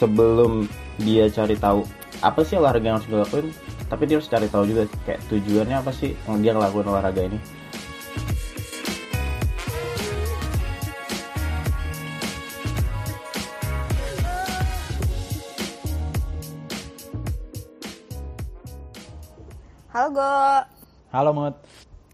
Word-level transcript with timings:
sebelum 0.00 0.64
dia 1.04 1.28
cari 1.28 1.60
tahu 1.60 1.84
apa 2.24 2.40
sih 2.40 2.56
olahraga 2.56 2.88
yang 2.88 2.96
harus 2.96 3.04
gue 3.04 3.20
lakuin 3.20 3.48
tapi 3.92 4.08
dia 4.08 4.16
harus 4.16 4.32
cari 4.32 4.48
tahu 4.48 4.64
juga 4.64 4.88
kayak 5.04 5.20
tujuannya 5.28 5.76
apa 5.76 5.92
sih 5.92 6.16
yang 6.24 6.40
dia 6.40 6.56
ngelakuin 6.56 6.88
olahraga 6.88 7.28
ini 7.28 7.36
Halo 19.90 20.14
Go. 20.14 20.32
Halo 21.10 21.30
Mut. 21.34 21.54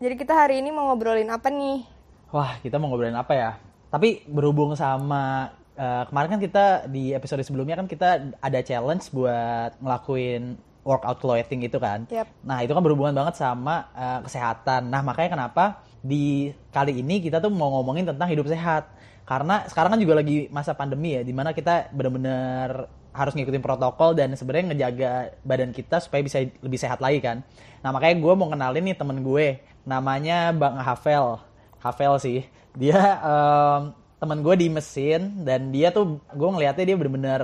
Jadi 0.01 0.17
kita 0.17 0.33
hari 0.33 0.65
ini 0.65 0.73
mau 0.73 0.89
ngobrolin 0.91 1.29
apa 1.29 1.53
nih? 1.53 1.85
Wah, 2.33 2.57
kita 2.65 2.81
mau 2.81 2.89
ngobrolin 2.89 3.15
apa 3.15 3.37
ya? 3.37 3.51
Tapi 3.93 4.25
berhubung 4.27 4.73
sama 4.73 5.53
eh, 5.77 6.05
kemarin 6.09 6.29
kan 6.37 6.41
kita 6.41 6.65
di 6.89 7.13
episode 7.13 7.45
sebelumnya 7.45 7.77
kan 7.77 7.87
kita 7.87 8.35
ada 8.41 8.61
challenge 8.65 9.13
buat 9.13 9.77
ngelakuin 9.79 10.57
workout 10.87 11.19
clothing 11.21 11.67
itu 11.67 11.77
kan. 11.77 12.07
Yap. 12.11 12.31
Nah, 12.47 12.63
itu 12.63 12.73
kan 12.73 12.83
berhubungan 12.83 13.15
banget 13.15 13.37
sama 13.39 13.87
eh, 13.93 14.21
kesehatan. 14.25 14.89
Nah, 14.89 15.05
makanya 15.05 15.39
kenapa 15.39 15.85
di 16.01 16.55
kali 16.71 17.03
ini 17.03 17.19
kita 17.21 17.43
tuh 17.43 17.51
mau 17.51 17.71
ngomongin 17.79 18.07
tentang 18.09 18.31
hidup 18.31 18.47
sehat. 18.49 18.89
Karena 19.27 19.67
sekarang 19.67 19.99
kan 19.99 20.01
juga 20.01 20.23
lagi 20.23 20.47
masa 20.55 20.71
pandemi 20.79 21.19
ya, 21.19 21.23
di 21.27 21.35
mana 21.35 21.51
kita 21.51 21.91
bener-bener 21.91 22.87
harus 23.17 23.33
ngikutin 23.33 23.65
protokol 23.65 24.13
dan 24.13 24.37
sebenarnya 24.37 24.71
ngejaga 24.71 25.13
badan 25.41 25.73
kita 25.73 25.99
supaya 26.05 26.21
bisa 26.21 26.45
lebih 26.61 26.79
sehat 26.79 27.01
lagi 27.01 27.19
kan. 27.25 27.41
Nah 27.81 27.91
makanya 27.91 28.21
gue 28.21 28.33
mau 28.37 28.47
kenalin 28.53 28.85
nih 28.85 28.95
temen 28.95 29.25
gue, 29.25 29.59
namanya 29.89 30.53
Bang 30.53 30.77
Havel. 30.77 31.41
Havel 31.81 32.15
sih, 32.21 32.45
dia 32.77 33.19
em, 33.25 33.81
temen 34.17 34.41
gue 34.41 34.55
di 34.57 34.69
mesin 34.69 35.45
dan 35.45 35.69
dia 35.69 35.93
tuh 35.93 36.05
gue 36.27 36.49
ngelihatnya 36.49 36.85
dia 36.85 36.97
bener-bener 36.97 37.43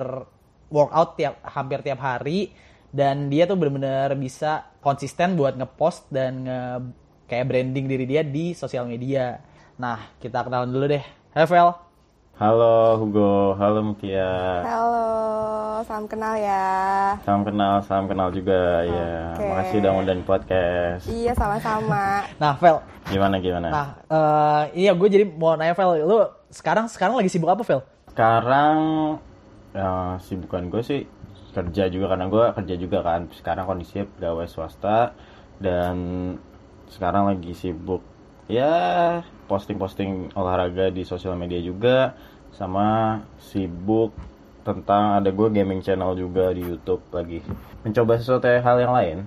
workout 0.67 1.15
tiap 1.15 1.37
hampir 1.45 1.79
tiap 1.81 2.01
hari 2.01 2.49
dan 2.89 3.29
dia 3.29 3.45
tuh 3.45 3.57
bener-bener 3.57 4.17
bisa 4.17 4.65
konsisten 4.81 5.33
buat 5.33 5.53
ngepost 5.53 6.09
dan 6.09 6.33
nge 6.43 6.61
kayak 7.25 7.45
branding 7.47 7.87
diri 7.87 8.05
dia 8.05 8.21
di 8.21 8.53
sosial 8.53 8.85
media. 8.85 9.41
Nah 9.75 10.13
kita 10.17 10.45
kenalan 10.45 10.69
dulu 10.69 10.85
deh, 10.87 11.05
Havel. 11.33 11.73
halo 12.33 12.97
Hugo 12.97 13.53
halo 13.55 13.85
Mutia 13.85 14.65
Halo, 14.65 15.05
salam 15.85 16.09
kenal 16.09 16.33
ya. 16.35 16.65
salam 17.23 17.45
kenal 17.45 17.85
salam 17.85 18.09
kenal 18.09 18.29
juga 18.29 18.83
ya 18.83 19.37
Oke. 19.37 19.45
makasih 19.47 19.77
udah 19.79 19.91
ngundang 19.93 20.21
podcast 20.25 21.05
Iya 21.07 21.33
sama-sama. 21.37 22.25
Nah 22.37 22.57
Vel, 22.57 22.81
gimana 23.07 23.37
gimana 23.37 23.69
Nah, 23.69 23.89
eh 24.09 24.63
iya 24.81 24.91
gue 24.93 25.09
jadi 25.09 25.29
mau 25.29 25.55
nanya 25.55 25.77
Vel, 25.77 26.03
lu 26.03 26.25
sekarang 26.53 26.87
sekarang 26.87 27.17
lagi 27.17 27.33
sibuk 27.33 27.49
apa 27.49 27.65
Vel? 27.65 27.83
sekarang 28.13 28.77
ya, 29.73 30.21
sibukan 30.21 30.69
gue 30.69 30.85
sih 30.85 31.09
kerja 31.57 31.89
juga 31.89 32.13
karena 32.13 32.29
gue 32.29 32.45
kerja 32.61 32.75
juga 32.77 32.99
kan. 33.01 33.29
Sekarang 33.33 33.65
kondisinya 33.65 34.05
pegawai 34.17 34.49
swasta 34.49 35.17
dan 35.61 35.97
sekarang 36.93 37.33
lagi 37.33 37.57
sibuk 37.57 38.05
ya 38.53 39.25
posting-posting 39.49 40.37
olahraga 40.37 40.93
di 40.93 41.09
sosial 41.09 41.41
media 41.41 41.57
juga 41.65 42.13
sama 42.53 43.21
sibuk 43.41 44.13
tentang 44.61 45.25
ada 45.25 45.33
gue 45.33 45.49
gaming 45.49 45.81
channel 45.81 46.13
juga 46.13 46.53
di 46.53 46.69
YouTube 46.69 47.01
lagi. 47.17 47.41
Mencoba 47.81 48.21
sesuatu 48.21 48.45
hal 48.45 48.77
yang 48.77 48.93
lain 48.93 49.19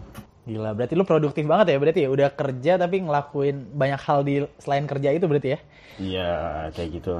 Gila, 0.45 0.77
berarti 0.77 0.93
lu 0.93 1.05
produktif 1.09 1.41
banget 1.49 1.73
ya 1.73 1.77
berarti 1.81 1.99
ya 2.05 2.09
udah 2.13 2.29
kerja 2.37 2.71
tapi 2.77 3.01
ngelakuin 3.01 3.73
banyak 3.73 4.01
hal 4.05 4.21
di 4.21 4.45
selain 4.61 4.85
kerja 4.85 5.09
itu 5.09 5.25
berarti 5.25 5.49
ya? 5.57 5.59
iya 5.97 6.31
kayak 6.75 6.89
gitu 7.01 7.11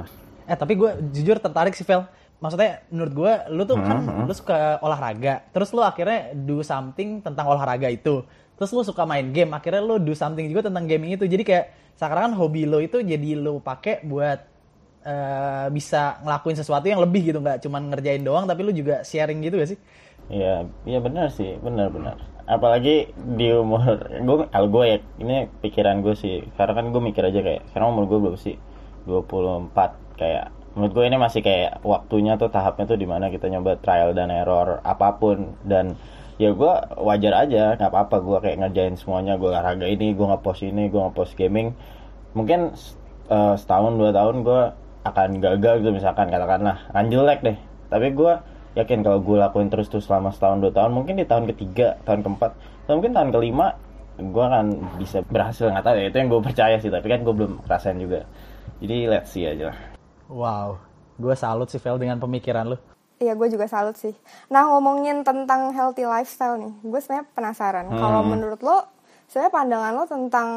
Eh 0.46 0.54
tapi 0.54 0.78
gue 0.78 0.90
jujur 1.10 1.42
tertarik 1.42 1.74
sih 1.74 1.82
Vel. 1.82 2.06
Maksudnya 2.38 2.86
menurut 2.94 3.12
gue 3.16 3.32
lu 3.50 3.62
tuh 3.66 3.82
kan 3.82 3.98
lu 4.22 4.30
suka 4.30 4.78
olahraga, 4.78 5.42
terus 5.50 5.74
lu 5.74 5.82
akhirnya 5.82 6.30
do 6.38 6.62
something 6.62 7.18
tentang 7.18 7.50
olahraga 7.50 7.90
itu. 7.90 8.22
Terus 8.54 8.70
lu 8.70 8.86
suka 8.86 9.02
main 9.02 9.34
game, 9.34 9.50
akhirnya 9.58 9.82
lu 9.82 9.98
do 9.98 10.14
something 10.14 10.46
juga 10.46 10.70
tentang 10.70 10.86
gaming 10.86 11.18
itu. 11.18 11.26
Jadi 11.26 11.42
kayak 11.42 11.66
sekarang 11.98 12.30
kan 12.30 12.34
hobi 12.38 12.62
lo 12.68 12.78
itu 12.78 13.02
jadi 13.02 13.30
lu 13.34 13.58
pakai 13.58 14.06
buat 14.06 14.38
eh, 15.02 15.66
bisa 15.74 16.22
ngelakuin 16.22 16.56
sesuatu 16.60 16.86
yang 16.86 17.02
lebih 17.02 17.34
gitu 17.34 17.38
nggak 17.42 17.58
cuman 17.64 17.82
ngerjain 17.90 18.22
doang 18.22 18.44
tapi 18.46 18.60
lu 18.62 18.70
juga 18.70 19.02
sharing 19.02 19.42
gitu 19.42 19.58
gak 19.58 19.70
sih? 19.74 19.78
Iya, 20.30 20.66
iya 20.86 20.98
benar 21.02 21.26
sih, 21.34 21.58
benar 21.58 21.90
benar. 21.90 22.35
Apalagi 22.46 23.10
di 23.14 23.50
umur 23.50 24.06
gue, 24.06 24.36
kalau 24.48 24.68
gue 24.70 24.84
ya, 24.86 24.98
ini 25.18 25.50
pikiran 25.60 26.00
gue 26.00 26.14
sih. 26.14 26.46
Karena 26.54 26.78
kan 26.78 26.94
gue 26.94 27.02
mikir 27.02 27.26
aja 27.26 27.40
kayak, 27.42 27.62
sekarang 27.70 27.98
umur 27.98 28.06
gue 28.06 28.18
berapa 28.22 28.38
sih? 28.38 28.54
24 29.04 30.18
kayak. 30.18 30.54
Menurut 30.78 30.92
gue 30.92 31.04
ini 31.08 31.16
masih 31.18 31.40
kayak 31.42 31.82
waktunya 31.82 32.38
tuh 32.38 32.52
tahapnya 32.52 32.84
tuh 32.86 32.98
di 33.00 33.08
mana 33.08 33.32
kita 33.32 33.48
nyoba 33.48 33.80
trial 33.80 34.12
dan 34.12 34.28
error 34.28 34.78
apa 34.84 35.16
pun 35.16 35.56
dan 35.64 35.96
ya 36.36 36.52
gue 36.52 36.72
wajar 37.00 37.32
aja 37.48 37.80
nggak 37.80 37.88
apa-apa 37.88 38.16
gue 38.20 38.38
kayak 38.44 38.56
ngerjain 38.60 38.94
semuanya 39.00 39.40
gue 39.40 39.48
olahraga 39.48 39.88
ini 39.88 40.12
gue 40.12 40.26
ngepost 40.28 40.68
ini 40.68 40.92
gue 40.92 41.00
ngepost 41.00 41.32
gaming 41.32 41.72
mungkin 42.36 42.76
eh, 43.32 43.54
setahun 43.56 43.96
dua 43.96 44.12
tahun 44.12 44.44
gue 44.44 44.62
akan 45.08 45.28
gagal 45.40 45.74
gitu 45.80 45.90
misalkan 45.96 46.28
katakanlah 46.28 46.84
akan 46.92 47.04
jelek 47.08 47.40
deh 47.40 47.56
tapi 47.88 48.12
gue 48.12 48.32
yakin 48.76 49.00
kalau 49.00 49.18
gue 49.24 49.36
lakuin 49.40 49.72
terus 49.72 49.88
tuh 49.88 50.04
selama 50.04 50.30
setahun 50.30 50.60
dua 50.60 50.72
tahun 50.72 50.92
mungkin 50.92 51.16
di 51.16 51.24
tahun 51.24 51.48
ketiga 51.50 51.96
tahun 52.04 52.20
keempat 52.22 52.52
atau 52.86 52.94
mungkin 53.00 53.12
tahun 53.16 53.30
kelima 53.32 53.66
gue 54.16 54.44
akan 54.44 54.66
bisa 55.00 55.24
berhasil 55.24 55.72
nggak 55.72 55.84
tahu 55.84 55.96
ya 55.96 56.04
itu 56.12 56.16
yang 56.20 56.28
gue 56.28 56.40
percaya 56.44 56.76
sih 56.80 56.92
tapi 56.92 57.08
kan 57.08 57.24
gue 57.24 57.34
belum 57.34 57.64
rasain 57.64 57.96
juga 57.96 58.28
jadi 58.84 59.08
let's 59.08 59.32
see 59.32 59.48
aja 59.48 59.72
lah 59.72 59.96
Wow, 60.26 60.82
gue 61.22 61.34
salut 61.38 61.70
sih 61.70 61.78
Vel 61.78 62.02
dengan 62.02 62.18
pemikiran 62.18 62.66
lu. 62.66 62.78
Iya, 63.22 63.38
gue 63.38 63.48
juga 63.48 63.70
salut 63.70 63.94
sih. 63.94 64.12
Nah, 64.50 64.66
ngomongin 64.66 65.22
tentang 65.22 65.70
healthy 65.70 66.02
lifestyle 66.02 66.58
nih, 66.58 66.74
gue 66.82 67.00
sebenarnya 67.00 67.26
penasaran. 67.32 67.86
Kalau 67.94 68.26
menurut 68.26 68.60
lo, 68.60 68.90
sebenarnya 69.30 69.52
pandangan 69.54 69.92
lo 69.94 70.04
tentang 70.04 70.48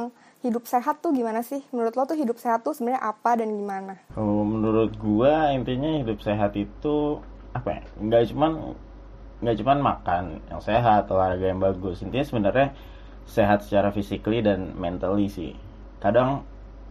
hidup 0.42 0.66
sehat 0.66 1.06
tuh 1.06 1.14
gimana 1.14 1.46
sih? 1.46 1.62
Menurut 1.70 1.94
lo 1.96 2.04
tuh 2.10 2.18
hidup 2.18 2.42
sehat 2.42 2.66
tuh 2.66 2.74
sebenarnya 2.74 3.00
apa 3.14 3.38
dan 3.38 3.54
gimana? 3.54 3.94
Menurut 4.20 4.92
gua 4.98 5.54
intinya 5.54 6.02
hidup 6.02 6.20
sehat 6.26 6.58
itu 6.58 7.22
apa 7.60 7.70
ya? 7.80 7.84
Nggak 8.00 8.24
cuman 8.34 8.52
nggak 9.40 9.56
cuman 9.64 9.78
makan 9.80 10.24
yang 10.48 10.62
sehat, 10.64 11.12
olahraga 11.12 11.46
yang 11.48 11.60
bagus. 11.60 12.00
Intinya 12.04 12.26
sebenarnya 12.26 12.68
sehat 13.28 13.68
secara 13.68 13.92
physically 13.92 14.40
dan 14.40 14.74
mentally 14.80 15.28
sih. 15.28 15.54
Kadang 16.00 16.48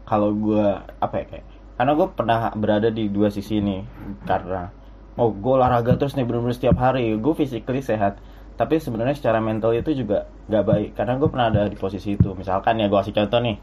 kalau 0.08 0.32
gua 0.32 0.84
apa 1.00 1.24
ya 1.24 1.26
kayak 1.28 1.46
karena 1.78 1.92
gue 1.94 2.08
pernah 2.10 2.50
berada 2.58 2.90
di 2.90 3.06
dua 3.06 3.30
sisi 3.30 3.62
ini 3.62 3.86
karena 4.26 4.66
mau 5.14 5.30
gue 5.30 5.54
olahraga 5.54 5.94
terus 5.94 6.18
nih 6.18 6.26
bener-bener 6.26 6.58
setiap 6.58 6.74
hari 6.74 7.14
gue 7.14 7.34
physically 7.38 7.78
sehat 7.78 8.18
tapi 8.58 8.82
sebenarnya 8.82 9.14
secara 9.14 9.38
mental 9.38 9.70
itu 9.70 9.94
juga 9.94 10.26
nggak 10.50 10.64
baik 10.66 10.90
karena 10.98 11.14
gue 11.14 11.28
pernah 11.30 11.46
ada 11.54 11.70
di 11.70 11.78
posisi 11.78 12.18
itu 12.18 12.34
misalkan 12.34 12.82
ya 12.82 12.90
gue 12.90 12.98
kasih 12.98 13.14
contoh 13.14 13.38
nih 13.38 13.56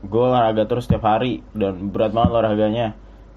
gue 0.00 0.24
olahraga 0.24 0.64
terus 0.64 0.88
setiap 0.88 1.04
hari 1.04 1.44
dan 1.52 1.92
berat 1.92 2.16
banget 2.16 2.30
olahraganya 2.32 2.86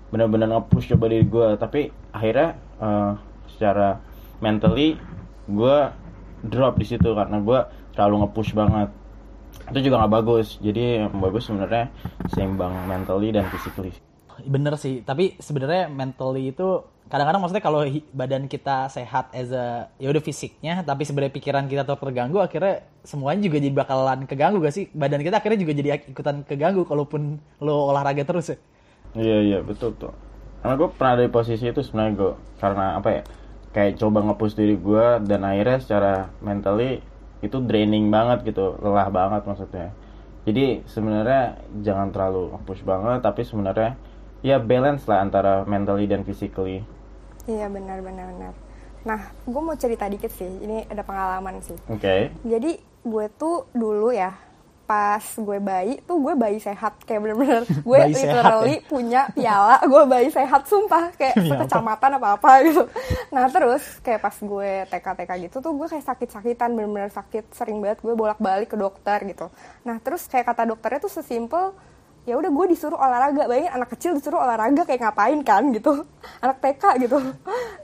bener-bener 0.10 0.50
nge-push 0.50 0.90
coba 0.94 1.06
diri 1.10 1.26
gue 1.26 1.48
tapi 1.62 1.94
akhirnya 2.14 2.58
eh, 2.82 3.12
secara 3.56 4.02
mentally 4.42 4.98
gue 5.50 5.78
drop 6.46 6.80
di 6.80 6.86
situ 6.88 7.12
karena 7.12 7.38
gue 7.42 7.60
terlalu 7.94 8.26
nge-push 8.26 8.56
banget. 8.56 8.90
Itu 9.70 9.80
juga 9.86 10.06
nggak 10.06 10.14
bagus. 10.24 10.58
Jadi 10.64 11.04
yang 11.04 11.14
bagus 11.20 11.52
sebenarnya 11.52 11.92
seimbang 12.32 12.74
mentally 12.88 13.36
dan 13.36 13.46
physically. 13.52 13.92
Bener 14.48 14.80
sih, 14.80 15.04
tapi 15.04 15.36
sebenarnya 15.36 15.92
mentally 15.92 16.56
itu 16.56 16.88
kadang-kadang 17.12 17.42
maksudnya 17.44 17.66
kalau 17.66 17.82
badan 18.16 18.48
kita 18.48 18.88
sehat 18.88 19.34
as 19.36 19.52
a 19.52 19.92
ya 20.00 20.08
udah 20.08 20.24
fisiknya, 20.24 20.80
tapi 20.86 21.04
sebenarnya 21.04 21.34
pikiran 21.36 21.66
kita 21.68 21.84
tuh 21.84 22.00
terganggu, 22.00 22.40
akhirnya 22.40 22.88
semuanya 23.04 23.50
juga 23.50 23.58
jadi 23.60 23.76
bakalan 23.76 24.24
keganggu 24.30 24.64
gak 24.64 24.72
sih? 24.72 24.88
Badan 24.96 25.26
kita 25.28 25.44
akhirnya 25.44 25.60
juga 25.60 25.74
jadi 25.76 25.90
ikutan 26.08 26.48
keganggu 26.48 26.88
kalaupun 26.88 27.42
lo 27.60 27.92
olahraga 27.92 28.24
terus 28.24 28.56
ya. 28.56 28.58
Iya 29.18 29.38
iya 29.42 29.60
betul 29.66 29.96
tuh. 29.98 30.14
Karena 30.62 30.76
gue 30.76 30.90
pernah 30.92 31.12
ada 31.18 31.24
di 31.26 31.32
posisi 31.32 31.66
itu 31.66 31.82
sebenarnya 31.82 32.14
gue 32.20 32.34
karena 32.60 32.86
apa 33.00 33.10
ya 33.10 33.24
kayak 33.72 34.02
coba 34.02 34.26
nge-push 34.26 34.58
diri 34.58 34.76
gue 34.76 35.06
dan 35.24 35.42
akhirnya 35.46 35.78
secara 35.80 36.14
mentally 36.44 37.00
itu 37.40 37.58
draining 37.64 38.12
banget 38.12 38.52
gitu 38.52 38.76
lelah 38.84 39.08
banget 39.10 39.48
maksudnya. 39.48 39.96
Jadi 40.44 40.84
sebenarnya 40.90 41.62
jangan 41.82 42.12
terlalu 42.12 42.54
nge-push 42.58 42.84
banget 42.84 43.20
tapi 43.24 43.42
sebenarnya 43.48 43.96
ya 44.44 44.60
balance 44.60 45.08
lah 45.08 45.24
antara 45.24 45.64
mentally 45.64 46.08
dan 46.08 46.24
physically. 46.24 46.84
Iya, 47.50 47.66
benar-benar. 47.72 48.30
benar. 48.36 48.54
Nah, 49.08 49.32
gue 49.48 49.62
mau 49.64 49.76
cerita 49.80 50.06
dikit 50.12 50.30
sih. 50.30 50.48
Ini 50.48 50.92
ada 50.92 51.02
pengalaman 51.02 51.64
sih. 51.64 51.76
Oke. 51.88 52.30
Jadi 52.44 52.78
gue 53.00 53.26
tuh 53.40 53.66
dulu 53.72 54.12
ya 54.12 54.36
pas 54.90 55.22
gue 55.22 55.60
bayi 55.62 56.02
tuh 56.02 56.18
gue 56.18 56.34
bayi 56.34 56.58
sehat. 56.58 56.98
Kayak 57.06 57.30
bener-bener 57.30 57.62
gue 57.88 58.00
Bayi 58.02 58.18
sehat 58.18 58.42
literally 58.42 58.76
punya 58.90 59.30
piala. 59.38 59.78
Gue 59.86 60.04
bayi 60.10 60.34
sehat 60.34 60.66
sumpah. 60.66 61.14
Kayak 61.14 61.38
apa? 61.38 61.70
kecamatan 61.70 62.10
apa 62.18 62.28
apa 62.34 62.52
gitu. 62.66 62.84
Nah 63.30 63.46
terus 63.54 63.84
kayak 64.02 64.26
pas 64.26 64.34
gue 64.34 64.70
TK 64.90 65.08
TK 65.14 65.32
gitu 65.46 65.58
tuh 65.62 65.78
gue 65.78 65.86
kayak 65.86 66.06
sakit-sakitan 66.10 66.74
bener-bener 66.74 67.14
sakit. 67.14 67.54
Sering 67.54 67.78
banget 67.78 68.02
gue 68.02 68.18
bolak-balik 68.18 68.74
ke 68.74 68.78
dokter 68.82 69.22
gitu. 69.30 69.54
Nah 69.86 70.02
terus 70.02 70.26
kayak 70.26 70.50
kata 70.50 70.66
dokternya 70.66 71.06
tuh 71.06 71.14
sesimpel 71.14 71.78
ya 72.26 72.34
udah 72.34 72.50
gue 72.50 72.66
disuruh 72.74 72.98
olahraga. 72.98 73.46
Bayangin 73.46 73.70
anak 73.70 73.94
kecil 73.94 74.18
disuruh 74.18 74.42
olahraga 74.42 74.90
kayak 74.90 75.06
ngapain 75.06 75.40
kan 75.46 75.70
gitu. 75.70 76.02
Anak 76.44 76.58
TK 76.66 76.84
gitu. 77.06 77.22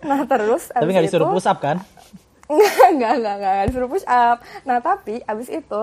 Nah 0.02 0.26
terus 0.26 0.74
tapi 0.74 0.90
nggak 0.90 1.06
disuruh 1.06 1.30
itu- 1.30 1.36
push 1.38 1.46
up 1.46 1.62
kan? 1.62 1.78
Enggak, 2.46 2.94
enggak, 2.94 3.14
enggak, 3.18 3.36
enggak, 3.42 3.54
enggak 3.58 3.68
disuruh 3.74 3.90
push 3.90 4.06
up. 4.06 4.38
Nah, 4.70 4.78
tapi 4.78 5.18
abis 5.26 5.50
itu 5.50 5.82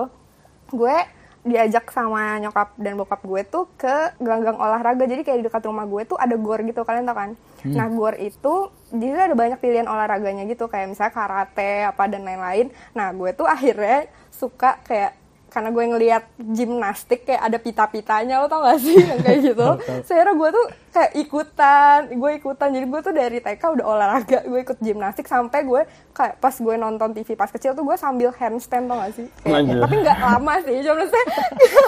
gue 0.73 0.97
diajak 1.43 1.91
sama 1.91 2.39
nyokap 2.39 2.71
dan 2.79 2.95
bokap 2.95 3.19
gue 3.21 3.41
tuh 3.43 3.67
ke 3.75 4.15
gelanggang 4.19 4.55
olahraga. 4.55 5.03
Jadi 5.03 5.27
kayak 5.27 5.39
di 5.43 5.45
dekat 5.51 5.63
rumah 5.67 5.83
gue 5.83 6.07
tuh 6.07 6.15
ada 6.15 6.35
gor 6.39 6.63
gitu, 6.63 6.81
kalian 6.87 7.03
tau 7.03 7.15
kan? 7.15 7.31
Nah, 7.67 7.87
gor 7.91 8.15
itu 8.15 8.71
jadi 8.91 9.31
ada 9.31 9.35
banyak 9.35 9.59
pilihan 9.59 9.87
olahraganya 9.87 10.47
gitu, 10.47 10.71
kayak 10.71 10.91
misalnya 10.91 11.13
karate 11.15 11.83
apa 11.87 12.03
dan 12.07 12.23
lain-lain. 12.23 12.71
Nah, 12.95 13.11
gue 13.11 13.31
tuh 13.35 13.47
akhirnya 13.47 14.07
suka 14.31 14.79
kayak 14.87 15.15
karena 15.53 15.69
gue 15.69 15.83
ngelihat 15.85 16.23
gimnastik 16.35 17.23
kayak 17.23 17.45
ada 17.45 17.57
pita-pitanya 17.57 18.41
lo 18.41 18.49
tau 18.49 18.65
gak 18.65 18.81
sih? 18.81 18.97
Yang 18.97 19.21
kayak 19.21 19.39
gitu. 19.47 19.67
Saya 20.01 20.25
gue 20.27 20.49
tuh 20.49 20.65
kayak 20.89 21.11
ikutan 21.15 21.99
gue 22.09 22.31
ikutan. 22.33 22.69
Jadi 22.73 22.85
gue 22.85 22.99
tuh 22.99 23.13
dari 23.13 23.37
TK 23.37 23.61
udah 23.61 23.85
olahraga 23.85 24.39
gue 24.43 24.59
ikut 24.59 24.77
gimnastik 24.77 25.25
sampai 25.25 25.61
gue 25.61 25.81
kayak 26.11 26.37
pas 26.37 26.51
gue 26.51 26.75
nonton 26.75 27.13
TV 27.13 27.33
pas 27.33 27.47
kecil 27.47 27.71
tuh 27.71 27.85
gue 27.85 27.93
sambil 27.93 28.33
handstand 28.33 28.89
tau 28.89 28.97
gak 28.97 29.13
sih? 29.13 29.27
Kayak- 29.41 29.77
tapi 29.79 29.95
nggak 30.01 30.17
lama 30.19 30.53
sih 30.59 30.75
cuma 30.81 30.95
maksudnya. 30.97 31.25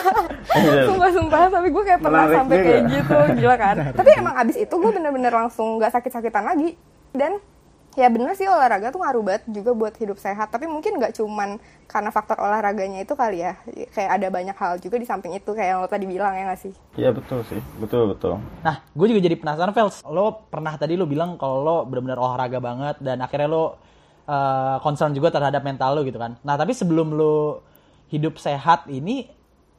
Sumpah 0.88 1.10
sumpah. 1.12 1.44
Tapi 1.50 1.68
gue 1.70 1.84
kayak 1.84 2.00
pernah 2.00 2.24
Menarik 2.24 2.38
sampai 2.38 2.56
juga. 2.56 2.66
kayak 2.66 2.82
gitu 2.88 3.16
gila 3.42 3.56
kan? 3.58 3.76
Tapi 3.98 4.10
emang 4.14 4.36
abis 4.38 4.56
itu 4.56 4.74
gue 4.74 4.92
bener-bener 4.94 5.34
langsung 5.34 5.82
nggak 5.82 5.92
sakit-sakitan 5.92 6.46
lagi. 6.46 6.70
Dan 7.10 7.42
ya 7.96 8.08
bener 8.12 8.36
sih 8.36 8.48
olahraga 8.48 8.92
tuh 8.92 9.02
ngaruh 9.02 9.24
banget 9.24 9.44
juga 9.50 9.72
buat 9.72 9.96
hidup 9.96 10.20
sehat 10.20 10.52
tapi 10.52 10.68
mungkin 10.68 11.00
nggak 11.00 11.16
cuman 11.16 11.58
karena 11.88 12.10
faktor 12.12 12.40
olahraganya 12.40 13.04
itu 13.04 13.16
kali 13.16 13.44
ya 13.44 13.56
kayak 13.96 14.12
ada 14.20 14.28
banyak 14.28 14.56
hal 14.56 14.78
juga 14.84 15.00
di 15.00 15.08
samping 15.08 15.32
itu 15.36 15.52
kayak 15.56 15.70
yang 15.76 15.80
lo 15.84 15.88
tadi 15.88 16.06
bilang 16.08 16.36
ya 16.36 16.52
nggak 16.52 16.62
sih 16.62 16.76
Iya 16.96 17.12
betul 17.12 17.44
sih, 17.52 17.60
betul 17.78 18.16
betul. 18.16 18.40
Nah, 18.64 18.80
gue 18.96 19.06
juga 19.12 19.20
jadi 19.20 19.36
penasaran, 19.36 19.76
Fels. 19.76 20.00
Lo 20.08 20.48
pernah 20.48 20.80
tadi 20.80 20.96
lo 20.96 21.04
bilang 21.04 21.36
kalau 21.36 21.60
lo 21.60 21.78
benar-benar 21.84 22.16
olahraga 22.16 22.64
banget 22.64 22.96
dan 23.04 23.20
akhirnya 23.20 23.52
lo 23.52 23.64
uh, 24.26 24.80
concern 24.80 25.12
juga 25.12 25.28
terhadap 25.28 25.60
mental 25.60 26.00
lo 26.00 26.02
gitu 26.08 26.16
kan. 26.16 26.40
Nah, 26.48 26.56
tapi 26.56 26.72
sebelum 26.72 27.12
lo 27.12 27.68
hidup 28.08 28.40
sehat 28.40 28.88
ini, 28.88 29.28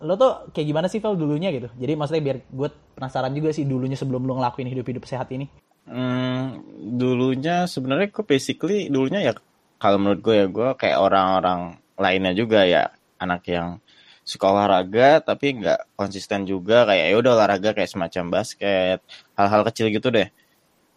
lo 0.05 0.13
tuh 0.21 0.53
kayak 0.53 0.67
gimana 0.69 0.87
sih, 0.93 1.01
Fel, 1.01 1.17
dulunya 1.17 1.49
gitu? 1.57 1.73
Jadi 1.73 1.93
maksudnya 1.97 2.23
biar 2.23 2.39
gue 2.45 2.69
penasaran 2.93 3.33
juga 3.33 3.49
sih 3.57 3.65
dulunya 3.65 3.97
sebelum 3.97 4.29
lo 4.29 4.37
ngelakuin 4.37 4.69
hidup-hidup 4.69 5.09
sehat 5.09 5.33
ini. 5.33 5.49
Hmm, 5.87 6.67
dulunya 6.99 7.71
sebenarnya 7.71 8.11
gue 8.11 8.25
basically 8.27 8.91
dulunya 8.91 9.21
ya 9.31 9.33
kalau 9.79 10.03
menurut 10.03 10.19
gue 10.27 10.35
ya 10.35 10.47
gue 10.51 10.69
kayak 10.75 10.99
orang-orang 10.99 11.61
lainnya 11.95 12.33
juga 12.35 12.67
ya. 12.67 12.91
Anak 13.23 13.47
yang 13.49 13.79
suka 14.27 14.51
olahraga 14.51 15.23
tapi 15.23 15.47
nggak 15.63 15.95
konsisten 15.95 16.43
juga 16.45 16.85
kayak 16.91 17.07
ya 17.11 17.17
udah 17.23 17.33
olahraga 17.39 17.71
kayak 17.77 17.91
semacam 17.95 18.25
basket 18.35 18.99
hal-hal 19.39 19.63
kecil 19.71 19.87
gitu 19.95 20.09
deh. 20.11 20.29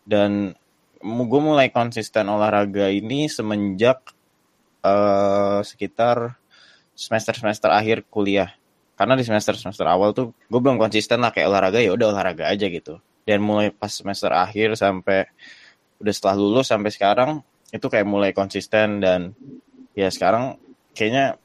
Dan 0.10 0.58
gue 1.06 1.42
mulai 1.42 1.70
konsisten 1.70 2.26
olahraga 2.28 2.90
ini 2.90 3.30
semenjak 3.30 4.00
eh 4.90 5.60
sekitar 5.70 6.18
semester 6.98 7.36
semester 7.38 7.70
akhir 7.70 8.10
kuliah. 8.10 8.50
Karena 8.98 9.14
di 9.20 9.24
semester 9.24 9.54
semester 9.56 9.86
awal 9.88 10.12
tuh 10.18 10.34
gue 10.52 10.60
belum 10.60 10.82
konsisten 10.82 11.22
lah 11.24 11.32
kayak 11.32 11.48
olahraga 11.52 11.80
ya 11.80 11.94
udah 11.96 12.08
olahraga 12.12 12.50
aja 12.52 12.68
gitu 12.68 12.98
dan 13.30 13.46
mulai 13.46 13.70
pas 13.70 13.94
semester 13.94 14.34
akhir 14.34 14.74
sampai 14.74 15.30
udah 16.02 16.10
setelah 16.10 16.36
lulus 16.42 16.74
sampai 16.74 16.90
sekarang 16.90 17.46
itu 17.70 17.86
kayak 17.86 18.10
mulai 18.10 18.34
konsisten 18.34 18.98
dan 18.98 19.38
ya 19.94 20.10
sekarang 20.10 20.58
kayaknya 20.98 21.38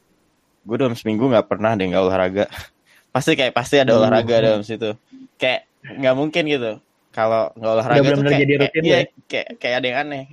gue 0.64 0.76
dalam 0.80 0.96
seminggu 0.96 1.28
nggak 1.28 1.44
pernah 1.44 1.76
deh 1.76 1.84
nggak 1.92 2.04
olahraga. 2.08 2.48
Pasti 3.14 3.38
kayak 3.38 3.54
pasti 3.54 3.78
ada 3.78 3.94
olahraga 3.94 4.42
dalam 4.42 4.66
situ. 4.66 4.90
Kayak 5.38 5.70
nggak 5.86 6.14
mungkin 6.18 6.50
gitu. 6.50 6.82
Kalau 7.14 7.54
nggak 7.54 7.72
olahraga 7.78 7.94
tuh 7.94 8.04
bener-bener 8.10 8.32
kayak, 8.34 8.42
jadi 8.42 8.50
kayak, 8.50 8.62
rutin 8.66 8.82
iya, 8.82 8.96
ya? 8.98 9.02
kayak 9.30 9.48
kayak 9.62 9.76
ada 9.78 9.86
yang 9.86 9.98
aneh. 10.02 10.24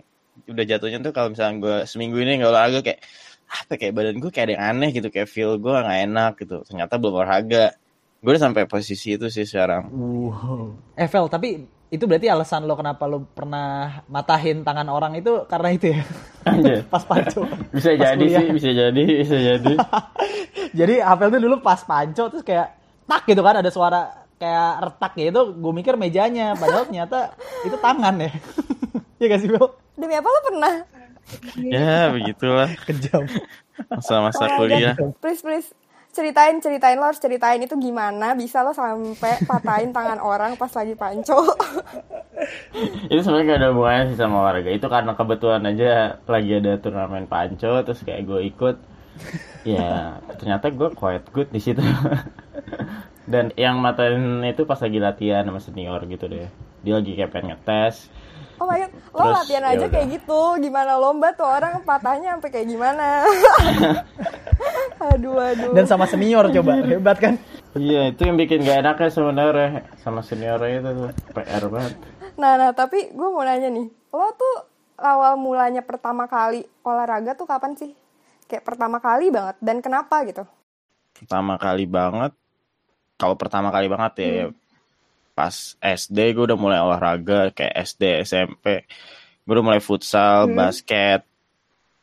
Udah 0.50 0.65
jatuhnya 0.65 0.97
tuh 1.06 1.13
kalau 1.13 1.30
misalnya 1.30 1.56
gue 1.62 1.75
seminggu 1.86 2.18
ini 2.25 2.42
nggak 2.42 2.50
olahraga 2.50 2.80
kayak 2.81 3.06
apa 3.51 3.74
kayak 3.77 3.94
badan 3.94 4.18
gue 4.18 4.31
kayak 4.33 4.45
ada 4.50 4.54
yang 4.57 4.65
aneh 4.65 4.89
gitu 4.97 5.07
kayak 5.13 5.30
feel 5.30 5.62
gue 5.62 5.75
nggak 5.77 6.00
enak 6.09 6.33
gitu. 6.42 6.57
Ternyata 6.65 6.94
belum 6.97 7.13
olahraga 7.21 7.77
gue 8.21 8.29
udah 8.29 8.44
sampai 8.44 8.63
posisi 8.65 9.18
itu 9.18 9.27
sih 9.27 9.44
sekarang 9.44 9.89
Wow. 9.89 10.77
Eh, 10.94 11.09
Fel, 11.09 11.25
tapi 11.25 11.57
itu 11.88 12.03
berarti 12.06 12.29
alasan 12.29 12.63
lo 12.63 12.73
kenapa 12.73 13.03
lo 13.03 13.27
pernah 13.27 14.00
matahin 14.07 14.63
tangan 14.63 14.88
orang 14.88 15.12
itu 15.13 15.44
karena 15.44 15.69
itu 15.73 15.91
ya? 15.91 16.01
Anjir. 16.45 16.85
pas 16.94 17.03
panco. 17.03 17.44
bisa 17.69 17.91
Pas 17.91 18.07
jadi 18.07 18.15
kuliah. 18.15 18.39
sih 18.39 18.47
bisa 18.53 18.69
jadi 18.71 19.03
bisa 19.19 19.38
jadi 19.38 19.73
Jadi 20.79 20.95
Apel 21.03 21.27
tuh 21.29 21.41
dulu 21.41 21.59
pas 21.59 21.81
panco 21.81 22.31
terus 22.31 22.41
kayak 22.41 22.68
tak 23.03 23.27
gitu 23.27 23.44
kan 23.44 23.59
ada 23.59 23.68
suara 23.68 24.01
kayak 24.38 24.71
retak 24.81 25.12
gitu. 25.19 25.41
Gue 25.51 25.73
mikir 25.75 26.00
mejanya, 26.00 26.56
padahal 26.56 26.88
ternyata 26.88 27.35
itu 27.63 27.75
tangan 27.75 28.15
ya. 28.18 28.31
Iya 29.19 29.27
gak 29.27 29.41
sih, 29.41 29.50
Bel? 29.51 29.68
demi 29.94 30.18
apa 30.18 30.25
lo 30.25 30.39
pernah 30.41 30.73
ya 31.62 32.09
begitulah 32.09 32.73
Kejam. 32.83 33.21
masa-masa 33.85 34.50
kuliah 34.57 34.97
please 35.21 35.45
please 35.45 35.69
ceritain 36.11 36.59
ceritain 36.59 36.99
lo 36.99 37.07
harus 37.07 37.23
ceritain 37.23 37.63
itu 37.63 37.75
gimana 37.79 38.35
bisa 38.35 38.61
lo 38.61 38.75
sampai 38.75 39.41
patahin 39.47 39.91
tangan 39.97 40.19
orang 40.19 40.59
pas 40.59 40.71
lagi 40.75 40.93
panco. 40.95 41.55
Itu 43.07 43.21
sebenarnya 43.23 43.47
gak 43.47 43.59
ada 43.63 43.69
hubungannya 43.71 44.03
sih 44.11 44.17
sama 44.19 44.35
olahraga. 44.43 44.71
Itu 44.75 44.87
karena 44.91 45.15
kebetulan 45.15 45.63
aja 45.63 46.19
lagi 46.27 46.51
ada 46.59 46.73
turnamen 46.83 47.25
panco 47.31 47.71
terus 47.87 48.03
kayak 48.03 48.27
gue 48.27 48.41
ikut. 48.51 48.75
Ya 49.63 50.19
ternyata 50.35 50.67
gue 50.71 50.89
quite 50.91 51.27
good 51.31 51.49
di 51.49 51.63
situ. 51.63 51.81
Dan 53.31 53.55
yang 53.55 53.79
matain 53.79 54.43
itu 54.43 54.67
pas 54.67 54.81
lagi 54.83 54.99
latihan 54.99 55.47
sama 55.47 55.63
senior 55.63 56.03
gitu 56.11 56.27
deh. 56.27 56.51
Dia 56.83 56.93
lagi 56.99 57.15
kayak 57.15 57.31
pengen 57.31 57.55
ngetes 57.55 58.11
oh 58.61 58.65
my 58.69 58.77
god 58.77 58.91
lo 58.93 59.21
Terus, 59.25 59.35
latihan 59.41 59.63
ya 59.65 59.69
aja 59.73 59.85
udah. 59.85 59.89
kayak 59.89 60.07
gitu. 60.13 60.41
Gimana 60.61 60.91
lomba 61.01 61.27
tuh? 61.33 61.49
Orang 61.49 61.73
patahnya 61.81 62.37
sampai 62.37 62.49
kayak 62.53 62.67
gimana? 62.69 63.05
Aduh 65.11 65.33
aduh. 65.41 65.73
Dan 65.73 65.89
sama 65.89 66.05
senior 66.05 66.45
coba, 66.53 66.77
hebat 66.85 67.17
kan? 67.17 67.33
iya 67.73 68.13
itu 68.13 68.21
yang 68.21 68.37
bikin 68.37 68.61
gak 68.61 68.85
enaknya 68.85 69.09
sebenarnya. 69.09 69.69
Sama 70.05 70.21
seniornya 70.21 70.77
itu 70.77 70.89
tuh. 70.93 71.09
PR 71.33 71.65
banget. 71.65 71.93
Nah, 72.37 72.53
nah, 72.61 72.69
tapi 72.69 73.09
gue 73.09 73.27
mau 73.33 73.41
nanya 73.41 73.73
nih, 73.73 73.89
lo 74.13 74.29
tuh 74.37 74.55
awal 75.01 75.41
mulanya 75.41 75.81
pertama 75.81 76.29
kali 76.29 76.61
olahraga 76.85 77.33
tuh 77.33 77.49
kapan 77.49 77.73
sih? 77.73 77.97
Kayak 78.45 78.69
pertama 78.69 79.01
kali 79.01 79.33
banget, 79.33 79.57
dan 79.63 79.81
kenapa 79.81 80.21
gitu? 80.29 80.45
pertama 81.17 81.53
kali 81.57 81.85
banget. 81.85 82.31
Kalau 83.18 83.35
pertama 83.37 83.69
kali 83.69 83.85
banget 83.85 84.13
ya, 84.18 84.30
ya 84.30 84.45
pas 85.31 85.80
SD 85.80 86.35
gue 86.35 86.44
udah 86.52 86.59
mulai 86.59 86.80
olahraga 86.83 87.56
kayak 87.56 87.73
SD 87.88 88.28
SMP 88.28 88.85
gue 89.42 89.54
udah 89.54 89.66
mulai 89.66 89.81
futsal 89.81 90.52
basket 90.52 91.26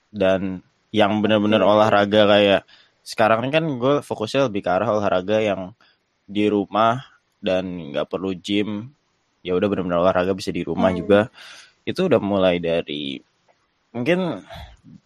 dan 0.08 0.64
yang 0.88 1.20
bener-bener 1.20 1.61
olahraga 1.61 2.25
kayak 2.25 2.62
sekarang 3.04 3.49
ini 3.49 3.52
kan 3.52 3.64
gue 3.64 3.94
fokusnya 4.04 4.52
lebih 4.52 4.64
ke 4.64 4.70
arah 4.73 4.88
olahraga 4.92 5.40
yang 5.40 5.73
di 6.28 6.44
rumah 6.49 7.00
dan 7.40 7.92
nggak 7.92 8.08
perlu 8.08 8.37
gym. 8.37 8.92
Ya 9.40 9.56
udah 9.56 9.64
bener-bener 9.64 9.97
olahraga 9.97 10.37
bisa 10.37 10.52
di 10.52 10.61
rumah 10.61 10.92
juga. 10.92 11.32
Itu 11.88 12.04
udah 12.04 12.20
mulai 12.20 12.61
dari 12.61 13.16
mungkin 13.97 14.44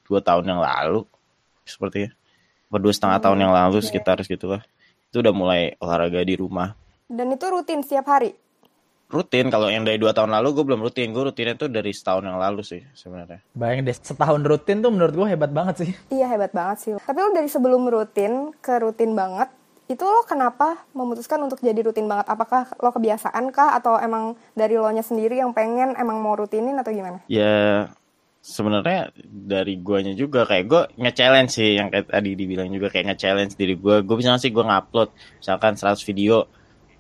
dua 0.02 0.18
tahun 0.18 0.50
yang 0.50 0.58
lalu 0.58 1.06
sepertinya. 1.62 2.10
Atau 2.66 2.78
dua 2.82 2.92
setengah 2.96 3.18
tahun 3.22 3.38
yang 3.38 3.52
lalu 3.54 3.78
sekitar 3.84 4.18
segitulah. 4.26 4.66
Itu 5.14 5.22
udah 5.22 5.30
mulai 5.30 5.78
olahraga 5.78 6.26
di 6.26 6.34
rumah 6.34 6.74
Dan 7.12 7.36
itu 7.36 7.44
rutin 7.52 7.84
setiap 7.84 8.08
hari? 8.08 8.32
rutin 9.12 9.52
kalau 9.52 9.68
yang 9.68 9.84
dari 9.84 10.00
dua 10.00 10.16
tahun 10.16 10.32
lalu 10.32 10.56
gue 10.56 10.64
belum 10.72 10.80
rutin 10.80 11.12
gue 11.12 11.20
rutinnya 11.20 11.54
tuh 11.60 11.68
dari 11.68 11.92
setahun 11.92 12.24
yang 12.24 12.40
lalu 12.40 12.64
sih 12.64 12.80
sebenarnya 12.96 13.44
Bayangin 13.52 13.92
deh, 13.92 13.96
setahun 14.00 14.40
rutin 14.40 14.80
tuh 14.80 14.88
menurut 14.88 15.12
gue 15.12 15.26
hebat 15.28 15.52
banget 15.52 15.84
sih. 15.84 15.90
Iya, 16.16 16.32
hebat 16.32 16.56
banget 16.56 16.76
sih. 16.80 16.92
Tapi 16.96 17.18
lo 17.20 17.28
dari 17.36 17.48
sebelum 17.52 17.84
rutin 17.92 18.56
ke 18.64 18.80
rutin 18.80 19.12
banget, 19.12 19.52
itu 19.92 20.00
lo 20.00 20.24
kenapa 20.24 20.80
memutuskan 20.96 21.44
untuk 21.44 21.60
jadi 21.60 21.84
rutin 21.84 22.08
banget? 22.08 22.32
Apakah 22.32 22.72
lo 22.80 22.88
kebiasaan 22.88 23.52
kah? 23.52 23.76
Atau 23.76 24.00
emang 24.00 24.32
dari 24.56 24.80
lo 24.80 24.88
nya 24.88 25.04
sendiri 25.04 25.36
yang 25.36 25.52
pengen 25.52 25.92
emang 26.00 26.16
mau 26.16 26.32
rutinin 26.32 26.80
atau 26.80 26.88
gimana? 26.88 27.20
ya 27.28 27.92
sebenarnya 28.42 29.14
dari 29.22 29.78
guanya 29.78 30.18
juga 30.18 30.42
kayak 30.42 30.64
gue 30.66 30.82
nge-challenge 30.98 31.52
sih 31.52 31.78
yang 31.78 31.94
kayak 31.94 32.10
tadi 32.10 32.34
dibilang 32.34 32.66
juga 32.74 32.90
kayak 32.90 33.14
nge-challenge 33.14 33.54
diri 33.54 33.78
gue 33.78 34.02
gue 34.02 34.16
bisa 34.18 34.34
sih 34.34 34.50
gue 34.50 34.64
ngupload 34.66 35.14
misalkan 35.38 35.78
100 35.78 36.02
video 36.02 36.50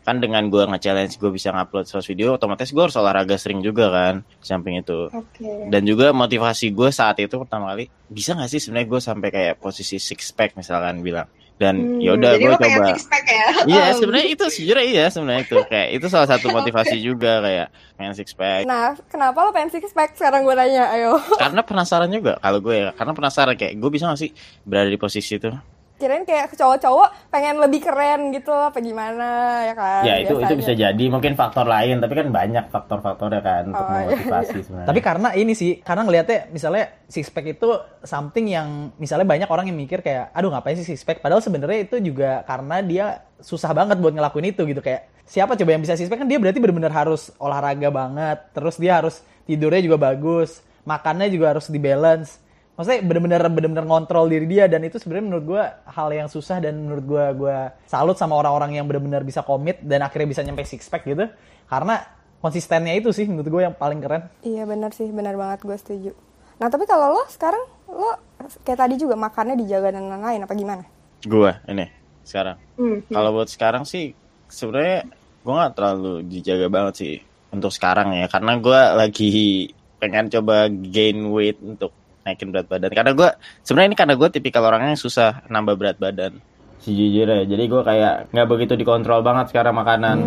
kan 0.02 0.18
dengan 0.18 0.50
gue 0.50 0.66
nge-challenge 0.66 1.14
gue 1.16 1.30
bisa 1.30 1.54
ngupload 1.54 1.86
100 1.86 2.02
video 2.10 2.34
otomatis 2.34 2.74
gue 2.74 2.82
harus 2.82 2.96
olahraga 2.98 3.38
sering 3.38 3.62
juga 3.62 3.86
kan 3.90 4.14
di 4.26 4.46
samping 4.46 4.82
itu 4.82 5.06
Oke. 5.14 5.70
dan 5.70 5.82
juga 5.86 6.10
motivasi 6.10 6.74
gue 6.74 6.90
saat 6.90 7.22
itu 7.22 7.38
pertama 7.38 7.70
kali 7.70 7.86
bisa 8.10 8.34
nggak 8.34 8.50
sih 8.50 8.58
sebenarnya 8.58 8.88
gue 8.90 9.00
sampai 9.00 9.28
kayak 9.30 9.54
posisi 9.62 10.02
six 10.02 10.34
pack 10.34 10.58
misalkan 10.58 11.00
bilang 11.06 11.30
dan 11.60 12.02
ya 12.02 12.18
udah 12.18 12.34
Jadi 12.34 12.42
gue 12.42 12.52
coba 12.58 12.84
ya? 12.90 12.96
iya 13.70 13.84
Um, 13.92 13.98
sebenarnya 14.02 14.26
itu 14.34 14.44
sejujurnya 14.50 14.86
iya 14.88 15.04
sebenarnya 15.06 15.42
itu 15.46 15.56
kayak 15.70 15.88
itu 15.94 16.06
salah 16.10 16.26
satu 16.26 16.50
motivasi 16.56 16.98
juga 16.98 17.38
kayak 17.38 17.66
pengen 17.94 18.14
six 18.18 18.34
pack 18.34 18.66
Nah, 18.66 18.98
kenapa 19.06 19.38
lo 19.46 19.54
pengen 19.54 19.70
six 19.70 19.94
pack? 19.94 20.18
Sekarang 20.18 20.42
gue 20.42 20.54
nanya, 20.58 20.90
ayo. 20.90 21.22
karena 21.38 21.62
penasaran 21.62 22.10
juga 22.10 22.42
kalau 22.42 22.58
gue 22.58 22.74
ya 22.74 22.90
karena 22.90 23.12
penasaran 23.14 23.54
kayak 23.54 23.78
gue 23.78 23.90
bisa 23.94 24.10
gak 24.10 24.18
sih 24.18 24.30
berada 24.66 24.90
di 24.90 24.98
posisi 24.98 25.38
itu 25.38 25.54
kirain 26.02 26.26
kayak 26.26 26.50
cowok-cowok 26.58 27.30
pengen 27.30 27.62
lebih 27.62 27.86
keren 27.86 28.34
gitu 28.34 28.50
apa 28.50 28.82
gimana 28.82 29.28
ya 29.62 29.74
kan 29.78 30.02
ya 30.02 30.14
itu 30.18 30.34
itu 30.34 30.42
biasanya. 30.42 30.58
bisa 30.58 30.72
jadi 30.74 31.04
mungkin 31.06 31.32
faktor 31.38 31.70
lain 31.70 32.02
tapi 32.02 32.14
kan 32.18 32.26
banyak 32.34 32.64
faktor-faktornya 32.66 33.40
kan 33.40 33.62
untuk 33.70 33.84
Oh, 33.84 33.94
iya, 33.94 34.08
memotivasi 34.08 34.58
sebenarnya 34.66 34.88
Tapi 34.88 35.00
karena 35.00 35.28
ini 35.36 35.52
sih, 35.52 35.70
karena 35.84 36.02
ngelihatnya 36.02 36.38
misalnya 36.50 36.84
six 37.06 37.28
pack 37.28 37.46
itu 37.46 37.68
something 38.02 38.46
yang 38.48 38.90
misalnya 38.96 39.26
banyak 39.28 39.48
orang 39.48 39.68
yang 39.68 39.78
mikir 39.78 40.00
kayak, 40.00 40.32
aduh 40.32 40.50
ngapain 40.50 40.74
sih 40.74 40.86
six 40.86 41.04
pack? 41.04 41.20
Padahal 41.20 41.44
sebenarnya 41.44 41.86
itu 41.86 41.96
juga 42.00 42.42
karena 42.48 42.80
dia 42.82 43.06
susah 43.38 43.70
banget 43.76 43.98
buat 43.98 44.14
ngelakuin 44.14 44.54
itu 44.54 44.62
gitu 44.64 44.80
kayak 44.80 45.10
siapa 45.22 45.54
coba 45.54 45.70
yang 45.76 45.82
bisa 45.82 45.94
six 45.94 46.08
pack 46.08 46.22
kan 46.22 46.28
dia 46.30 46.38
berarti 46.38 46.58
benar-benar 46.58 46.92
harus 46.92 47.30
olahraga 47.38 47.88
banget, 47.92 48.38
terus 48.56 48.74
dia 48.80 48.98
harus 48.98 49.22
tidurnya 49.44 49.82
juga 49.84 49.98
bagus, 50.00 50.62
makannya 50.82 51.28
juga 51.30 51.54
harus 51.54 51.70
di 51.70 51.78
balance. 51.78 52.41
Maksudnya 52.72 53.00
benar-benar 53.04 53.42
benar-benar 53.52 53.84
ngontrol 53.84 54.32
diri 54.32 54.48
dia 54.48 54.64
dan 54.64 54.80
itu 54.80 54.96
sebenarnya 54.96 55.26
menurut 55.28 55.44
gue 55.44 55.62
hal 55.92 56.08
yang 56.08 56.28
susah 56.32 56.56
dan 56.58 56.80
menurut 56.80 57.04
gue 57.04 57.24
gue 57.36 57.56
salut 57.84 58.16
sama 58.16 58.32
orang-orang 58.40 58.80
yang 58.80 58.88
benar-benar 58.88 59.22
bisa 59.22 59.44
komit 59.44 59.84
dan 59.84 60.00
akhirnya 60.00 60.32
bisa 60.32 60.40
nyampe 60.40 60.64
six 60.64 60.88
pack 60.88 61.04
gitu 61.04 61.28
karena 61.68 62.00
konsistennya 62.40 62.96
itu 62.96 63.12
sih 63.12 63.28
menurut 63.28 63.48
gue 63.52 63.62
yang 63.68 63.76
paling 63.76 64.00
keren. 64.00 64.32
Iya 64.40 64.64
benar 64.64 64.96
sih, 64.96 65.12
benar 65.12 65.36
banget 65.36 65.62
gue 65.68 65.76
setuju. 65.76 66.10
Nah 66.58 66.72
tapi 66.72 66.88
kalau 66.88 67.12
lo 67.12 67.22
sekarang 67.28 67.60
lo 67.92 68.16
kayak 68.64 68.78
tadi 68.88 68.94
juga 68.96 69.20
makannya 69.20 69.54
dijaga 69.60 69.92
dan 69.92 70.08
lain-lain 70.08 70.42
apa 70.42 70.54
gimana? 70.56 70.84
gua 71.26 71.62
ini 71.70 71.86
sekarang 72.22 72.58
Hmm. 72.78 72.98
kalau 73.06 73.30
buat 73.34 73.46
sekarang 73.50 73.86
sih 73.86 74.14
sebenarnya 74.50 75.06
gua 75.42 75.52
nggak 75.66 75.74
terlalu 75.78 76.14
dijaga 76.26 76.66
banget 76.66 76.94
sih 76.98 77.14
untuk 77.54 77.70
sekarang 77.70 78.14
ya 78.16 78.26
karena 78.26 78.58
gua 78.58 78.94
lagi 78.98 79.70
pengen 80.02 80.26
coba 80.30 80.66
gain 80.70 81.18
weight 81.30 81.58
untuk 81.62 81.94
naikin 82.22 82.50
berat 82.50 82.66
badan. 82.66 82.90
Karena 82.90 83.12
gua 83.12 83.28
sebenarnya 83.62 83.88
ini 83.92 83.98
karena 83.98 84.14
gue 84.14 84.28
tipikal 84.30 84.62
orangnya 84.62 84.94
yang 84.94 85.02
susah 85.02 85.42
nambah 85.46 85.74
berat 85.74 85.96
badan. 85.98 86.38
Sejujurnya 86.82 87.46
jadi 87.46 87.64
gua 87.70 87.82
kayak 87.82 88.14
nggak 88.34 88.48
begitu 88.50 88.72
dikontrol 88.74 89.22
banget 89.22 89.54
sekarang 89.54 89.74
makanan. 89.74 90.18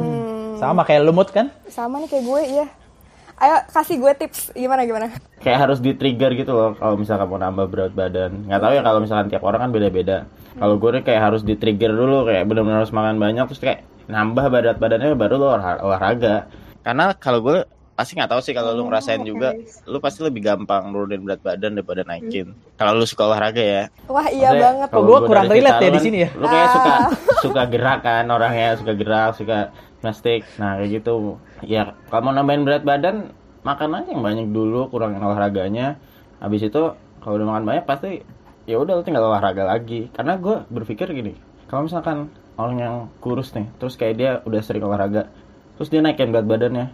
Sama 0.56 0.88
kayak 0.88 1.04
lumut 1.04 1.32
kan? 1.36 1.52
Sama 1.68 2.00
nih 2.00 2.08
kayak 2.08 2.24
gue 2.24 2.42
iya. 2.48 2.68
Ayo 3.36 3.60
kasih 3.68 4.00
gue 4.00 4.12
tips. 4.16 4.56
Gimana 4.56 4.88
gimana? 4.88 5.12
kayak 5.44 5.68
harus 5.68 5.78
di 5.84 5.92
trigger 5.94 6.32
gitu 6.34 6.56
loh 6.56 6.72
kalau 6.74 6.96
misalkan 6.96 7.28
mau 7.28 7.36
nambah 7.36 7.68
berat 7.68 7.92
badan. 7.92 8.48
Nggak 8.48 8.62
tahu 8.64 8.72
ya 8.72 8.82
kalau 8.82 9.00
misalkan 9.04 9.28
tiap 9.28 9.44
orang 9.44 9.68
kan 9.68 9.72
beda-beda. 9.76 10.24
Kalau 10.56 10.80
gue 10.80 10.90
nih 10.96 11.04
kayak 11.04 11.22
harus 11.22 11.42
di 11.44 11.60
trigger 11.60 11.92
dulu 11.92 12.24
kayak 12.24 12.48
benar-benar 12.48 12.88
harus 12.88 12.96
makan 12.96 13.20
banyak 13.20 13.44
terus 13.52 13.60
kayak 13.60 13.84
nambah 14.08 14.48
berat 14.48 14.78
badannya 14.80 15.12
baru 15.20 15.36
lo 15.36 15.48
olah- 15.60 15.84
olahraga. 15.84 16.48
Karena 16.80 17.12
kalau 17.20 17.44
gue 17.44 17.58
pasti 17.96 18.12
nggak 18.14 18.28
tahu 18.28 18.42
sih 18.42 18.52
kalau 18.52 18.72
lu 18.72 18.86
ngerasain 18.86 19.24
juga 19.24 19.56
lu 19.86 19.98
pasti 19.98 20.20
lebih 20.20 20.44
gampang 20.44 20.92
nurunin 20.92 21.24
berat 21.24 21.40
badan 21.40 21.74
daripada 21.74 22.04
naikin 22.04 22.52
kalau 22.76 22.92
lu 22.94 23.04
suka 23.04 23.24
olahraga 23.26 23.64
ya 23.64 23.84
Wah 24.06 24.28
iya 24.28 24.52
Maksudnya, 24.52 24.64
banget. 24.68 24.88
kalau 24.92 25.00
Oh, 25.00 25.08
gua 25.08 25.18
gua 25.18 25.28
kurang 25.28 25.46
relate 25.48 25.80
ya 25.80 25.88
di 25.88 25.94
kan, 25.94 26.04
sini 26.04 26.18
ya. 26.22 26.30
Lu 26.34 26.46
kayak 26.46 26.70
suka 26.70 26.92
Ah. 26.92 27.08
suka 27.46 27.62
gerak 27.66 28.00
kan 28.02 28.26
orangnya, 28.28 28.70
suka 28.76 28.94
gerak, 28.94 29.32
suka 29.34 29.58
gymnastik. 29.98 30.42
Nah, 30.56 30.78
kayak 30.78 30.90
gitu. 30.94 31.14
Ya, 31.62 31.82
kalau 32.06 32.22
mau 32.22 32.34
nambahin 32.34 32.62
berat 32.62 32.84
badan, 32.84 33.32
makan 33.62 33.90
aja 33.96 34.10
yang 34.12 34.22
banyak 34.22 34.48
dulu, 34.52 34.86
kurangin 34.88 35.18
olahraganya. 35.20 35.96
Habis 36.38 36.62
itu 36.64 36.82
kalau 37.18 37.36
udah 37.36 37.48
makan 37.50 37.64
banyak 37.66 37.86
pasti 37.86 38.22
ya 38.64 38.76
udah 38.76 38.94
lu 38.94 39.04
tinggal 39.04 39.26
olahraga 39.26 39.64
lagi. 39.64 40.12
Karena 40.12 40.36
gue 40.36 40.62
berpikir 40.68 41.10
gini, 41.10 41.34
kalau 41.66 41.88
misalkan 41.88 42.28
orang 42.56 42.78
yang 42.78 42.96
kurus 43.18 43.50
nih, 43.52 43.66
terus 43.78 43.96
kayak 43.96 44.16
dia 44.16 44.32
udah 44.44 44.62
sering 44.62 44.84
olahraga, 44.84 45.26
terus 45.76 45.90
dia 45.90 46.00
naikin 46.00 46.30
berat 46.30 46.46
badannya, 46.46 46.92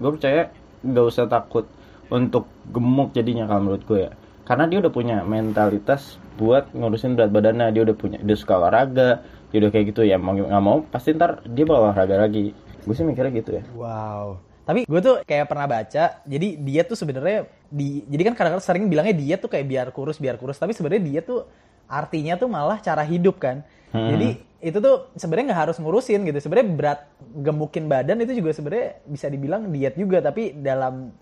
gue 0.00 0.10
percaya 0.16 0.48
nggak 0.80 1.04
usah 1.04 1.28
takut 1.28 1.68
untuk 2.08 2.48
gemuk 2.72 3.12
jadinya 3.12 3.44
kalau 3.44 3.70
menurut 3.70 3.84
gue 3.84 4.00
ya. 4.08 4.12
Karena 4.48 4.66
dia 4.66 4.82
udah 4.82 4.90
punya 4.90 5.22
mentalitas 5.22 6.18
buat 6.34 6.72
ngurusin 6.74 7.14
berat 7.14 7.30
badannya. 7.30 7.70
Dia 7.70 7.86
udah 7.86 7.94
punya 7.94 8.18
dia 8.18 8.34
suka 8.34 8.58
olahraga 8.58 9.22
dia 9.50 9.58
udah 9.62 9.70
kayak 9.70 9.94
gitu 9.94 10.02
ya. 10.02 10.18
Mau 10.18 10.34
nggak 10.34 10.64
mau 10.64 10.82
pasti 10.88 11.14
ntar 11.14 11.44
dia 11.46 11.62
bakal 11.62 11.92
olahraga 11.92 12.16
lagi. 12.18 12.50
Gue 12.82 12.94
sih 12.96 13.06
mikirnya 13.06 13.30
gitu 13.30 13.50
ya. 13.60 13.62
Wow. 13.76 14.40
Tapi 14.64 14.86
gue 14.86 15.00
tuh 15.02 15.16
kayak 15.26 15.50
pernah 15.50 15.66
baca, 15.66 16.22
jadi 16.22 16.48
dia 16.54 16.86
tuh 16.86 16.94
sebenarnya 16.94 17.42
di, 17.66 18.06
jadi 18.06 18.30
kan 18.30 18.34
kadang-kadang 18.38 18.62
sering 18.62 18.84
bilangnya 18.86 19.18
dia 19.18 19.34
tuh 19.34 19.50
kayak 19.50 19.66
biar 19.66 19.86
kurus 19.90 20.22
biar 20.22 20.38
kurus, 20.38 20.62
tapi 20.62 20.78
sebenarnya 20.78 21.02
dia 21.02 21.20
tuh 21.26 21.42
artinya 21.90 22.38
tuh 22.38 22.46
malah 22.46 22.78
cara 22.78 23.02
hidup 23.02 23.42
kan. 23.42 23.66
Jadi 23.90 24.38
itu 24.60 24.78
tuh 24.78 25.08
sebenarnya 25.16 25.52
nggak 25.52 25.62
harus 25.68 25.76
ngurusin 25.80 26.20
gitu. 26.28 26.38
Sebenarnya 26.38 26.68
berat 26.76 27.00
gemukin 27.20 27.88
badan 27.88 28.20
itu 28.20 28.36
juga 28.44 28.52
sebenarnya 28.52 29.00
bisa 29.08 29.26
dibilang 29.32 29.68
diet 29.72 29.96
juga, 29.96 30.20
tapi 30.20 30.52
dalam 30.52 31.12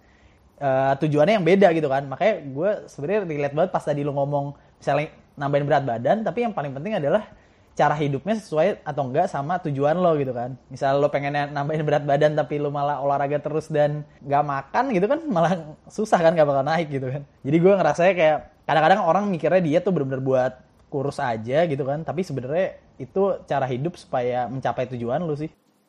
eh, 0.58 0.92
tujuannya 0.98 1.38
yang 1.38 1.46
beda 1.46 1.70
gitu 1.74 1.86
kan. 1.86 2.04
Makanya 2.10 2.34
gue 2.42 2.70
sebenarnya 2.90 3.20
relate 3.24 3.54
banget 3.54 3.70
pas 3.70 3.84
tadi 3.86 4.02
lu 4.02 4.10
ngomong 4.10 4.58
misalnya 4.78 5.14
nambahin 5.38 5.64
berat 5.66 5.84
badan, 5.86 6.16
tapi 6.26 6.38
yang 6.42 6.52
paling 6.52 6.74
penting 6.74 6.98
adalah 6.98 7.30
cara 7.78 7.94
hidupnya 7.94 8.34
sesuai 8.34 8.82
atau 8.82 9.06
enggak 9.06 9.30
sama 9.30 9.62
tujuan 9.62 9.94
lo 9.94 10.18
gitu 10.18 10.34
kan. 10.34 10.58
Misal 10.66 10.98
lo 10.98 11.06
pengen 11.14 11.54
nambahin 11.54 11.86
berat 11.86 12.02
badan 12.02 12.34
tapi 12.34 12.58
lo 12.58 12.74
malah 12.74 12.98
olahraga 12.98 13.38
terus 13.38 13.70
dan 13.70 14.02
nggak 14.18 14.42
makan 14.42 14.84
gitu 14.90 15.06
kan 15.06 15.22
malah 15.38 15.78
susah 15.86 16.18
kan 16.18 16.34
nggak 16.34 16.48
bakal 16.50 16.66
naik 16.66 16.90
gitu 16.90 17.06
kan. 17.06 17.22
Jadi 17.46 17.56
gue 17.62 17.72
ngerasanya 17.78 18.14
kayak 18.18 18.38
kadang-kadang 18.66 19.00
orang 19.06 19.24
mikirnya 19.30 19.62
dia 19.62 19.78
tuh 19.78 19.94
bener-bener 19.94 20.18
buat 20.18 20.52
kurus 20.88 21.22
aja 21.22 21.64
gitu 21.68 21.84
kan. 21.84 22.02
Tapi 22.02 22.24
sebenarnya 22.24 22.80
itu 22.98 23.38
cara 23.46 23.64
hidup 23.68 23.94
supaya 23.94 24.50
mencapai 24.50 24.90
tujuan 24.90 25.22
lo 25.22 25.38
sih. 25.38 25.48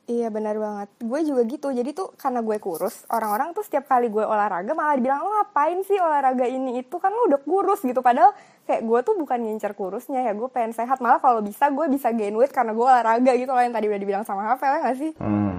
Iya 0.09 0.33
benar 0.33 0.57
banget. 0.57 0.89
Gue 1.05 1.21
juga 1.21 1.45
gitu. 1.45 1.69
Jadi 1.69 1.93
tuh 1.93 2.09
karena 2.17 2.41
gue 2.41 2.57
kurus, 2.57 3.05
orang-orang 3.13 3.53
tuh 3.53 3.61
setiap 3.61 3.85
kali 3.85 4.09
gue 4.09 4.25
olahraga 4.25 4.73
malah 4.73 4.97
dibilang 4.97 5.21
lo 5.21 5.29
ngapain 5.37 5.85
sih 5.85 6.01
olahraga 6.01 6.49
ini 6.49 6.81
itu 6.81 6.97
kan 6.97 7.13
lo 7.13 7.29
udah 7.29 7.37
kurus 7.45 7.85
gitu. 7.85 8.01
Padahal 8.01 8.33
kayak 8.65 8.89
gue 8.89 8.99
tuh 9.05 9.13
bukan 9.21 9.37
ngincer 9.37 9.77
kurusnya 9.77 10.25
ya. 10.25 10.33
Gue 10.33 10.49
pengen 10.49 10.73
sehat. 10.73 10.97
Malah 10.97 11.21
kalau 11.21 11.45
bisa 11.45 11.69
gue 11.69 11.85
bisa 11.93 12.09
gain 12.09 12.33
weight 12.33 12.49
karena 12.49 12.73
gue 12.73 12.81
olahraga 12.81 13.37
gitu 13.37 13.53
loh 13.53 13.61
yang 13.61 13.69
tadi 13.69 13.85
udah 13.85 14.01
dibilang 14.01 14.25
sama 14.25 14.49
Hafel 14.49 14.73
ya 14.73 14.79
gak 14.81 14.97
sih? 14.97 15.11
hmm 15.21 15.49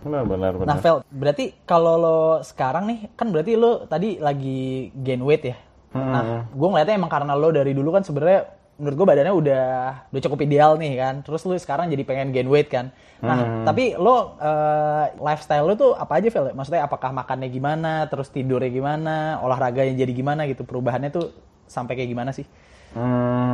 benar 0.00 0.24
benar 0.24 0.52
benar 0.56 0.68
Nah, 0.68 0.76
Vel, 0.80 0.98
berarti 1.12 1.44
kalau 1.68 1.94
lo 2.00 2.20
sekarang 2.40 2.88
nih, 2.88 2.98
kan 3.14 3.28
berarti 3.28 3.52
lo 3.54 3.84
tadi 3.84 4.16
lagi 4.16 4.88
gain 4.96 5.20
weight 5.20 5.44
ya? 5.44 5.56
Nah, 5.92 6.48
gue 6.48 6.68
ngeliatnya 6.70 6.96
emang 6.96 7.12
karena 7.12 7.34
lo 7.34 7.50
dari 7.50 7.74
dulu 7.74 7.90
kan 7.92 8.02
sebenarnya 8.06 8.59
menurut 8.80 8.96
gue 8.96 9.06
badannya 9.12 9.34
udah 9.36 9.66
udah 10.08 10.22
cukup 10.24 10.40
ideal 10.48 10.80
nih 10.80 10.96
kan. 10.96 11.14
Terus 11.20 11.44
lo 11.44 11.54
sekarang 11.60 11.92
jadi 11.92 12.02
pengen 12.08 12.32
gain 12.32 12.48
weight 12.48 12.72
kan. 12.72 12.88
Nah, 13.20 13.68
tapi 13.68 13.94
lo 14.00 14.40
eh, 14.40 15.12
lifestyle 15.20 15.68
lo 15.68 15.76
tuh 15.76 15.92
apa 15.92 16.18
aja, 16.18 16.32
Vel? 16.32 16.56
Maksudnya 16.56 16.88
apakah 16.88 17.12
makannya 17.12 17.52
gimana, 17.52 18.08
terus 18.08 18.32
tidurnya 18.32 18.72
gimana, 18.72 19.38
olahraganya 19.44 19.92
jadi 19.92 20.12
gimana 20.16 20.48
gitu? 20.48 20.64
Perubahannya 20.64 21.12
tuh 21.12 21.30
sampai 21.68 22.00
kayak 22.00 22.10
gimana 22.10 22.32
sih? 22.32 22.48
hmm, 22.94 23.52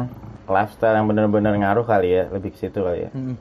lifestyle 0.48 0.96
yang 0.96 1.06
benar-benar 1.08 1.52
ngaruh 1.56 1.84
kali 1.84 2.08
ya 2.16 2.24
lebih 2.32 2.56
ke 2.56 2.58
situ 2.60 2.80
kali 2.80 3.08
ya 3.08 3.10
Hmm. 3.12 3.36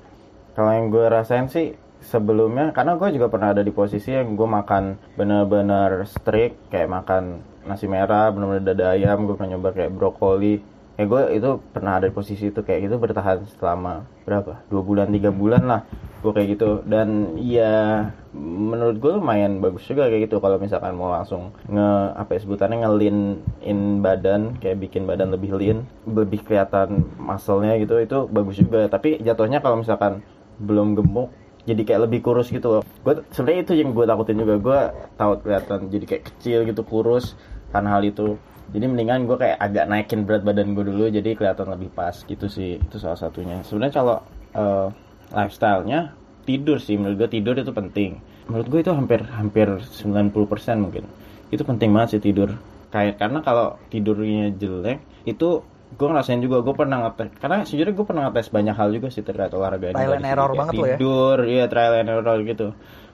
Kalau 0.56 0.72
yang 0.72 0.88
gue 0.88 1.04
rasain 1.12 1.52
sih 1.52 1.76
sebelumnya, 2.00 2.72
karena 2.72 2.96
gue 2.96 3.12
juga 3.12 3.28
pernah 3.28 3.52
ada 3.52 3.60
di 3.60 3.76
posisi 3.76 4.16
yang 4.16 4.40
gue 4.40 4.48
makan 4.48 4.96
bener-bener 5.20 6.08
strict, 6.08 6.72
kayak 6.72 6.88
makan 6.88 7.44
nasi 7.68 7.92
merah, 7.92 8.32
bener-bener 8.32 8.64
dada 8.64 8.96
ayam, 8.96 9.28
gue 9.28 9.36
pernah 9.36 9.60
nyoba 9.60 9.76
kayak 9.76 9.92
brokoli. 9.92 10.64
Ya 10.96 11.04
gue 11.12 11.22
itu 11.36 11.60
pernah 11.76 12.00
ada 12.00 12.08
di 12.08 12.16
posisi 12.16 12.48
itu 12.48 12.64
kayak 12.64 12.88
gitu 12.88 12.96
bertahan 12.96 13.44
selama 13.60 14.08
berapa? 14.24 14.64
Dua 14.72 14.80
bulan, 14.80 15.12
tiga 15.12 15.28
bulan 15.28 15.68
lah. 15.68 15.82
Gue 16.24 16.32
kayak 16.32 16.56
gitu. 16.56 16.88
Dan 16.88 17.36
ya 17.36 18.08
menurut 18.32 19.04
gue 19.04 19.12
lumayan 19.20 19.60
bagus 19.60 19.84
juga 19.84 20.08
kayak 20.08 20.32
gitu. 20.32 20.40
Kalau 20.40 20.56
misalkan 20.56 20.96
mau 20.96 21.12
langsung 21.12 21.52
nge 21.68 22.16
apa 22.16 22.32
ya 22.32 22.40
sebutannya 22.48 22.88
nge 22.88 22.92
lean 22.96 23.20
in 23.60 24.00
badan 24.00 24.56
kayak 24.64 24.88
bikin 24.88 25.04
badan 25.04 25.36
lebih 25.36 25.52
lean 25.60 25.84
lebih 26.08 26.48
kelihatan 26.48 27.04
muscle-nya 27.20 27.76
gitu 27.76 28.00
itu 28.00 28.18
bagus 28.32 28.56
juga. 28.56 28.88
Tapi 28.88 29.20
jatuhnya 29.20 29.60
kalau 29.60 29.84
misalkan 29.84 30.24
belum 30.64 30.96
gemuk 30.96 31.28
jadi 31.68 31.82
kayak 31.84 32.02
lebih 32.08 32.24
kurus 32.24 32.48
gitu 32.56 32.80
loh. 32.80 32.84
Gue 33.04 33.20
sebenarnya 33.36 33.68
itu 33.68 33.74
yang 33.76 33.92
gue 33.92 34.06
takutin 34.08 34.40
juga. 34.40 34.56
Gue 34.64 34.80
takut 35.20 35.44
kelihatan 35.44 35.92
jadi 35.92 36.06
kayak 36.08 36.24
kecil 36.32 36.64
gitu 36.64 36.88
kurus 36.88 37.36
karena 37.76 38.00
hal 38.00 38.08
itu 38.08 38.40
jadi 38.76 38.92
mendingan 38.92 39.24
gue 39.24 39.40
kayak 39.40 39.56
agak 39.56 39.88
naikin 39.88 40.28
berat 40.28 40.44
badan 40.44 40.76
gue 40.76 40.84
dulu 40.84 41.08
jadi 41.08 41.32
kelihatan 41.32 41.72
lebih 41.72 41.96
pas 41.96 42.12
gitu 42.12 42.52
sih 42.52 42.76
itu 42.76 43.00
salah 43.00 43.16
satunya. 43.16 43.64
Sebenarnya 43.64 43.96
kalau 43.96 44.18
eh, 44.52 44.88
lifestyle-nya 45.32 46.12
tidur 46.44 46.84
sih 46.84 47.00
menurut 47.00 47.24
gue 47.24 47.40
tidur 47.40 47.56
itu 47.56 47.72
penting. 47.72 48.20
Menurut 48.52 48.68
gue 48.68 48.80
itu 48.84 48.92
hampir 48.92 49.24
hampir 49.32 49.80
90% 49.80 50.36
mungkin. 50.84 51.08
Itu 51.48 51.64
penting 51.64 51.96
banget 51.96 52.20
sih 52.20 52.22
tidur. 52.28 52.52
Kayak 52.92 53.16
karena 53.16 53.40
kalau 53.40 53.80
tidurnya 53.88 54.52
jelek 54.60 55.00
itu 55.24 55.64
gue 55.96 56.08
ngerasain 56.12 56.44
juga 56.44 56.60
gue 56.60 56.76
pernah 56.76 57.08
ngetes 57.08 57.32
karena 57.40 57.64
sejujurnya 57.64 57.96
gue 57.96 58.06
pernah 58.06 58.24
ngetes 58.28 58.52
banyak 58.52 58.76
hal 58.76 58.90
juga 58.92 59.08
sih 59.08 59.24
terkait 59.24 59.56
olahraga. 59.56 59.96
Trial 59.96 60.20
and 60.20 60.28
error 60.28 60.52
banget 60.52 60.74
lo 60.76 60.84
ya. 60.84 61.00
tidur 61.00 61.38
iya 61.48 61.66
trial 61.72 61.96
and 61.96 62.12
error 62.12 62.38
gitu. 62.44 62.68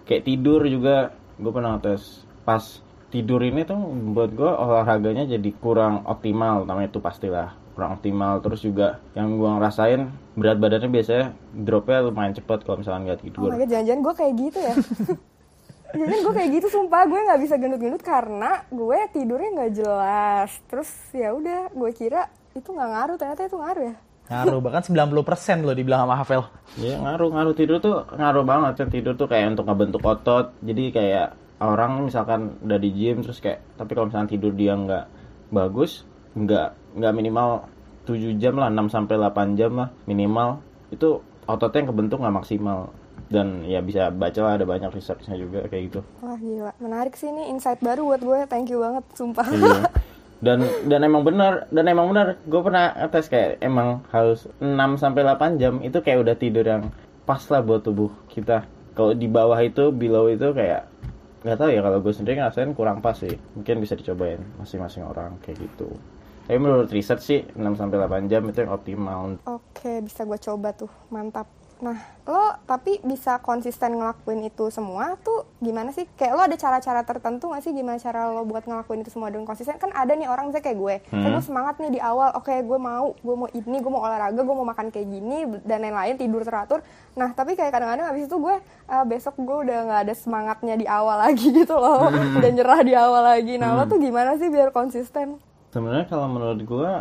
Kayak 0.10 0.25
tidur 0.25 0.65
juga 0.65 1.13
gue 1.38 1.51
pernah 1.53 1.77
ngetes 1.77 2.25
pas 2.41 2.82
tidur 3.12 3.44
ini 3.44 3.68
tuh 3.68 3.77
buat 4.15 4.32
gue 4.32 4.48
olahraganya 4.48 5.27
jadi 5.27 5.50
kurang 5.60 6.08
optimal 6.08 6.63
namanya 6.63 6.89
itu 6.89 7.03
pastilah 7.03 7.53
kurang 7.75 8.00
optimal 8.00 8.39
terus 8.39 8.63
juga 8.63 9.03
yang 9.13 9.36
gue 9.36 9.50
ngerasain 9.51 10.08
berat 10.39 10.58
badannya 10.60 10.89
biasanya 10.91 11.25
dropnya 11.51 12.08
lumayan 12.08 12.34
cepet 12.36 12.63
kalau 12.63 12.80
misalnya 12.80 13.12
nggak 13.12 13.20
Oh 13.20 13.24
tidur 13.27 13.50
my 13.51 13.60
god, 13.60 13.70
jangan-jangan 13.70 14.01
gue 14.01 14.13
kayak 14.15 14.34
gitu 14.39 14.60
ya. 14.60 14.74
Jangan 15.91 16.20
gue 16.24 16.34
kayak 16.39 16.50
gitu 16.56 16.68
sumpah 16.72 17.03
gue 17.03 17.20
nggak 17.20 17.41
bisa 17.44 17.56
gendut-gendut 17.60 18.00
karena 18.00 18.63
gue 18.72 19.00
tidurnya 19.12 19.50
nggak 19.60 19.74
jelas. 19.75 20.51
Terus 20.72 20.88
ya 21.12 21.36
udah 21.36 21.68
gue 21.68 21.91
kira 21.91 22.32
itu 22.56 22.72
nggak 22.72 22.89
ngaruh 22.96 23.15
ternyata 23.20 23.44
itu 23.44 23.60
ngaruh 23.60 23.84
ya. 23.91 23.96
Ngaruh 24.32 24.60
bahkan 24.63 24.88
90% 24.88 25.68
loh 25.68 25.75
dibilang 25.75 26.08
sama 26.08 26.15
Havel. 26.15 26.48
Iya 26.80 26.96
ngaruh 26.96 27.30
ngaruh 27.36 27.56
tidur 27.60 27.77
tuh 27.84 28.08
ngaruh 28.08 28.44
banget 28.48 28.74
kan 28.80 28.88
tidur 28.88 29.13
tuh 29.20 29.27
kayak 29.27 29.51
untuk 29.51 29.68
ngebentuk 29.68 30.00
otot 30.00 30.56
jadi 30.63 30.84
kayak 30.96 31.27
orang 31.62 32.10
misalkan 32.10 32.58
udah 32.65 32.80
di 32.82 32.89
gym 32.89 33.22
terus 33.22 33.38
kayak 33.38 33.62
tapi 33.77 33.94
kalau 33.94 34.10
misalkan 34.10 34.34
tidur 34.34 34.51
dia 34.58 34.74
nggak 34.74 35.06
bagus 35.53 36.03
nggak 36.34 36.98
nggak 36.98 37.13
minimal 37.13 37.70
7 38.10 38.41
jam 38.41 38.58
lah 38.58 38.74
6 38.74 38.89
sampai 38.89 39.15
8 39.22 39.60
jam 39.60 39.72
lah 39.77 39.89
minimal 40.10 40.58
itu 40.89 41.22
ototnya 41.46 41.86
yang 41.86 41.89
kebentuk 41.94 42.18
nggak 42.18 42.38
maksimal 42.41 42.89
dan 43.32 43.63
ya 43.63 43.80
bisa 43.80 44.10
baca 44.12 44.39
lah 44.44 44.53
ada 44.60 44.65
banyak 44.68 44.91
researchnya 44.91 45.38
juga 45.38 45.70
kayak 45.70 45.84
gitu 45.94 46.00
Wah 46.20 46.36
gila, 46.36 46.74
menarik 46.82 47.13
sih 47.15 47.32
ini 47.32 47.48
insight 47.48 47.80
baru 47.80 48.03
buat 48.03 48.22
gue. 48.24 48.39
Thank 48.51 48.75
you 48.75 48.84
banget, 48.84 49.08
sumpah. 49.15 49.48
Iya. 49.48 49.88
dan 50.41 50.65
dan 50.89 51.00
emang 51.06 51.22
benar 51.22 51.70
dan 51.70 51.86
emang 51.86 52.10
benar 52.10 52.41
gue 52.41 52.62
pernah 52.65 52.98
tes 53.13 53.30
kayak 53.30 53.62
emang 53.62 54.01
harus 54.10 54.50
6 54.58 54.74
sampai 54.98 55.22
8 55.22 55.62
jam 55.62 55.77
itu 55.86 56.01
kayak 56.01 56.25
udah 56.25 56.36
tidur 56.36 56.65
yang 56.65 56.89
pas 57.30 57.46
lah 57.53 57.62
buat 57.62 57.86
tubuh 57.86 58.10
kita 58.34 58.65
kalau 58.98 59.13
di 59.13 59.30
bawah 59.30 59.62
itu 59.62 59.94
below 59.94 60.25
itu 60.34 60.50
kayak 60.50 60.89
nggak 61.42 61.58
tahu 61.58 61.70
ya 61.74 61.82
kalau 61.82 61.98
gue 62.02 62.14
sendiri 62.14 62.38
ngerasain 62.38 62.72
kurang 62.78 63.02
pas 63.02 63.18
sih. 63.18 63.34
Mungkin 63.58 63.82
bisa 63.82 63.98
dicobain 63.98 64.42
masing-masing 64.62 65.06
orang 65.06 65.38
kayak 65.42 65.62
gitu. 65.62 65.90
Tapi 66.46 66.58
menurut 66.58 66.90
riset 66.90 67.22
sih 67.22 67.40
6 67.54 67.80
sampai 67.80 67.98
8 68.02 68.28
jam 68.28 68.44
itu 68.50 68.66
yang 68.66 68.74
optimal. 68.74 69.38
Oke, 69.48 70.02
bisa 70.04 70.26
gue 70.26 70.40
coba 70.42 70.74
tuh, 70.74 70.92
mantap. 71.14 71.61
Nah, 71.82 71.98
lo 72.30 72.54
tapi 72.70 73.02
bisa 73.02 73.42
konsisten 73.42 73.98
ngelakuin 73.98 74.46
itu 74.46 74.70
semua 74.70 75.18
tuh 75.26 75.50
gimana 75.58 75.90
sih? 75.90 76.06
Kayak 76.14 76.34
lo 76.38 76.42
ada 76.46 76.54
cara-cara 76.54 77.02
tertentu 77.02 77.50
gak 77.50 77.66
sih 77.66 77.74
gimana 77.74 77.98
cara 77.98 78.30
lo 78.30 78.46
buat 78.46 78.70
ngelakuin 78.70 79.02
itu 79.02 79.10
semua 79.10 79.34
dengan 79.34 79.50
konsisten? 79.50 79.82
Kan 79.82 79.90
ada 79.98 80.14
nih 80.14 80.30
orang 80.30 80.54
misalnya 80.54 80.66
kayak 80.70 80.78
gue, 80.78 80.96
kan 81.10 81.30
gue 81.34 81.44
semangat 81.44 81.82
nih 81.82 81.98
di 81.98 82.00
awal, 82.00 82.38
oke 82.38 82.54
gue 82.54 82.80
mau, 82.80 83.18
gue 83.18 83.36
mau 83.36 83.50
ini, 83.50 83.78
gue 83.82 83.92
mau 83.92 84.06
olahraga, 84.06 84.38
gue 84.38 84.56
mau 84.56 84.68
makan 84.70 84.94
kayak 84.94 85.08
gini, 85.10 85.38
dan 85.66 85.82
lain-lain, 85.82 86.16
tidur 86.22 86.46
teratur. 86.46 86.86
Nah, 87.18 87.34
tapi 87.34 87.58
kayak 87.58 87.74
kadang-kadang 87.74 88.14
abis 88.14 88.30
itu 88.30 88.38
gue, 88.38 88.56
ah, 88.86 89.04
besok 89.04 89.42
gue 89.42 89.58
udah 89.66 89.78
gak 89.90 90.02
ada 90.06 90.14
semangatnya 90.14 90.76
di 90.78 90.86
awal 90.86 91.18
lagi 91.26 91.50
gitu 91.50 91.74
loh, 91.74 92.14
udah 92.14 92.52
nyerah 92.54 92.82
di 92.86 92.94
awal 92.94 93.26
lagi. 93.26 93.58
Nah, 93.58 93.74
lo 93.74 93.90
tuh 93.90 93.98
gimana 93.98 94.38
sih 94.38 94.54
biar 94.54 94.70
konsisten? 94.70 95.42
sebenarnya 95.72 96.06
kalau 96.12 96.28
menurut 96.28 96.62
gue 96.62 96.92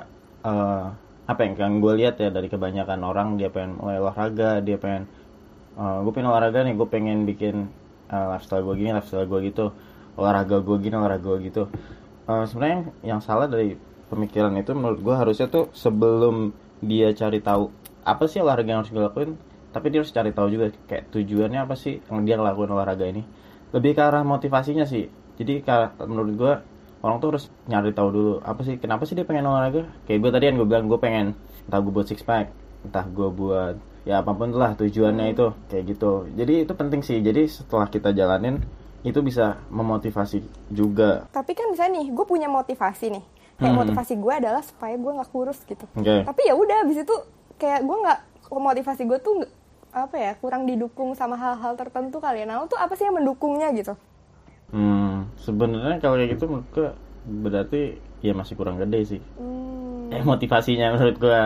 eh, 0.47 0.87
apa 1.31 1.47
yang 1.47 1.55
kan 1.55 1.79
gue 1.79 1.93
lihat 1.95 2.19
ya 2.19 2.35
dari 2.35 2.51
kebanyakan 2.51 3.07
orang 3.07 3.39
dia 3.39 3.55
pengen 3.55 3.79
mulai 3.79 4.03
olahraga 4.03 4.59
dia 4.59 4.75
pengen 4.83 5.07
gue 5.79 6.13
pengen 6.13 6.29
olahraga 6.35 6.67
nih 6.67 6.75
gue 6.75 6.89
pengen 6.91 7.23
bikin 7.23 7.71
eh, 8.11 8.27
lifestyle 8.35 8.67
gue 8.67 8.75
gini 8.75 8.91
lifestyle 8.91 9.25
gue 9.31 9.41
gitu 9.47 9.71
olahraga 10.19 10.59
gue 10.59 10.77
gini 10.83 10.95
olahraga 10.99 11.23
gue 11.23 11.39
gitu. 11.47 11.63
Eh, 12.27 12.45
sebenarnya 12.51 12.75
yang, 12.75 12.87
yang 13.17 13.21
salah 13.23 13.47
dari 13.47 13.79
pemikiran 14.11 14.53
itu 14.59 14.75
menurut 14.75 14.99
gue 15.01 15.15
harusnya 15.15 15.47
tuh 15.47 15.71
sebelum 15.71 16.51
dia 16.83 17.15
cari 17.15 17.39
tahu 17.39 17.71
apa 18.03 18.25
sih 18.27 18.43
olahraga 18.43 18.69
yang 18.75 18.81
harus 18.83 18.91
dilakuin 18.91 19.39
tapi 19.71 19.87
dia 19.95 20.03
harus 20.03 20.11
cari 20.11 20.35
tahu 20.35 20.51
juga 20.51 20.75
kayak 20.91 21.15
tujuannya 21.15 21.61
apa 21.63 21.79
sih 21.79 22.03
yang 22.11 22.27
dia 22.27 22.35
ngelakuin 22.35 22.75
olahraga 22.75 23.07
ini. 23.07 23.23
Lebih 23.71 23.95
ke 23.95 24.03
arah 24.03 24.27
motivasinya 24.27 24.83
sih. 24.83 25.07
Jadi 25.39 25.63
menurut 26.11 26.33
gue 26.35 26.53
orang 27.00 27.16
tuh 27.19 27.28
harus 27.37 27.45
nyari 27.66 27.90
tahu 27.92 28.09
dulu 28.12 28.33
apa 28.45 28.61
sih 28.62 28.76
kenapa 28.76 29.09
sih 29.09 29.16
dia 29.16 29.25
pengen 29.25 29.49
olahraga 29.49 29.88
kayak 30.04 30.19
gue 30.21 30.30
tadi 30.30 30.45
yang 30.49 30.57
gue 30.61 30.69
bilang 30.69 30.85
gue 30.87 31.00
pengen 31.00 31.33
entah 31.69 31.80
gue 31.80 31.92
buat 31.92 32.09
six 32.09 32.21
pack 32.21 32.52
entah 32.85 33.04
gue 33.09 33.28
buat 33.33 33.76
ya 34.04 34.25
apa 34.25 34.33
pun 34.33 34.52
lah 34.52 34.73
tujuannya 34.76 35.33
itu 35.33 35.52
kayak 35.69 35.85
gitu 35.97 36.28
jadi 36.33 36.64
itu 36.64 36.73
penting 36.73 37.00
sih 37.04 37.21
jadi 37.21 37.45
setelah 37.49 37.88
kita 37.88 38.12
jalanin 38.12 38.61
itu 39.00 39.21
bisa 39.25 39.57
memotivasi 39.73 40.45
juga 40.69 41.25
Tapi 41.33 41.57
kan 41.57 41.73
misalnya 41.73 42.04
nih, 42.04 42.12
gue 42.12 42.25
punya 42.28 42.52
motivasi 42.52 43.09
nih. 43.09 43.25
Kayak 43.57 43.73
Hmm. 43.73 43.80
motivasi 43.80 44.12
gue 44.21 44.33
adalah 44.45 44.61
supaya 44.61 44.92
gue 44.97 45.12
nggak 45.16 45.30
kurus 45.33 45.64
gitu. 45.64 45.88
oke 45.88 46.16
Tapi 46.28 46.40
ya 46.45 46.52
udah, 46.52 46.85
abis 46.85 47.04
itu 47.04 47.16
kayak 47.57 47.80
gue 47.80 47.97
nggak 47.97 48.19
motivasi 48.52 49.09
gue 49.09 49.19
tuh 49.21 49.49
apa 49.90 50.16
ya 50.21 50.33
kurang 50.37 50.69
didukung 50.69 51.16
sama 51.16 51.35
hal-hal 51.40 51.80
tertentu 51.80 52.21
kali 52.21 52.45
ya. 52.45 52.47
Nah, 52.49 52.60
lo 52.60 52.69
tuh 52.69 52.76
apa 52.76 52.93
sih 52.93 53.08
yang 53.08 53.17
mendukungnya 53.17 53.73
gitu? 53.73 53.97
Hmm 54.71 55.35
sebenarnya 55.43 55.99
kalau 55.99 56.15
kayak 56.19 56.30
gitu 56.39 56.45
menurut 56.47 56.69
gue 56.71 56.89
berarti 57.26 57.83
ya 58.25 58.33
masih 58.37 58.54
kurang 58.56 58.76
gede 58.80 59.00
sih. 59.17 59.21
Hmm, 59.37 60.13
eh, 60.13 60.23
motivasinya 60.25 60.95
menurut 60.97 61.17
gue 61.21 61.41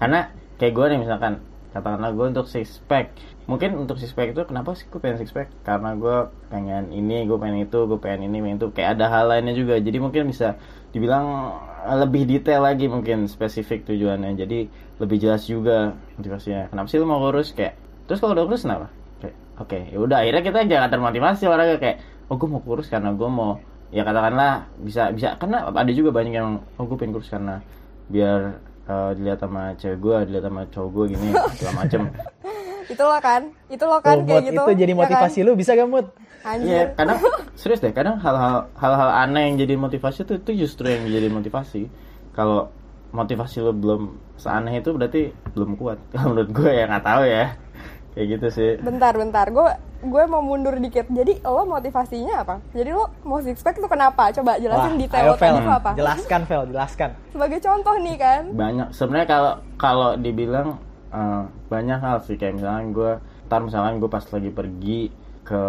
karena 0.00 0.30
kayak 0.58 0.72
gue 0.76 0.86
nih 0.94 1.00
misalkan 1.02 1.32
katakanlah 1.70 2.10
gue 2.14 2.26
untuk 2.34 2.46
six 2.50 2.82
pack. 2.90 3.14
Mungkin 3.46 3.78
untuk 3.78 3.98
six 3.98 4.14
pack 4.14 4.34
itu 4.34 4.42
kenapa 4.46 4.74
sih 4.74 4.86
gue 4.90 4.98
pengen 4.98 5.18
six 5.22 5.30
pack? 5.30 5.50
Karena 5.62 5.94
gue 5.94 6.30
pengen 6.50 6.90
ini 6.90 7.26
gue 7.26 7.38
pengen 7.38 7.62
itu 7.66 7.78
gue 7.86 7.98
pengen 7.98 8.26
ini 8.30 8.42
pengen 8.42 8.58
itu. 8.58 8.68
Kayak 8.74 8.98
ada 8.98 9.06
hal 9.10 9.24
lainnya 9.30 9.54
juga. 9.54 9.78
Jadi 9.78 9.98
mungkin 10.02 10.30
bisa 10.30 10.58
dibilang 10.90 11.54
lebih 11.86 12.26
detail 12.26 12.66
lagi 12.66 12.90
mungkin 12.90 13.30
spesifik 13.30 13.86
tujuannya. 13.86 14.34
Jadi 14.34 14.66
lebih 14.98 15.16
jelas 15.22 15.46
juga 15.46 15.94
motivasinya. 16.18 16.70
Kenapa 16.74 16.86
sih 16.90 16.98
lu 16.98 17.06
mau 17.06 17.22
kurus 17.22 17.54
kayak 17.54 17.78
terus 18.10 18.18
kalau 18.18 18.34
udah 18.34 18.46
kurus 18.50 18.66
kenapa? 18.66 18.90
Kayak 19.22 19.36
oke 19.62 19.78
ya 19.94 19.98
udah 20.02 20.16
akhirnya 20.26 20.42
kita 20.42 20.58
jangan 20.66 20.88
termotivasi 20.90 21.42
olahraga 21.46 21.76
kayak 21.78 21.98
oh 22.30 22.36
gue 22.38 22.48
mau 22.48 22.62
kurus 22.62 22.86
karena 22.86 23.10
gue 23.12 23.28
mau 23.28 23.58
ya 23.90 24.06
katakanlah 24.06 24.70
bisa 24.78 25.10
bisa 25.10 25.34
karena 25.36 25.66
ada 25.66 25.90
juga 25.90 26.14
banyak 26.14 26.34
yang 26.34 26.62
oh 26.78 26.84
gue 26.86 26.96
pengen 26.96 27.18
kurus 27.18 27.28
karena 27.28 27.58
biar 28.06 28.62
eh, 28.86 29.10
dilihat 29.18 29.42
sama 29.42 29.74
cewek 29.74 29.98
gue 29.98 30.16
dilihat 30.30 30.44
sama 30.46 30.62
cowok 30.70 30.90
gue 30.94 31.04
gini 31.18 31.28
segala 31.58 31.74
macem 31.84 32.00
itu 32.90 33.02
lo 33.06 33.18
kan, 33.22 33.42
itu 33.70 33.84
lo 33.86 33.98
kan 34.02 34.16
Tuh, 34.18 34.26
kayak 34.26 34.42
gitu. 34.50 34.62
itu 34.66 34.72
jadi 34.82 34.92
ya 34.92 34.98
kan? 34.98 35.02
motivasi 35.06 35.38
lu 35.46 35.52
bisa 35.54 35.78
gak 35.78 35.86
Mut? 35.86 36.06
Anjir. 36.42 36.66
Iya, 36.66 36.82
kadang 36.98 37.18
serius 37.60 37.80
deh, 37.84 37.94
kadang 37.94 38.18
hal-hal 38.18 38.66
hal-hal 38.74 39.10
aneh 39.14 39.42
yang 39.46 39.56
jadi 39.62 39.74
motivasi 39.78 40.26
itu 40.26 40.34
itu 40.42 40.50
justru 40.66 40.90
yang 40.90 41.06
jadi 41.06 41.30
motivasi. 41.30 41.86
Kalau 42.34 42.74
motivasi 43.14 43.62
lo 43.62 43.70
belum 43.70 44.18
seaneh 44.40 44.82
itu 44.82 44.90
berarti 44.90 45.22
belum 45.54 45.78
kuat. 45.78 46.02
Kalau 46.12 46.34
menurut 46.34 46.50
gue 46.50 46.70
ya 46.74 46.84
nggak 46.90 47.04
tahu 47.06 47.22
ya. 47.30 47.46
Kayak 48.14 48.26
gitu 48.38 48.46
sih. 48.50 48.70
Bentar, 48.82 49.14
bentar. 49.14 49.46
Gue 49.50 49.70
gue 50.00 50.22
mau 50.26 50.42
mundur 50.42 50.74
dikit. 50.80 51.06
Jadi 51.06 51.44
lo 51.44 51.62
motivasinya 51.68 52.42
apa? 52.42 52.58
Jadi 52.74 52.90
lo 52.90 53.12
mau 53.22 53.38
six 53.38 53.62
pack 53.62 53.78
tuh 53.78 53.90
kenapa? 53.90 54.34
Coba 54.34 54.58
jelasin 54.58 54.98
detail 54.98 55.24
ayo 55.24 55.32
lo 55.32 55.36
tadi 55.38 55.58
Vel, 55.58 55.66
tuh 55.66 55.74
apa? 55.76 55.90
jelaskan 55.94 56.40
Vel, 56.48 56.62
jelaskan. 56.72 57.10
Sebagai 57.30 57.58
contoh 57.62 57.94
nih 58.02 58.16
kan. 58.18 58.42
Banyak 58.56 58.88
sebenarnya 58.90 59.28
kalau 59.28 59.52
kalau 59.78 60.10
dibilang 60.18 60.80
eh, 61.14 61.42
banyak 61.70 61.98
hal 62.02 62.18
sih 62.24 62.34
kayak 62.34 62.58
misalnya 62.58 62.82
gue 62.90 63.12
ntar 63.50 63.60
misalnya 63.66 63.98
gue 63.98 64.10
pas 64.10 64.22
lagi 64.22 64.50
pergi 64.54 65.00
ke 65.42 65.62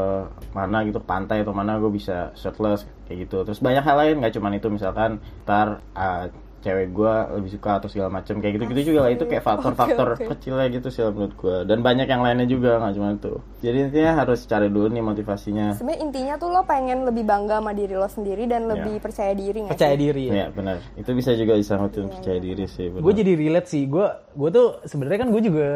mana 0.53 0.85
gitu 0.85 1.01
pantai 1.01 1.41
atau 1.41 1.57
mana 1.57 1.81
gue 1.81 1.89
bisa 1.89 2.29
shirtless 2.37 2.85
kayak 3.09 3.25
gitu 3.25 3.41
terus 3.41 3.57
banyak 3.57 3.81
hal 3.81 3.97
lain 3.97 4.21
nggak 4.21 4.37
cuman 4.37 4.53
itu 4.53 4.69
misalkan 4.69 5.17
ntar 5.41 5.81
eh, 5.97 6.29
cewek 6.61 6.87
gue 6.89 7.13
lebih 7.33 7.49
suka 7.51 7.71
atau 7.75 7.87
segala 7.87 8.09
macam 8.11 8.37
kayak 8.37 8.53
gitu 8.53 8.63
gitu 8.69 8.81
juga 8.87 8.99
lah 9.01 9.11
itu 9.11 9.25
kayak 9.25 9.41
faktor-faktor 9.41 10.07
Oke, 10.11 10.23
oke. 10.23 10.29
kecilnya 10.31 10.65
gitu 10.69 10.87
sih 10.87 11.01
menurut 11.03 11.33
gue 11.33 11.57
dan 11.63 11.81
banyak 11.81 12.05
yang 12.05 12.21
lainnya 12.21 12.45
juga 12.45 12.77
nggak 12.77 12.93
cuma 12.93 13.07
itu 13.11 13.33
jadi 13.59 13.77
intinya 13.83 14.11
harus 14.15 14.39
cari 14.43 14.67
dulu 14.67 14.87
nih 14.87 15.01
motivasinya 15.01 15.67
Sebenarnya 15.73 16.01
intinya 16.01 16.33
tuh 16.35 16.49
lo 16.49 16.61
pengen 16.61 17.03
lebih 17.03 17.23
bangga 17.23 17.57
sama 17.57 17.71
diri 17.71 17.93
lo 17.93 18.05
sendiri 18.05 18.45
dan 18.45 18.65
lebih 18.65 18.79
Ya. 18.91 19.01
percaya 19.01 19.33
diri 19.33 19.57
nggak 19.59 19.73
Percaya 19.73 19.93
sih? 19.93 20.01
diri 20.01 20.23
ya. 20.23 20.33
ya 20.33 20.45
benar 20.49 20.77
itu 20.93 21.09
bisa 21.11 21.31
juga 21.33 21.53
disangkutin 21.53 22.05
percaya 22.07 22.37
diri 22.37 22.65
sih. 22.65 22.87
Gue 22.87 23.11
jadi 23.11 23.31
relate 23.33 23.67
sih. 23.67 23.83
Gue 23.83 24.05
gue 24.31 24.49
tuh 24.49 24.67
sebenarnya 24.83 25.19
kan 25.19 25.29
gue 25.29 25.41
juga 25.41 25.67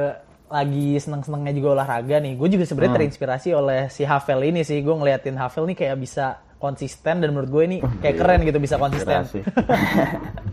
lagi 0.45 0.93
seneng-senengnya 0.95 1.53
juga 1.53 1.67
olahraga 1.73 2.17
nih. 2.17 2.33
Gue 2.35 2.47
juga 2.47 2.63
sebenarnya 2.63 2.93
terinspirasi 2.95 3.49
oleh 3.51 3.89
si 3.89 4.03
Havel 4.03 4.45
ini 4.45 4.61
sih. 4.61 4.79
Gue 4.79 4.93
ngeliatin 4.93 5.33
Havel 5.33 5.65
nih 5.65 5.77
kayak 5.77 5.97
bisa 5.97 6.37
konsisten 6.65 7.21
dan 7.21 7.29
menurut 7.29 7.49
gue 7.53 7.63
ini 7.69 7.77
kayak 8.01 8.15
keren 8.17 8.41
gitu 8.41 8.57
bisa 8.57 8.81
konsisten. 8.81 9.21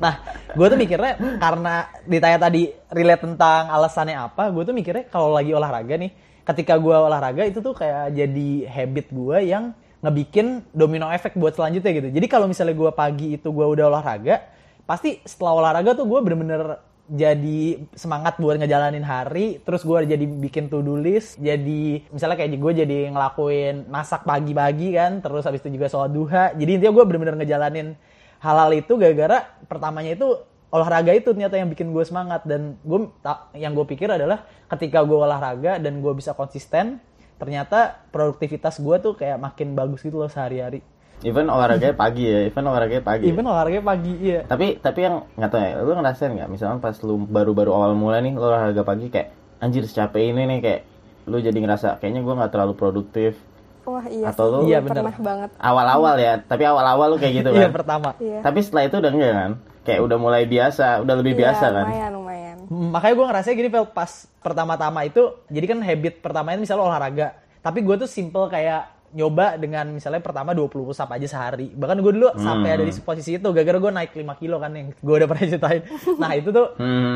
Nah, 0.03 0.19
gue 0.59 0.67
tuh 0.67 0.75
mikirnya 0.75 1.15
karena 1.39 1.87
ditanya 2.11 2.51
tadi 2.51 2.67
relate 2.91 3.23
tentang 3.23 3.71
alasannya 3.71 4.19
apa, 4.19 4.51
gue 4.51 4.67
tuh 4.67 4.75
mikirnya 4.75 5.07
kalau 5.07 5.31
lagi 5.31 5.55
olahraga 5.55 5.95
nih, 5.95 6.11
ketika 6.43 6.75
gue 6.75 6.91
olahraga 6.91 7.47
itu 7.47 7.63
tuh 7.63 7.71
kayak 7.71 8.11
jadi 8.11 8.67
habit 8.67 9.15
gue 9.15 9.39
yang 9.47 9.71
ngebikin 10.03 10.67
domino 10.75 11.07
efek 11.07 11.39
buat 11.39 11.55
selanjutnya 11.55 11.95
gitu. 11.95 12.09
Jadi 12.19 12.27
kalau 12.27 12.51
misalnya 12.51 12.75
gue 12.75 12.91
pagi 12.91 13.39
itu 13.39 13.47
gue 13.47 13.63
udah 13.63 13.87
olahraga, 13.87 14.43
pasti 14.83 15.23
setelah 15.23 15.63
olahraga 15.63 15.95
tuh 15.95 16.11
gue 16.11 16.19
bener-bener 16.19 16.83
jadi 17.11 17.83
semangat 17.99 18.39
buat 18.39 18.57
ngejalanin 18.63 19.03
hari 19.03 19.59
terus 19.67 19.83
gue 19.83 20.07
jadi 20.07 20.23
bikin 20.23 20.71
to 20.71 20.81
do 20.87 20.95
list 20.95 21.37
jadi 21.43 22.07
misalnya 22.15 22.39
kayak 22.39 22.55
gue 22.57 22.73
jadi 22.87 22.99
ngelakuin 23.11 23.91
masak 23.91 24.23
pagi-pagi 24.23 24.95
kan 24.95 25.19
terus 25.19 25.43
habis 25.43 25.63
itu 25.63 25.79
juga 25.79 25.89
sholat 25.91 26.11
duha. 26.13 26.45
Jadi 26.55 26.71
intinya 26.79 26.93
gue 26.93 27.05
bener-bener 27.07 27.37
ngejalanin 27.39 27.95
hal-hal 28.43 28.71
itu 28.75 28.93
gara-gara 28.99 29.47
pertamanya 29.71 30.19
itu 30.19 30.29
olahraga 30.73 31.13
itu 31.13 31.31
ternyata 31.31 31.55
yang 31.61 31.71
bikin 31.71 31.95
gue 31.95 32.05
semangat. 32.07 32.43
Dan 32.45 32.77
gue 32.83 33.09
yang 33.57 33.73
gue 33.73 33.87
pikir 33.87 34.11
adalah 34.11 34.45
ketika 34.71 35.05
gue 35.07 35.19
olahraga 35.19 35.79
dan 35.79 36.03
gue 36.03 36.13
bisa 36.17 36.35
konsisten 36.35 36.99
ternyata 37.37 38.07
produktivitas 38.15 38.79
gue 38.79 38.97
tuh 39.03 39.19
kayak 39.19 39.39
makin 39.39 39.75
bagus 39.75 40.07
gitu 40.07 40.23
loh 40.23 40.31
sehari-hari 40.31 40.79
even 41.23 41.47
olahraganya 41.47 41.95
pagi 41.95 42.23
ya 42.25 42.41
even 42.45 42.65
olahraganya 42.65 43.03
pagi 43.03 43.25
ya. 43.25 43.31
even 43.31 43.45
olahraga 43.45 43.81
pagi 43.81 44.13
iya 44.21 44.41
tapi 44.43 44.77
tapi 44.77 44.99
yang 45.01 45.15
nggak 45.33 45.49
tahu 45.49 45.61
ya 45.61 45.73
lu 45.79 45.93
ngerasain 45.93 46.31
nggak 46.33 46.49
misalnya 46.49 46.79
pas 46.79 46.97
lu 46.99 47.15
baru-baru 47.21 47.71
awal 47.71 47.93
mulai 47.93 48.21
nih 48.21 48.33
lu 48.33 48.43
olahraga 48.43 48.83
pagi 48.83 49.07
kayak 49.07 49.29
anjir 49.59 49.83
secapek 49.83 50.23
ini 50.25 50.43
nih 50.47 50.59
kayak 50.59 50.81
lu 51.25 51.39
jadi 51.39 51.55
ngerasa 51.55 51.89
kayaknya 51.97 52.21
gua 52.21 52.35
nggak 52.37 52.53
terlalu 52.53 52.75
produktif 52.75 53.39
Wah 53.83 54.07
iya 54.07 54.31
Atau 54.31 54.47
sih, 54.47 54.53
lo- 54.53 54.61
gue 54.61 54.69
Iya, 54.69 54.79
bener. 54.79 54.95
pernah 55.03 55.17
banget. 55.17 55.51
awal-awal 55.57 56.15
ya 56.17 56.39
tapi 56.41 56.63
awal-awal 56.63 57.07
lu 57.09 57.17
kayak 57.17 57.35
gitu 57.37 57.51
iya 57.51 57.67
kan 57.67 57.73
pertama 57.73 58.09
Iya. 58.17 58.39
tapi 58.41 58.59
setelah 58.61 58.83
itu 58.85 58.97
udah 58.97 59.11
enggak 59.11 59.33
kan 59.33 59.51
kayak 59.83 60.01
udah 60.01 60.17
mulai 60.17 60.43
biasa 60.45 61.03
udah 61.03 61.15
lebih 61.17 61.35
Iya, 61.35 61.41
biasa 61.45 61.65
kan 61.69 61.85
Lumayan, 61.85 62.11
lumayan. 62.13 62.57
makanya 62.71 63.15
gue 63.15 63.27
ngerasa 63.27 63.49
gini 63.53 63.69
Vel 63.69 63.87
pas 63.89 64.11
pertama-tama 64.39 65.03
itu 65.03 65.23
jadi 65.49 65.67
kan 65.69 65.79
habit 65.81 66.15
pertamanya 66.19 66.59
misalnya 66.59 66.83
olahraga 66.85 67.29
tapi 67.59 67.79
gue 67.81 67.95
tuh 67.97 68.07
simple 68.07 68.47
kayak 68.47 68.87
nyoba 69.13 69.61
dengan 69.61 69.89
misalnya 69.93 70.25
pertama 70.25 70.57
20 70.57 70.73
push 70.89 71.01
up 71.01 71.13
aja 71.13 71.29
sehari. 71.29 71.69
Bahkan 71.73 72.01
gue 72.01 72.13
dulu 72.17 72.29
sampai 72.37 72.69
ada 72.77 72.85
di 72.85 72.93
posisi 73.01 73.37
itu 73.37 73.49
gara-gara 73.53 73.79
gue 73.79 73.93
naik 73.93 74.13
5 74.17 74.41
kilo 74.41 74.57
kan 74.59 74.73
yang 74.73 74.89
gue 74.93 75.15
udah 75.15 75.29
pernah 75.29 75.45
ceritain. 75.45 75.83
Nah 76.17 76.31
itu 76.33 76.49
tuh 76.51 76.67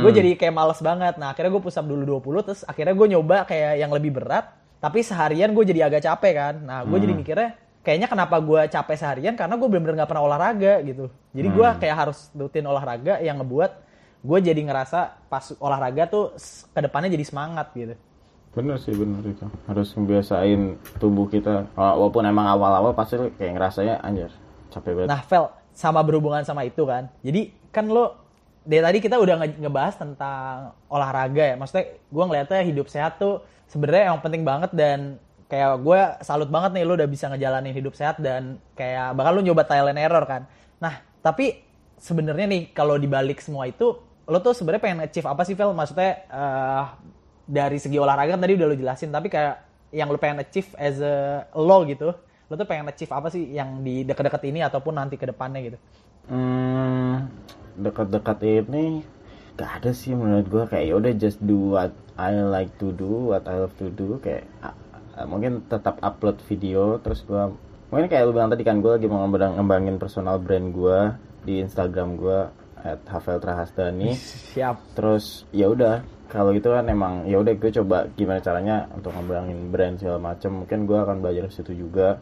gue 0.05 0.13
jadi 0.13 0.31
kayak 0.37 0.55
males 0.55 0.81
banget. 0.85 1.17
Nah 1.17 1.33
akhirnya 1.33 1.51
gue 1.57 1.63
push 1.65 1.77
up 1.81 1.87
dulu 1.89 2.21
20 2.21 2.47
terus 2.47 2.61
akhirnya 2.69 2.95
gue 2.95 3.07
nyoba 3.17 3.37
kayak 3.49 3.73
yang 3.81 3.91
lebih 3.91 4.17
berat 4.17 4.53
tapi 4.77 5.01
seharian 5.01 5.51
gue 5.57 5.65
jadi 5.65 5.89
agak 5.89 6.05
capek 6.05 6.33
kan. 6.37 6.55
Nah 6.61 6.79
gue 6.85 6.99
jadi 7.01 7.13
mikirnya 7.17 7.51
kayaknya 7.81 8.09
kenapa 8.13 8.37
gue 8.39 8.61
capek 8.69 8.97
seharian? 8.99 9.35
Karena 9.35 9.55
gue 9.57 9.69
bener-bener 9.71 10.05
gak 10.05 10.11
pernah 10.11 10.25
olahraga 10.27 10.85
gitu. 10.85 11.09
Jadi 11.33 11.49
gue 11.49 11.69
kayak 11.81 11.97
harus 11.97 12.29
rutin 12.37 12.67
olahraga 12.69 13.19
yang 13.25 13.41
ngebuat 13.41 13.87
gue 14.27 14.39
jadi 14.43 14.59
ngerasa 14.59 15.31
pas 15.31 15.55
olahraga 15.63 16.11
tuh 16.11 16.35
ke 16.75 16.81
depannya 16.83 17.15
jadi 17.15 17.23
semangat 17.23 17.71
gitu 17.79 17.95
Bener 18.57 18.81
sih 18.81 18.97
bener 18.97 19.21
itu 19.21 19.45
harus 19.69 19.93
ngebiasain 19.93 20.81
tubuh 20.97 21.29
kita 21.29 21.69
walaupun 21.77 22.25
emang 22.25 22.49
awal-awal 22.49 22.97
pasti 22.97 23.21
kayak 23.37 23.53
ngerasanya 23.53 24.01
anjir 24.01 24.33
capek 24.73 24.97
banget 24.97 25.09
Nah, 25.13 25.21
Vel, 25.29 25.45
sama 25.77 26.01
berhubungan 26.01 26.41
sama 26.41 26.65
itu 26.65 26.89
kan. 26.89 27.13
Jadi 27.21 27.53
kan 27.69 27.85
lo 27.85 28.17
dari 28.65 28.81
tadi 28.81 28.99
kita 28.99 29.21
udah 29.21 29.45
nge- 29.45 29.61
ngebahas 29.61 29.95
tentang 30.01 30.73
olahraga 30.89 31.45
ya. 31.53 31.55
Maksudnya 31.55 31.85
gue 32.01 32.25
ngeliatnya 32.25 32.61
hidup 32.65 32.89
sehat 32.89 33.21
tuh 33.21 33.45
sebenarnya 33.69 34.09
yang 34.17 34.25
penting 34.25 34.41
banget 34.41 34.73
dan 34.73 35.21
kayak 35.47 35.77
gue 35.79 36.01
salut 36.25 36.49
banget 36.49 36.81
nih 36.81 36.85
lo 36.89 36.97
udah 36.97 37.07
bisa 37.07 37.29
ngejalanin 37.29 37.77
hidup 37.77 37.93
sehat 37.93 38.17
dan 38.19 38.57
kayak 38.73 39.13
bakal 39.15 39.37
lo 39.37 39.45
nyoba 39.45 39.69
trial 39.69 39.93
and 39.93 40.01
error 40.01 40.25
kan. 40.25 40.49
Nah, 40.81 40.97
tapi 41.21 41.61
sebenarnya 42.01 42.49
nih 42.49 42.63
kalau 42.73 42.97
dibalik 42.97 43.37
semua 43.45 43.69
itu 43.69 44.01
lo 44.27 44.39
tuh 44.41 44.57
sebenarnya 44.57 44.81
pengen 44.83 45.01
achieve 45.05 45.29
apa 45.29 45.45
sih 45.45 45.53
Vel? 45.53 45.77
Maksudnya 45.77 46.25
eh, 46.27 46.85
dari 47.47 47.79
segi 47.79 47.97
olahraga 47.97 48.35
kan 48.35 48.43
tadi 48.43 48.59
udah 48.59 48.67
lo 48.67 48.77
jelasin 48.77 49.15
tapi 49.15 49.31
kayak 49.31 49.63
yang 49.95 50.11
lo 50.11 50.19
pengen 50.19 50.43
achieve 50.43 50.75
as 50.77 50.99
a 50.99 51.47
lo 51.55 51.87
gitu 51.87 52.11
lo 52.47 52.55
tuh 52.55 52.67
pengen 52.67 52.87
achieve 52.87 53.11
apa 53.11 53.27
sih 53.31 53.55
yang 53.55 53.83
di 53.83 54.07
dekat-dekat 54.07 54.43
ini 54.47 54.63
ataupun 54.63 54.95
nanti 54.95 55.19
ke 55.19 55.27
depannya 55.27 55.67
gitu? 55.67 55.79
Hmm, 56.31 57.27
dekat-dekat 57.75 58.39
ini 58.47 59.03
gak 59.59 59.83
ada 59.83 59.91
sih 59.91 60.15
menurut 60.15 60.47
gua. 60.47 60.65
Kayak 60.71 60.95
yaudah 60.95 61.13
just 61.19 61.43
do 61.43 61.75
what 61.75 61.91
I 62.15 62.39
like 62.39 62.71
to 62.79 62.95
do, 62.95 63.35
what 63.35 63.43
I 63.51 63.59
love 63.59 63.75
to 63.83 63.91
do. 63.91 64.23
Kayak 64.23 64.47
ah, 64.63 65.27
mungkin 65.27 65.67
tetap 65.67 65.99
upload 66.07 66.39
video 66.47 67.03
terus 67.03 67.27
gua 67.27 67.51
mungkin 67.91 68.11
kayak 68.11 68.27
lu 68.27 68.35
bilang 68.35 68.51
tadi 68.51 68.63
kan 68.67 68.79
gua 68.79 68.99
lagi 68.99 69.07
mau 69.11 69.27
ngembang- 69.27 69.59
ngembangin 69.59 69.97
personal 69.99 70.39
brand 70.39 70.71
gua 70.71 71.19
di 71.43 71.63
Instagram 71.63 72.19
gua 72.19 72.51
at 72.79 73.03
Havel 73.11 73.43
Trahasdani 73.43 74.15
siap. 74.15 74.79
Terus 74.95 75.43
ya 75.51 75.67
udah 75.67 76.03
kalau 76.27 76.51
gitu 76.51 76.75
kan 76.75 76.87
emang 76.91 77.23
ya 77.31 77.39
udah 77.39 77.55
gue 77.55 77.71
coba 77.71 78.11
gimana 78.19 78.43
caranya 78.43 78.91
untuk 78.91 79.15
ngembangin 79.15 79.71
brand 79.71 79.95
segala 79.99 80.19
macem. 80.35 80.51
Mungkin 80.65 80.85
gue 80.85 80.99
akan 80.99 81.17
belajar 81.23 81.47
situ 81.51 81.73
juga 81.75 82.19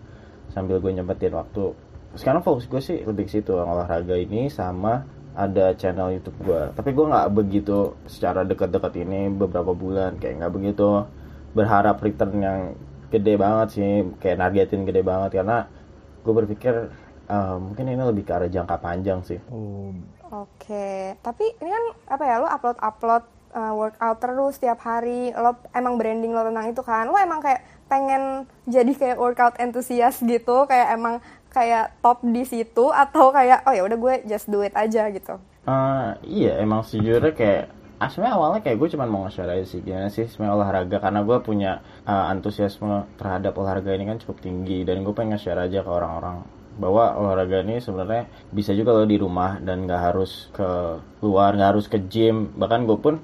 sambil 0.53 0.79
gue 0.79 0.93
nyempetin 0.93 1.33
waktu. 1.33 1.73
Sekarang 2.15 2.45
fokus 2.45 2.69
gue 2.69 2.81
sih 2.85 3.01
lebih 3.03 3.27
ke 3.27 3.41
situ 3.41 3.57
olahraga 3.57 4.15
ini 4.15 4.53
sama 4.53 5.03
ada 5.35 5.75
channel 5.75 6.15
YouTube 6.15 6.47
gue 6.47 6.71
tapi 6.79 6.95
gue 6.95 7.03
nggak 7.11 7.27
begitu 7.35 7.99
secara 8.07 8.47
dekat-dekat 8.47 9.03
ini 9.03 9.27
beberapa 9.35 9.75
bulan 9.75 10.15
kayak 10.23 10.39
nggak 10.39 10.55
begitu 10.55 11.11
berharap 11.59 11.99
return 11.99 12.39
yang 12.39 12.61
gede 13.11 13.35
banget 13.35 13.69
sih 13.75 13.91
kayak 14.21 14.37
nargetin 14.39 14.87
gede 14.87 15.01
banget. 15.01 15.41
Karena 15.41 15.65
gue 16.23 16.35
berpikir 16.45 16.75
eh, 17.31 17.57
mungkin 17.57 17.85
ini 17.89 18.03
lebih 18.05 18.25
ke 18.29 18.33
arah 18.37 18.53
jangka 18.53 18.77
panjang 18.79 19.25
sih. 19.25 19.41
Oh, 19.49 19.91
Oke, 20.35 21.15
tapi 21.23 21.47
ini 21.63 21.71
kan 21.71 21.85
apa 22.11 22.25
ya 22.27 22.43
lo 22.43 22.51
upload 22.51 22.79
upload 22.83 23.23
uh, 23.55 23.73
workout 23.73 24.19
terus 24.19 24.59
setiap 24.59 24.83
hari, 24.83 25.31
lo 25.33 25.57
emang 25.73 25.97
branding 25.97 26.35
lo 26.35 26.43
tentang 26.45 26.67
itu 26.69 26.83
kan, 26.83 27.09
lo 27.09 27.17
emang 27.17 27.41
kayak 27.41 27.63
pengen 27.87 28.51
jadi 28.67 28.93
kayak 28.93 29.19
workout 29.23 29.55
enthusiast 29.63 30.27
gitu, 30.27 30.67
kayak 30.67 30.93
emang 30.93 31.23
kayak 31.55 31.95
top 32.03 32.21
di 32.27 32.43
situ? 32.43 32.91
Atau 32.91 33.31
kayak 33.31 33.63
oh 33.65 33.73
ya 33.73 33.87
udah 33.87 33.99
gue 33.99 34.15
just 34.27 34.51
do 34.51 34.61
it 34.67 34.75
aja 34.75 35.09
gitu. 35.15 35.39
Eh, 35.65 36.11
iya 36.29 36.61
emang 36.61 36.85
sejujurnya 36.85 37.33
kayak 37.33 37.73
ah, 37.97 38.11
sebenarnya 38.13 38.37
awalnya 38.37 38.61
kayak 38.61 38.77
gue 38.77 38.89
cuma 38.93 39.09
mau 39.09 39.25
nge-share 39.25 39.49
aja 39.49 39.65
sih 39.65 39.81
gimana 39.81 40.13
sih 40.13 40.29
sebenarnya 40.29 40.55
olahraga? 40.61 40.97
Karena 41.01 41.21
gue 41.25 41.39
punya 41.41 41.73
eh, 42.05 42.25
antusiasme 42.35 43.09
terhadap 43.17 43.57
olahraga 43.57 43.97
ini 43.97 44.05
kan 44.05 44.19
cukup 44.21 44.45
tinggi 44.45 44.85
dan 44.85 45.01
gue 45.01 45.15
pengen 45.17 45.39
nge-share 45.39 45.63
aja 45.63 45.81
ke 45.81 45.89
orang-orang 45.89 46.45
bahwa 46.75 47.15
olahraga 47.15 47.63
ini 47.63 47.79
sebenarnya 47.79 48.27
bisa 48.51 48.75
juga 48.75 48.99
lo 48.99 49.07
di 49.07 49.15
rumah 49.15 49.63
dan 49.63 49.87
nggak 49.87 50.03
harus 50.11 50.51
ke 50.51 50.69
luar 51.23 51.55
nggak 51.55 51.71
harus 51.71 51.87
ke 51.87 52.03
gym. 52.11 52.51
Bahkan 52.59 52.81
gue 52.85 52.99
pun 52.99 53.15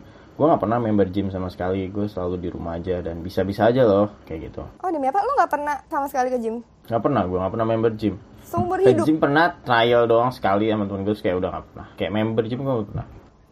gue 0.41 0.47
nggak 0.49 0.63
pernah 0.65 0.81
member 0.81 1.05
gym 1.13 1.29
sama 1.29 1.53
sekali 1.53 1.93
gue 1.93 2.09
selalu 2.09 2.41
di 2.41 2.49
rumah 2.49 2.81
aja 2.81 3.05
dan 3.05 3.21
bisa-bisa 3.21 3.69
aja 3.69 3.85
loh 3.85 4.09
kayak 4.25 4.49
gitu 4.49 4.65
Oh 4.81 4.89
demi 4.89 5.05
apa? 5.05 5.21
Lo 5.21 5.37
nggak 5.37 5.53
pernah 5.53 5.77
sama 5.93 6.09
sekali 6.09 6.33
ke 6.33 6.41
gym? 6.41 6.65
nggak 6.89 7.03
pernah 7.05 7.23
gue 7.29 7.37
nggak 7.37 7.53
pernah 7.53 7.69
member 7.69 7.93
gym 7.93 8.17
Seumur 8.41 8.81
ke 8.81 8.89
hidup. 8.89 9.05
gym 9.05 9.21
pernah 9.21 9.53
trial 9.61 10.09
doang 10.09 10.33
sekali 10.33 10.73
sama 10.73 10.89
temen 10.89 11.05
gue 11.05 11.13
kayak 11.13 11.37
udah 11.37 11.49
nggak 11.53 11.67
pernah 11.69 11.87
kayak 12.01 12.13
member 12.17 12.45
gym 12.49 12.61
gue 12.65 12.73
nggak 12.73 12.89
pernah 12.89 13.07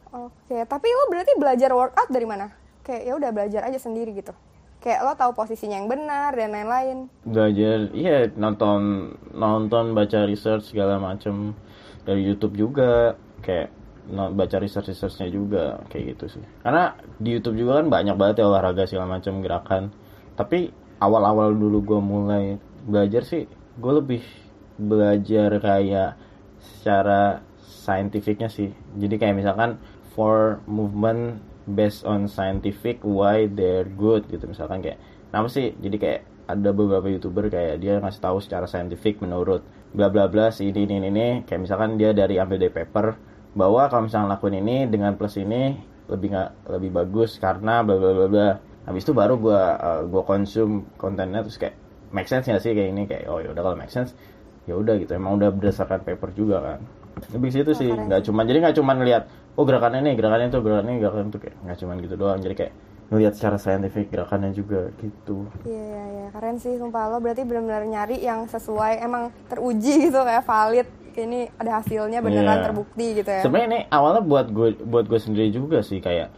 Oke, 0.08 0.56
tapi 0.64 0.88
lo 0.88 1.04
berarti 1.12 1.36
belajar 1.36 1.68
workout 1.76 2.08
dari 2.08 2.24
mana? 2.24 2.48
Kayak 2.80 3.02
ya 3.04 3.12
udah 3.20 3.30
belajar 3.30 3.60
aja 3.68 3.76
sendiri 3.76 4.16
gitu. 4.16 4.32
Kayak 4.80 5.04
lo 5.04 5.12
tahu 5.12 5.36
posisinya 5.36 5.76
yang 5.76 5.84
benar 5.84 6.32
dan 6.32 6.48
lain-lain. 6.48 6.98
belajar 7.28 7.92
iya 7.92 8.32
nonton 8.32 9.12
nonton 9.36 9.92
baca 9.92 10.24
research 10.24 10.72
segala 10.72 10.96
macem 10.96 11.52
dari 12.08 12.24
YouTube 12.24 12.56
juga 12.56 13.20
kayak 13.44 13.68
baca 14.08 14.56
research 14.56 14.92
researchnya 14.92 15.28
juga 15.28 15.84
kayak 15.92 16.16
gitu 16.16 16.40
sih. 16.40 16.44
Karena 16.64 16.96
di 17.20 17.36
YouTube 17.36 17.60
juga 17.60 17.84
kan 17.84 17.92
banyak 17.92 18.16
banget 18.16 18.40
ya 18.42 18.48
olahraga 18.48 18.88
segala 18.88 19.20
macam 19.20 19.44
gerakan. 19.44 19.92
Tapi 20.34 20.72
awal-awal 20.98 21.54
dulu 21.54 21.78
gue 21.84 22.00
mulai 22.00 22.44
belajar 22.88 23.22
sih 23.22 23.44
gue 23.78 23.92
lebih 23.94 24.22
belajar 24.78 25.58
kayak 25.62 26.18
secara 26.58 27.42
scientificnya 27.62 28.50
sih. 28.50 28.74
Jadi 28.98 29.14
kayak 29.18 29.38
misalkan 29.38 29.78
for 30.14 30.58
movement 30.66 31.38
based 31.68 32.02
on 32.02 32.26
scientific 32.26 33.04
why 33.04 33.46
they're 33.46 33.86
good 33.86 34.26
gitu 34.26 34.50
misalkan 34.50 34.82
kayak. 34.82 34.98
Kenapa 35.28 35.48
sih? 35.52 35.76
Jadi 35.78 35.96
kayak 36.00 36.20
ada 36.48 36.72
beberapa 36.72 37.06
youtuber 37.12 37.52
kayak 37.52 37.84
dia 37.84 38.00
ngasih 38.00 38.24
tahu 38.24 38.40
secara 38.40 38.64
scientific 38.64 39.20
menurut 39.20 39.60
bla 39.92 40.08
bla 40.08 40.26
bla 40.26 40.48
si 40.48 40.72
ini 40.72 40.88
ini 40.88 41.08
ini. 41.12 41.26
Kayak 41.44 41.68
misalkan 41.68 42.00
dia 42.00 42.10
dari 42.16 42.40
ambil 42.40 42.56
dari 42.58 42.72
paper 42.72 43.06
bahwa 43.58 43.90
kalau 43.90 44.06
misalnya 44.06 44.38
lakuin 44.38 44.62
ini 44.62 44.86
dengan 44.86 45.18
plus 45.18 45.34
ini 45.42 45.74
lebih 46.06 46.30
nggak 46.30 46.50
lebih 46.78 46.90
bagus 46.94 47.42
karena 47.42 47.82
bla 47.82 47.98
bla 47.98 48.12
bla 48.14 48.26
bla. 48.30 48.48
Habis 48.86 49.02
itu 49.02 49.12
baru 49.12 49.34
gua 49.36 49.62
uh, 49.76 50.02
gua 50.06 50.22
konsum 50.22 50.86
kontennya 50.94 51.42
terus 51.42 51.58
kayak 51.58 51.74
make 52.14 52.30
sense 52.30 52.46
nggak 52.46 52.62
sih 52.62 52.72
kayak 52.72 52.88
ini? 52.94 53.02
Kayak 53.10 53.26
oh 53.26 53.42
ya 53.42 53.50
udah 53.50 53.62
kalau 53.66 53.76
make 53.76 53.90
sense 53.90 54.14
ya 54.70 54.78
udah 54.78 54.94
gitu. 55.02 55.18
Emang 55.18 55.34
udah 55.36 55.50
berdasarkan 55.50 56.06
paper 56.06 56.30
juga 56.38 56.56
kan. 56.62 56.80
Lebih 57.34 57.50
situ 57.50 57.74
sih 57.74 57.90
keren 57.90 58.06
nggak 58.06 58.22
cuma 58.30 58.46
jadi 58.46 58.58
nggak 58.62 58.76
cuma 58.78 58.94
ngeliat 58.94 59.26
oh 59.58 59.66
gerakannya 59.66 60.06
ini 60.06 60.12
gerakannya 60.14 60.54
itu 60.54 60.58
gerakannya 60.62 60.92
ini 60.94 61.00
gerakannya 61.02 61.30
itu 61.34 61.40
kayak 61.42 61.56
nggak 61.66 61.78
cuma 61.82 61.92
gitu 61.98 62.14
doang. 62.14 62.38
Jadi 62.38 62.54
kayak 62.54 62.72
ngeliat 63.08 63.32
secara 63.34 63.56
saintifik 63.56 64.12
gerakannya 64.12 64.52
juga 64.52 64.92
gitu. 65.00 65.48
Iya, 65.64 65.80
iya, 65.80 66.04
iya. 66.12 66.26
Keren 66.28 66.56
sih, 66.60 66.76
sumpah. 66.76 67.08
Lo 67.08 67.24
berarti 67.24 67.40
benar-benar 67.40 67.88
nyari 67.88 68.20
yang 68.20 68.44
sesuai, 68.44 69.00
emang 69.00 69.32
teruji 69.48 69.92
gitu, 70.08 70.20
kayak 70.20 70.44
valid. 70.44 70.88
Ini 71.20 71.40
ada 71.54 71.70
hasilnya 71.76 72.18
beneran 72.18 72.56
Iya. 72.56 72.64
terbukti 72.64 73.06
gitu 73.14 73.28
ya. 73.28 73.42
sebenarnya 73.42 73.66
ini 73.66 73.80
awalnya 73.88 74.22
buat 74.22 74.46
gue 74.48 74.68
buat 74.80 75.04
gue 75.04 75.18
sendiri 75.18 75.48
juga 75.48 75.80
sih 75.80 75.98
kayak 75.98 76.30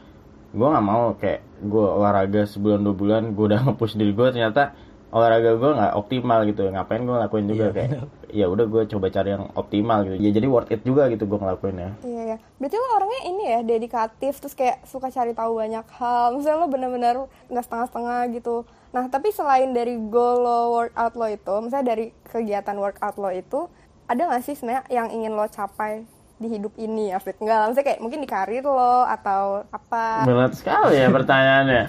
gue 0.51 0.67
nggak 0.67 0.83
mau 0.83 1.15
kayak 1.15 1.41
gue 1.61 1.87
olahraga 1.93 2.43
sebulan 2.45 2.81
dua 2.81 2.95
bulan 2.95 3.23
gue 3.31 3.45
udah 3.47 3.61
nge-push 3.67 3.95
diri 3.95 4.11
gue 4.11 4.29
ternyata 4.31 4.73
olahraga 5.09 5.53
gue 5.53 5.71
nggak 5.73 5.93
optimal 5.97 6.41
gitu 6.45 6.63
ngapain 6.67 7.03
gue 7.03 7.17
lakuin 7.19 7.47
juga 7.47 7.65
Iya, 7.65 7.73
kayak 7.73 7.91
ya 8.31 8.47
udah 8.47 8.63
gue 8.65 8.83
coba 8.89 9.07
cari 9.09 9.29
yang 9.29 9.51
optimal 9.53 9.99
gitu 10.05 10.15
ya 10.17 10.31
jadi 10.31 10.47
worth 10.47 10.71
it 10.71 10.83
juga 10.83 11.07
gitu 11.07 11.25
gue 11.25 11.35
ngelakuinnya 11.37 11.99
Iya, 12.01 12.23
iya. 12.25 12.37
Berarti 12.57 12.77
lo 12.77 12.87
orangnya 12.93 13.21
ini 13.25 13.43
ya, 13.45 13.61
dedikatif, 13.61 14.39
terus 14.39 14.55
kayak 14.55 14.85
suka 14.85 15.09
cari 15.09 15.33
tahu 15.33 15.57
banyak 15.57 15.83
hal. 15.93 16.31
Misalnya 16.33 16.59
lo 16.59 16.69
bener-bener 16.69 17.15
nggak 17.49 17.65
setengah-setengah 17.65 18.21
gitu. 18.33 18.63
Nah, 18.91 19.07
tapi 19.07 19.31
selain 19.31 19.71
dari 19.71 19.99
goal 19.99 20.37
lo 20.41 20.59
workout 20.73 21.15
lo 21.17 21.27
itu, 21.27 21.55
misalnya 21.59 21.87
dari 21.89 22.07
kegiatan 22.23 22.77
workout 22.77 23.17
lo 23.17 23.31
itu, 23.31 23.67
ada 24.11 24.27
nggak 24.27 24.43
sih 24.43 24.55
sebenarnya 24.55 24.83
yang 24.91 25.07
ingin 25.09 25.31
lo 25.31 25.47
capai 25.47 26.03
di 26.35 26.49
hidup 26.49 26.73
ini, 26.75 27.13
Afid? 27.13 27.37
Enggak, 27.37 27.59
maksudnya 27.63 27.87
kayak 27.87 28.01
mungkin 28.01 28.19
di 28.19 28.27
karir 28.27 28.65
lo 28.65 29.05
atau 29.05 29.63
apa. 29.69 30.25
berat 30.25 30.57
sekali 30.57 30.97
ya 30.97 31.07
pertanyaannya. 31.09 31.85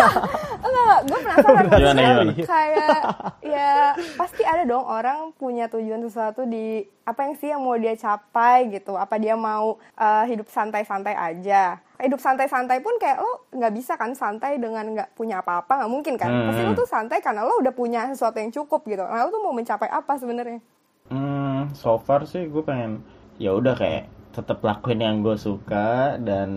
Enggak, 0.66 0.98
gue 1.02 1.18
penasaran 1.18 1.64
Gimana, 1.66 2.00
gimana? 2.02 2.32
kayak 2.36 3.00
ya 3.40 3.74
pasti 4.14 4.42
ada 4.42 4.62
dong 4.62 4.84
orang 4.84 5.32
punya 5.32 5.66
tujuan 5.66 6.02
sesuatu 6.02 6.44
di 6.44 6.84
apa 7.02 7.24
yang 7.24 7.34
sih 7.34 7.48
yang 7.48 7.58
mau 7.58 7.74
dia 7.74 7.94
capai 7.94 8.68
gitu. 8.70 8.94
Apa 8.94 9.16
dia 9.16 9.32
mau 9.32 9.80
eh, 9.94 10.24
hidup 10.28 10.46
santai-santai 10.46 11.16
aja. 11.16 11.80
Hidup 11.96 12.20
santai-santai 12.20 12.78
pun 12.78 13.00
kayak 13.00 13.16
lo 13.16 13.48
nggak 13.50 13.72
bisa 13.72 13.96
kan 13.96 14.12
santai 14.12 14.60
dengan 14.60 14.84
nggak 14.86 15.16
punya 15.16 15.40
apa-apa. 15.40 15.82
Nggak 15.82 15.90
mungkin 15.90 16.14
kan. 16.14 16.28
Pasti 16.46 16.62
lo 16.62 16.68
Hmm. 16.68 16.78
tuh 16.78 16.86
santai 16.86 17.18
karena 17.18 17.42
lo 17.42 17.58
udah 17.58 17.72
punya 17.72 18.04
sesuatu 18.06 18.36
yang 18.36 18.52
cukup 18.52 18.84
gitu. 18.84 19.00
Nah 19.00 19.24
lo 19.24 19.30
tuh 19.30 19.40
mau 19.40 19.50
mencapai 19.50 19.88
apa 19.88 20.14
sebenarnya 20.14 20.60
Hmm, 21.06 21.70
so 21.78 22.02
far 22.02 22.26
sih 22.26 22.50
gue 22.50 22.62
pengen 22.66 22.92
ya 23.38 23.54
udah 23.54 23.74
kayak 23.78 24.10
tetap 24.34 24.58
lakuin 24.68 25.00
yang 25.06 25.16
gue 25.22 25.36
suka 25.38 26.18
dan 26.18 26.50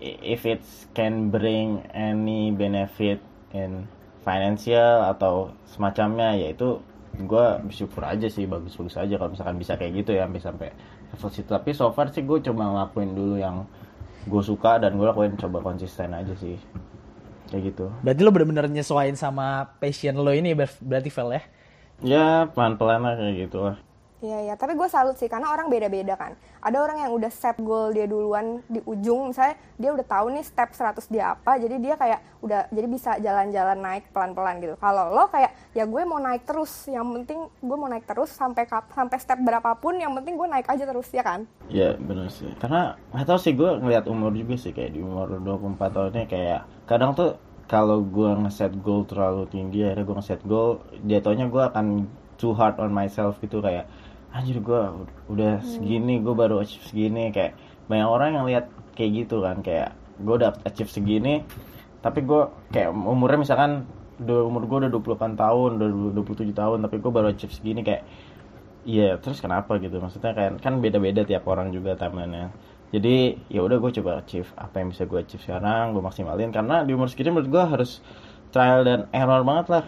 if 0.00 0.44
it 0.44 0.60
can 0.92 1.32
bring 1.32 1.80
any 1.96 2.52
benefit 2.52 3.18
in 3.56 3.88
financial 4.20 5.00
atau 5.12 5.48
semacamnya 5.64 6.36
ya 6.36 6.52
itu 6.52 6.76
gue 7.16 7.46
bersyukur 7.64 8.04
aja 8.04 8.28
sih 8.28 8.44
bagus-bagus 8.44 9.00
aja 9.00 9.14
kalau 9.16 9.32
misalkan 9.32 9.56
bisa 9.56 9.80
kayak 9.80 10.04
gitu 10.04 10.12
ya 10.12 10.28
sampai 10.28 10.42
sampai 10.44 10.68
level 11.16 11.30
situ. 11.32 11.48
Tapi 11.48 11.70
so 11.72 11.88
far 11.96 12.12
sih 12.12 12.20
gue 12.20 12.38
coba 12.44 12.62
ngelakuin 12.68 13.10
dulu 13.16 13.34
yang 13.40 13.64
gue 14.28 14.42
suka 14.44 14.76
dan 14.82 15.00
gue 15.00 15.06
lakuin 15.08 15.32
coba 15.40 15.64
konsisten 15.64 16.12
aja 16.12 16.36
sih. 16.36 16.60
Kayak 17.48 17.62
gitu. 17.72 17.86
Berarti 18.04 18.20
lo 18.20 18.30
bener-bener 18.34 18.66
nyesuaiin 18.68 19.16
sama 19.16 19.78
passion 19.80 20.20
lo 20.20 20.34
ini 20.36 20.52
ber- 20.52 20.82
berarti 20.84 21.08
Vel 21.08 21.30
ya? 21.40 21.42
ya 22.04 22.24
pelan-pelan 22.52 23.00
lah 23.04 23.14
kayak 23.16 23.34
gitu 23.48 23.58
lah 23.64 23.76
Iya, 24.24 24.38
iya. 24.48 24.54
Tapi 24.56 24.72
gue 24.76 24.88
salut 24.88 25.16
sih, 25.20 25.28
karena 25.28 25.52
orang 25.52 25.68
beda-beda 25.68 26.16
kan. 26.16 26.32
Ada 26.64 26.78
orang 26.80 27.04
yang 27.04 27.12
udah 27.12 27.28
set 27.28 27.60
goal 27.60 27.92
dia 27.92 28.08
duluan 28.08 28.64
di 28.66 28.80
ujung, 28.84 29.32
misalnya 29.32 29.60
dia 29.76 29.90
udah 29.92 30.06
tahu 30.08 30.26
nih 30.32 30.44
step 30.44 30.72
100 30.72 31.12
dia 31.12 31.36
apa, 31.36 31.60
jadi 31.60 31.76
dia 31.76 31.94
kayak 32.00 32.20
udah, 32.40 32.60
jadi 32.72 32.86
bisa 32.88 33.10
jalan-jalan 33.20 33.78
naik 33.80 34.08
pelan-pelan 34.10 34.58
gitu. 34.64 34.74
Kalau 34.80 35.12
lo 35.12 35.28
kayak, 35.28 35.52
ya 35.76 35.84
gue 35.84 36.02
mau 36.08 36.16
naik 36.16 36.48
terus, 36.48 36.88
yang 36.88 37.04
penting 37.12 37.44
gue 37.60 37.76
mau 37.76 37.92
naik 37.92 38.08
terus 38.08 38.32
sampai 38.32 38.64
sampai 38.68 39.18
step 39.20 39.38
berapapun, 39.44 40.00
yang 40.00 40.16
penting 40.16 40.40
gue 40.40 40.48
naik 40.48 40.66
aja 40.66 40.88
terus, 40.88 41.12
ya 41.12 41.20
kan? 41.20 41.44
Ya 41.66 41.98
bener 41.98 42.30
sih 42.30 42.46
Karena 42.62 42.94
gak 43.10 43.26
tau 43.26 43.38
sih 43.42 43.58
gue 43.58 43.66
ngeliat 43.82 44.06
umur 44.06 44.30
juga 44.30 44.54
sih 44.54 44.70
Kayak 44.70 44.94
di 44.94 45.00
umur 45.02 45.42
24 45.42 45.82
tahunnya 45.82 46.24
kayak 46.30 46.60
Kadang 46.86 47.18
tuh 47.18 47.34
kalau 47.66 48.06
gue 48.06 48.30
ngeset 48.46 48.70
goal 48.78 49.02
terlalu 49.02 49.50
tinggi 49.50 49.82
Akhirnya 49.82 50.06
gue 50.06 50.16
ngeset 50.22 50.42
goal 50.46 50.78
Jatuhnya 51.02 51.50
gue 51.50 51.62
akan 51.62 52.06
too 52.38 52.54
hard 52.54 52.78
on 52.78 52.94
myself 52.94 53.42
gitu 53.42 53.58
Kayak 53.58 53.90
Anjir 54.34 54.58
gue 54.62 54.82
udah 55.30 55.62
segini 55.62 56.22
Gue 56.22 56.34
baru 56.34 56.62
achieve 56.62 56.86
segini 56.86 57.30
Kayak 57.30 57.58
banyak 57.86 58.08
orang 58.08 58.28
yang 58.34 58.44
lihat 58.46 58.66
kayak 58.94 59.26
gitu 59.26 59.42
kan 59.44 59.62
Kayak 59.62 59.94
gue 60.22 60.34
udah 60.34 60.56
achieve 60.66 60.90
segini 60.90 61.44
Tapi 62.00 62.22
gue 62.22 62.42
kayak 62.72 62.90
umurnya 62.94 63.42
misalkan 63.42 63.86
udah 64.16 64.48
umur 64.48 64.64
gue 64.64 64.88
udah 64.88 64.90
28 64.96 65.36
tahun, 65.36 65.70
udah 65.76 65.88
27 66.24 66.56
tahun, 66.56 66.78
tapi 66.88 66.96
gue 67.04 67.12
baru 67.12 67.26
achieve 67.36 67.52
segini 67.52 67.84
kayak 67.84 68.04
Iya, 68.86 69.18
terus 69.18 69.42
kenapa 69.42 69.82
gitu? 69.82 69.98
Maksudnya 69.98 70.30
kan 70.30 70.62
kan 70.62 70.78
beda-beda 70.78 71.26
tiap 71.26 71.42
orang 71.50 71.74
juga 71.74 71.98
timelinenya. 71.98 72.54
Jadi 72.94 73.34
ya 73.50 73.66
udah 73.66 73.82
gue 73.82 73.90
coba 73.98 74.22
achieve 74.22 74.46
apa 74.54 74.78
yang 74.78 74.94
bisa 74.94 75.10
gue 75.10 75.18
achieve 75.26 75.42
sekarang, 75.42 75.90
gue 75.90 75.98
maksimalin 76.06 76.54
karena 76.54 76.86
di 76.86 76.94
umur 76.94 77.10
segini 77.10 77.34
menurut 77.34 77.50
gue 77.50 77.64
harus 77.66 77.98
trial 78.54 78.86
dan 78.86 79.10
error 79.10 79.42
banget 79.42 79.66
lah. 79.74 79.84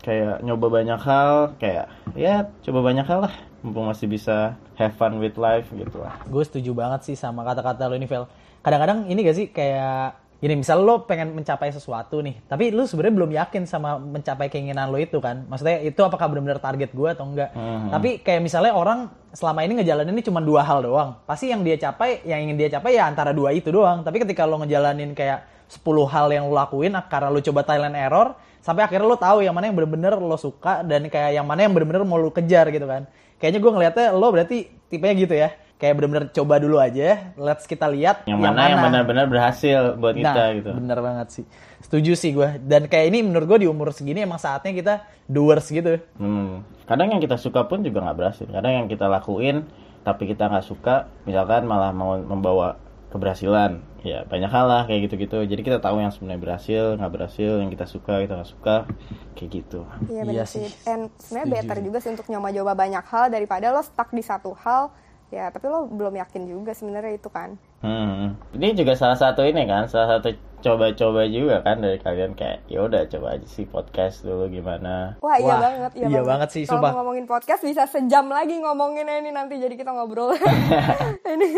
Kayak 0.00 0.40
nyoba 0.40 0.66
banyak 0.72 1.00
hal, 1.04 1.32
kayak 1.60 1.92
ya 2.16 2.48
coba 2.64 2.80
banyak 2.80 3.04
hal 3.04 3.28
lah, 3.28 3.34
mumpung 3.60 3.88
masih 3.88 4.08
bisa 4.08 4.56
have 4.76 4.96
fun 4.96 5.20
with 5.20 5.36
life 5.36 5.68
gitu 5.72 6.00
lah. 6.00 6.16
Gue 6.28 6.44
setuju 6.44 6.72
banget 6.72 7.04
sih 7.04 7.16
sama 7.16 7.44
kata-kata 7.44 7.88
lo 7.88 7.96
ini 7.96 8.08
Vel. 8.08 8.24
Kadang-kadang 8.60 9.08
ini 9.08 9.20
gak 9.24 9.36
sih 9.36 9.46
kayak 9.52 10.16
gini 10.40 10.56
misal 10.56 10.80
lo 10.80 11.04
pengen 11.04 11.36
mencapai 11.36 11.68
sesuatu 11.68 12.24
nih 12.24 12.40
tapi 12.48 12.72
lu 12.72 12.88
sebenarnya 12.88 13.12
belum 13.12 13.30
yakin 13.44 13.68
sama 13.68 14.00
mencapai 14.00 14.48
keinginan 14.48 14.88
lo 14.88 14.96
itu 14.96 15.20
kan? 15.20 15.44
Maksudnya 15.44 15.84
itu 15.84 16.00
apakah 16.00 16.32
benar-benar 16.32 16.60
target 16.60 16.90
gue 16.96 17.08
atau 17.12 17.28
enggak? 17.28 17.52
Tapi 17.92 18.24
kayak 18.24 18.40
misalnya 18.40 18.72
orang 18.72 19.12
selama 19.36 19.60
ini 19.68 19.84
ngejalanin 19.84 20.16
ini 20.16 20.24
cuma 20.24 20.40
dua 20.40 20.64
hal 20.64 20.80
doang. 20.80 21.20
Pasti 21.28 21.52
yang 21.52 21.60
dia 21.60 21.76
capai 21.76 22.24
yang 22.24 22.40
ingin 22.48 22.56
dia 22.56 22.68
capai 22.80 22.96
ya 22.96 23.04
antara 23.04 23.36
dua 23.36 23.52
itu 23.52 23.68
doang. 23.68 24.00
Tapi 24.00 24.24
ketika 24.24 24.48
lo 24.48 24.60
ngejalanin 24.64 25.12
kayak 25.12 25.60
10 25.70 25.86
hal 26.10 26.26
yang 26.34 26.50
lo 26.50 26.58
lakuin 26.58 26.90
karena 27.06 27.30
lo 27.30 27.38
coba 27.38 27.62
Thailand 27.62 27.94
error 27.94 28.34
sampai 28.58 28.84
akhirnya 28.84 29.06
lo 29.06 29.14
tahu 29.14 29.46
yang 29.46 29.54
mana 29.54 29.70
yang 29.70 29.76
bener-bener 29.78 30.18
lo 30.18 30.34
suka 30.34 30.82
dan 30.82 31.06
kayak 31.06 31.38
yang 31.38 31.46
mana 31.46 31.64
yang 31.64 31.72
bener-bener 31.72 32.02
mau 32.02 32.18
lo 32.18 32.34
kejar 32.34 32.68
gitu 32.74 32.90
kan 32.90 33.06
kayaknya 33.40 33.60
gue 33.64 33.72
ngelihatnya 33.72 34.06
lo 34.14 34.28
berarti 34.28 34.68
tipenya 34.92 35.14
gitu 35.16 35.34
ya 35.34 35.50
kayak 35.80 35.96
bener-bener 35.96 36.24
coba 36.28 36.60
dulu 36.60 36.76
aja 36.76 37.32
let's 37.40 37.64
kita 37.64 37.88
lihat 37.88 38.28
Yang 38.28 38.40
mana 38.44 38.60
yang 38.68 38.84
benar-benar 38.84 39.26
berhasil 39.32 39.96
buat 39.96 40.12
kita 40.12 40.28
nah, 40.28 40.52
gitu. 40.52 40.70
bener 40.76 40.98
banget 41.00 41.28
sih 41.32 41.44
setuju 41.80 42.12
sih 42.12 42.36
gue 42.36 42.60
dan 42.68 42.84
kayak 42.84 43.08
ini 43.08 43.24
menurut 43.24 43.56
gue 43.56 43.64
di 43.64 43.68
umur 43.72 43.96
segini 43.96 44.20
emang 44.20 44.36
saatnya 44.36 44.76
kita 44.76 44.94
doers 45.24 45.66
gitu 45.72 45.96
Hmm. 46.20 46.62
Kadang 46.90 47.14
yang 47.14 47.22
kita 47.22 47.38
suka 47.38 47.70
pun 47.70 47.86
juga 47.86 48.02
nggak 48.02 48.18
berhasil. 48.18 48.46
Kadang 48.50 48.72
yang 48.74 48.86
kita 48.90 49.06
lakuin 49.06 49.62
tapi 50.02 50.26
kita 50.26 50.50
nggak 50.50 50.66
suka, 50.66 51.06
misalkan 51.22 51.68
malah 51.70 51.94
mau 51.94 52.18
membawa 52.18 52.74
keberhasilan. 53.10 53.82
Ya 54.00 54.24
banyak 54.24 54.48
hal 54.48 54.66
lah 54.70 54.82
kayak 54.88 55.10
gitu-gitu. 55.10 55.44
Jadi 55.44 55.60
kita 55.60 55.78
tahu 55.82 56.00
yang 56.00 56.14
sebenarnya 56.14 56.40
berhasil, 56.40 56.82
nggak 56.96 57.12
berhasil, 57.12 57.52
yang 57.60 57.68
kita 57.68 57.84
suka, 57.84 58.22
kita 58.24 58.38
nggak 58.40 58.50
suka, 58.50 58.76
kayak 59.36 59.50
gitu. 59.50 59.84
Iya 60.08 60.22
Iya 60.22 60.22
benar 60.24 60.46
sih. 60.48 60.66
sih. 60.70 60.88
And 60.88 61.12
sebenarnya 61.20 61.48
better 61.60 61.78
juga 61.84 61.98
sih 62.00 62.10
untuk 62.14 62.26
nyoba-nyoba 62.30 62.72
banyak 62.72 63.04
hal 63.04 63.28
daripada 63.28 63.74
lo 63.74 63.82
stuck 63.84 64.14
di 64.14 64.22
satu 64.24 64.56
hal. 64.56 64.94
Ya, 65.30 65.46
tapi 65.54 65.70
lo 65.70 65.86
belum 65.86 66.18
yakin 66.18 66.42
juga 66.50 66.74
sebenarnya 66.74 67.14
itu 67.14 67.30
kan. 67.30 67.54
Hmm. 67.86 68.34
Ini 68.50 68.74
juga 68.74 68.98
salah 68.98 69.14
satu 69.14 69.46
ini 69.46 69.62
kan, 69.62 69.86
salah 69.86 70.18
satu 70.18 70.34
coba-coba 70.60 71.24
juga 71.30 71.64
kan 71.64 71.80
dari 71.80 71.96
kalian 71.96 72.36
kayak 72.36 72.68
ya 72.68 72.84
udah 72.84 73.08
coba 73.08 73.38
aja 73.38 73.46
sih 73.48 73.64
podcast 73.64 74.26
dulu 74.26 74.50
gimana. 74.52 75.16
Wah, 75.24 75.38
iya 75.40 75.54
Wah, 75.54 75.60
banget, 75.62 75.90
iya, 75.96 76.06
iya 76.10 76.20
banget 76.26 76.48
sih, 76.52 76.62
Kalau 76.68 76.82
ngomongin 77.00 77.24
podcast 77.24 77.62
bisa 77.64 77.86
sejam 77.88 78.28
lagi 78.28 78.58
ngomonginnya 78.60 79.22
ini 79.22 79.30
nanti 79.32 79.56
jadi 79.56 79.72
kita 79.78 79.94
ngobrol. 79.94 80.34
ini 81.32 81.48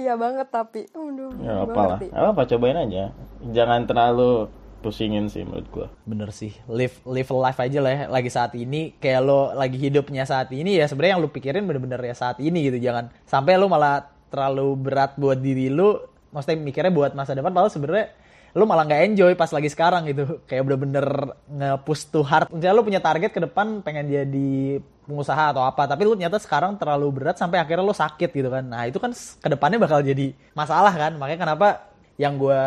iya 0.00 0.14
banget 0.14 0.48
tapi. 0.50 0.86
Aduh, 0.92 1.30
Ya 1.40 1.64
gua 1.64 1.98
apa 1.98 2.30
apa 2.34 2.42
cobain 2.48 2.78
aja. 2.78 3.12
Jangan 3.50 3.86
terlalu 3.88 4.48
pusingin 4.84 5.32
sih 5.32 5.48
menurut 5.48 5.64
gua. 5.72 5.88
bener 6.04 6.28
sih 6.28 6.52
live 6.68 7.00
live 7.08 7.32
life 7.32 7.56
aja 7.56 7.78
lah 7.80 7.92
ya 7.96 8.02
lagi 8.12 8.28
saat 8.28 8.52
ini 8.52 8.92
kayak 9.00 9.24
lo 9.24 9.56
lagi 9.56 9.80
hidupnya 9.80 10.28
saat 10.28 10.52
ini 10.52 10.76
ya 10.76 10.84
sebenarnya 10.84 11.16
yang 11.16 11.22
lo 11.24 11.32
pikirin 11.32 11.64
bener-bener 11.64 11.96
ya 12.04 12.12
saat 12.12 12.36
ini 12.36 12.68
gitu 12.68 12.76
jangan 12.76 13.08
sampai 13.24 13.56
lo 13.56 13.72
malah 13.72 14.12
terlalu 14.28 14.76
berat 14.76 15.16
buat 15.16 15.40
diri 15.40 15.72
lo 15.72 16.04
maksudnya 16.36 16.60
mikirnya 16.60 16.92
buat 16.92 17.16
masa 17.16 17.32
depan 17.32 17.48
padahal 17.56 17.72
sebenarnya 17.72 18.12
lo 18.54 18.64
malah 18.70 18.86
nggak 18.86 19.02
enjoy 19.10 19.32
pas 19.34 19.50
lagi 19.50 19.66
sekarang 19.66 20.06
gitu. 20.06 20.38
Kayak 20.46 20.62
bener-bener 20.70 21.06
nge-push 21.50 22.06
too 22.14 22.22
hard. 22.22 22.54
Misalnya 22.54 22.74
lo 22.78 22.86
punya 22.86 23.02
target 23.02 23.34
ke 23.34 23.42
depan 23.42 23.82
pengen 23.82 24.06
jadi 24.06 24.78
pengusaha 25.04 25.52
atau 25.52 25.66
apa 25.68 25.84
tapi 25.84 26.08
lo 26.08 26.16
ternyata 26.16 26.40
sekarang 26.40 26.80
terlalu 26.80 27.20
berat 27.20 27.36
sampai 27.36 27.60
akhirnya 27.60 27.82
lo 27.82 27.92
sakit 27.92 28.30
gitu 28.30 28.48
kan. 28.48 28.62
Nah 28.62 28.86
itu 28.86 29.02
kan 29.02 29.10
ke 29.14 29.48
depannya 29.50 29.82
bakal 29.82 30.00
jadi 30.06 30.30
masalah 30.54 30.94
kan. 30.94 31.18
Makanya 31.18 31.40
kenapa 31.50 31.68
yang 32.14 32.38
gue 32.38 32.62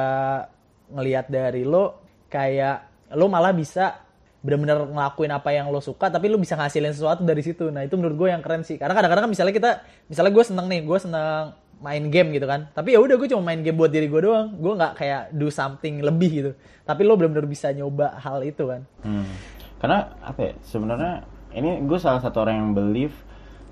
ngelihat 0.91 1.31
dari 1.31 1.63
lo 1.63 2.03
kayak 2.27 3.09
lo 3.15 3.31
malah 3.31 3.55
bisa 3.55 4.03
bener-bener 4.43 4.91
ngelakuin 4.91 5.31
apa 5.33 5.49
yang 5.55 5.71
lo 5.71 5.79
suka 5.79 6.07
tapi 6.11 6.27
lo 6.27 6.35
bisa 6.35 6.59
ngasilin 6.59 6.91
sesuatu 6.91 7.23
dari 7.23 7.39
situ. 7.39 7.71
Nah 7.71 7.87
itu 7.87 7.95
menurut 7.95 8.27
gue 8.27 8.29
yang 8.35 8.43
keren 8.43 8.67
sih. 8.67 8.75
Karena 8.75 8.91
kadang-kadang 8.91 9.23
kan 9.27 9.31
misalnya 9.31 9.55
kita 9.55 9.71
misalnya 10.11 10.31
gue 10.35 10.43
seneng 10.43 10.67
nih 10.67 10.81
gue 10.83 10.99
seneng 10.99 11.55
main 11.77 12.09
game 12.09 12.33
gitu 12.33 12.49
kan 12.49 12.73
tapi 12.73 12.97
ya 12.97 12.99
udah 12.99 13.15
gue 13.21 13.29
cuma 13.29 13.53
main 13.53 13.61
game 13.61 13.77
buat 13.77 13.93
diri 13.93 14.09
gue 14.09 14.21
doang 14.21 14.57
gue 14.57 14.73
nggak 14.73 14.93
kayak 14.97 15.21
do 15.37 15.47
something 15.53 16.01
lebih 16.01 16.29
gitu 16.29 16.51
tapi 16.83 17.05
lo 17.05 17.13
bener-bener 17.13 17.45
bisa 17.45 17.69
nyoba 17.69 18.17
hal 18.17 18.41
itu 18.41 18.65
kan 18.65 18.81
Hmm. 19.05 19.29
Karena 19.77 20.09
apa 20.25 20.41
ya? 20.41 20.53
Sebenarnya 20.65 21.13
ini 21.53 21.85
gue 21.85 21.99
salah 22.01 22.17
satu 22.17 22.41
orang 22.41 22.55
yang 22.57 22.71
believe 22.73 23.13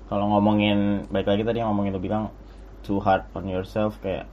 kalau 0.06 0.30
ngomongin 0.38 1.02
baik 1.10 1.26
lagi 1.26 1.42
tadi 1.42 1.58
yang 1.58 1.74
ngomongin 1.74 1.98
lo 1.98 2.00
bilang 2.02 2.30
too 2.86 3.02
hard 3.02 3.26
on 3.34 3.50
yourself 3.50 3.98
kayak 3.98 4.30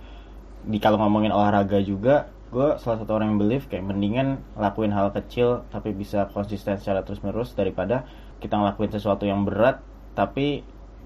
di 0.63 0.77
kalau 0.77 1.01
ngomongin 1.01 1.33
olahraga 1.33 1.81
juga 1.81 2.29
gue 2.53 2.77
salah 2.77 3.01
satu 3.01 3.17
orang 3.17 3.33
yang 3.33 3.41
believe 3.41 3.65
kayak 3.65 3.81
mendingan 3.81 4.37
lakuin 4.53 4.93
hal 4.93 5.09
kecil 5.09 5.65
tapi 5.73 5.97
bisa 5.97 6.29
konsisten 6.29 6.77
secara 6.77 7.01
terus 7.01 7.25
menerus 7.25 7.57
daripada 7.57 8.05
kita 8.37 8.53
ngelakuin 8.53 8.93
sesuatu 8.93 9.25
yang 9.25 9.41
berat 9.41 9.81
tapi 10.13 10.61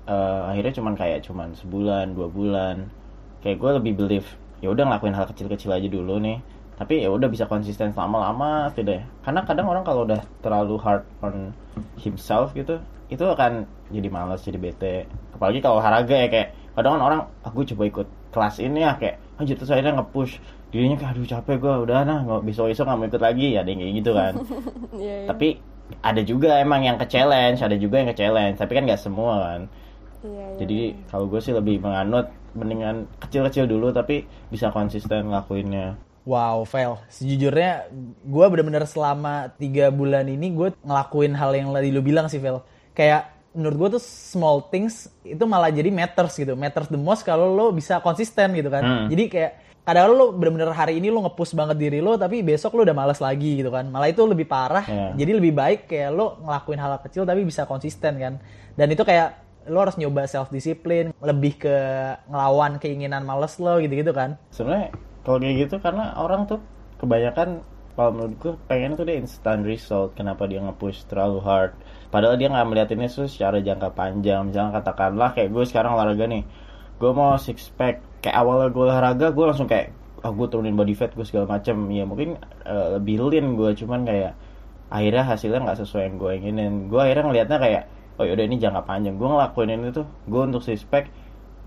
eh, 0.07 0.41
akhirnya 0.49 0.73
cuman 0.79 0.93
kayak 0.95 1.19
cuman 1.27 1.53
sebulan 1.53 2.15
dua 2.15 2.27
bulan. 2.31 2.87
Kayak 3.43 3.57
gue 3.61 3.71
lebih 3.83 3.93
believe 3.99 4.27
ya 4.63 4.73
udah 4.73 4.89
ngelakuin 4.89 5.13
hal 5.13 5.29
kecil-kecil 5.29 5.69
aja 5.75 5.87
dulu 5.87 6.17
nih. 6.17 6.39
Tapi 6.77 7.03
ya 7.05 7.09
udah 7.09 7.27
bisa 7.29 7.49
konsisten 7.49 7.93
lama-lama 7.93 8.69
tidak 8.77 9.01
ya 9.01 9.05
karena 9.25 9.41
kadang 9.45 9.65
orang 9.65 9.81
kalau 9.81 10.05
udah 10.05 10.21
terlalu 10.45 10.77
hard 10.77 11.03
on 11.25 11.49
himself 11.97 12.53
gitu 12.53 12.77
itu 13.09 13.23
akan 13.23 13.65
jadi 13.89 14.09
malas 14.13 14.45
jadi 14.45 14.59
bete. 14.61 14.95
Apalagi 15.33 15.59
kalau 15.63 15.81
olahraga 15.81 16.13
ya 16.13 16.27
kayak 16.29 16.49
kadang 16.77 16.97
kan 16.97 17.01
orang 17.01 17.19
aku 17.41 17.65
coba 17.73 17.83
ikut 17.89 18.07
kelas 18.29 18.61
ini 18.61 18.85
ya 18.85 18.93
kayak 18.93 19.17
anjir 19.41 19.57
terus 19.57 19.73
akhirnya 19.73 20.01
nge-push. 20.01 20.37
Dirinya 20.69 20.99
kayak 20.99 21.11
aduh 21.15 21.25
capek 21.25 21.55
gue 21.57 21.73
udah 21.87 21.99
nah 22.03 22.19
nggak 22.27 22.41
besok 22.45 22.69
besok 22.69 22.85
nggak 22.85 22.97
mau 22.99 23.07
ikut 23.09 23.23
lagi. 23.23 23.47
Ya 23.57 23.65
ada 23.65 23.69
yang 23.73 23.81
kayak 23.81 23.93
gitu 23.97 24.11
kan. 24.13 24.33
Iya, 24.97 25.13
iya. 25.23 25.27
tapi 25.29 25.47
ada 26.03 26.21
juga 26.21 26.59
emang 26.59 26.83
yang 26.83 26.97
ke 26.99 27.07
challenge 27.07 27.63
ada 27.63 27.77
juga 27.79 28.01
yang 28.03 28.09
ke 28.11 28.17
challenge 28.17 28.57
tapi 28.59 28.71
kan 28.75 28.83
nggak 28.83 28.99
semua 28.99 29.33
kan 29.39 29.61
Iya, 30.25 30.45
iya. 30.53 30.57
jadi 30.61 30.79
kalau 31.09 31.25
gue 31.29 31.39
sih 31.41 31.53
lebih 31.53 31.81
menganut 31.81 32.33
mendingan 32.57 33.05
kecil-kecil 33.21 33.69
dulu 33.69 33.93
tapi 33.93 34.25
bisa 34.49 34.73
konsisten 34.73 35.29
ngelakuinnya 35.29 35.97
Wow, 36.27 36.67
Vel. 36.67 36.99
Sejujurnya, 37.07 37.87
gue 38.27 38.45
bener-bener 38.51 38.83
selama 38.83 39.47
tiga 39.55 39.87
bulan 39.87 40.27
ini 40.27 40.51
gue 40.51 40.75
ngelakuin 40.83 41.31
hal 41.31 41.55
yang 41.55 41.71
tadi 41.71 41.87
lu 41.87 42.03
bilang 42.03 42.27
sih, 42.27 42.35
Vel. 42.35 42.59
Kayak 42.91 43.31
menurut 43.55 43.77
gue 43.79 43.89
tuh 43.95 44.03
small 44.03 44.67
things 44.67 45.07
itu 45.23 45.39
malah 45.47 45.71
jadi 45.71 45.87
matters 45.87 46.35
gitu. 46.35 46.51
Matters 46.59 46.91
the 46.91 46.99
most 46.99 47.23
kalau 47.23 47.55
lo 47.55 47.71
bisa 47.71 48.03
konsisten 48.03 48.59
gitu 48.59 48.67
kan. 48.67 48.83
Hmm. 48.83 49.07
Jadi 49.07 49.23
kayak 49.31 49.51
kadang 49.87 50.19
lo 50.19 50.35
bener-bener 50.35 50.67
hari 50.75 50.99
ini 50.99 51.07
lo 51.07 51.23
nge-push 51.23 51.55
banget 51.55 51.79
diri 51.79 52.03
lo, 52.03 52.19
tapi 52.19 52.43
besok 52.43 52.75
lo 52.75 52.83
udah 52.83 52.91
males 52.91 53.23
lagi 53.23 53.63
gitu 53.63 53.71
kan. 53.71 53.87
Malah 53.87 54.11
itu 54.11 54.19
lebih 54.27 54.51
parah. 54.51 54.83
Iya. 54.83 55.07
Jadi 55.15 55.31
lebih 55.31 55.55
baik 55.55 55.87
kayak 55.87 56.11
lo 56.11 56.43
ngelakuin 56.43 56.79
hal 56.83 56.99
kecil 57.07 57.23
tapi 57.23 57.47
bisa 57.47 57.63
konsisten 57.63 58.19
kan. 58.19 58.35
Dan 58.75 58.91
itu 58.91 59.07
kayak 59.07 59.46
lo 59.67 59.83
harus 59.83 59.99
nyoba 59.99 60.25
self 60.25 60.49
discipline, 60.49 61.11
lebih 61.19 61.59
ke 61.61 61.75
ngelawan 62.31 62.79
keinginan 62.79 63.23
males 63.27 63.59
lo 63.59 63.79
gitu-gitu 63.83 64.11
kan. 64.15 64.39
sebenarnya 64.51 64.91
kalau 65.27 65.37
kayak 65.43 65.55
gitu 65.67 65.75
karena 65.83 66.15
orang 66.15 66.47
tuh 66.47 66.63
kebanyakan 67.03 67.61
kalau 67.97 68.13
menurut 68.13 68.35
gue 68.37 68.53
pengen 68.69 68.93
tuh 68.93 69.09
dia 69.09 69.17
instant 69.17 69.65
result 69.65 70.13
kenapa 70.13 70.45
dia 70.45 70.61
nge-push 70.61 71.09
terlalu 71.09 71.41
hard. 71.41 71.73
Padahal 72.13 72.37
dia 72.37 72.47
nggak 72.53 72.67
melihat 72.69 72.89
ini 72.93 73.09
tuh 73.09 73.25
secara 73.25 73.57
jangka 73.57 73.89
panjang. 73.97 74.45
Misalnya 74.45 74.77
katakanlah 74.77 75.33
kayak 75.33 75.49
gue 75.49 75.65
sekarang 75.65 75.97
olahraga 75.97 76.29
nih 76.29 76.45
gue 77.01 77.11
mau 77.11 77.33
six 77.41 77.73
pack. 77.73 78.21
Kayak 78.21 78.37
awalnya 78.37 78.69
gue 78.69 78.83
olahraga 78.85 79.27
gue 79.33 79.45
langsung 79.49 79.65
kayak 79.65 79.97
ah 80.21 80.29
gue 80.29 80.45
turunin 80.45 80.77
body 80.77 80.93
fat 80.93 81.13
gue 81.17 81.25
segala 81.25 81.57
macam 81.57 81.89
ya 81.89 82.05
mungkin 82.05 82.37
eh, 82.65 82.87
lebih 83.01 83.17
lean 83.33 83.57
gue 83.57 83.69
cuman 83.81 84.05
kayak 84.05 84.33
akhirnya 84.93 85.23
hasilnya 85.25 85.59
nggak 85.65 85.79
sesuai 85.81 86.03
yang 86.05 86.15
gue 86.21 86.31
inginin. 86.37 86.73
Gue 86.93 87.01
akhirnya 87.01 87.25
ngelihatnya 87.33 87.57
kayak 87.57 87.83
oh 88.17 88.23
yaudah 88.25 88.45
ini 88.45 88.57
jangka 88.57 88.83
panjang. 88.83 89.15
Gue 89.15 89.29
ngelakuin 89.29 89.69
ini 89.73 89.89
tuh 89.93 90.05
gue 90.25 90.41
untuk 90.41 90.61
six 90.65 90.83
pack 90.83 91.09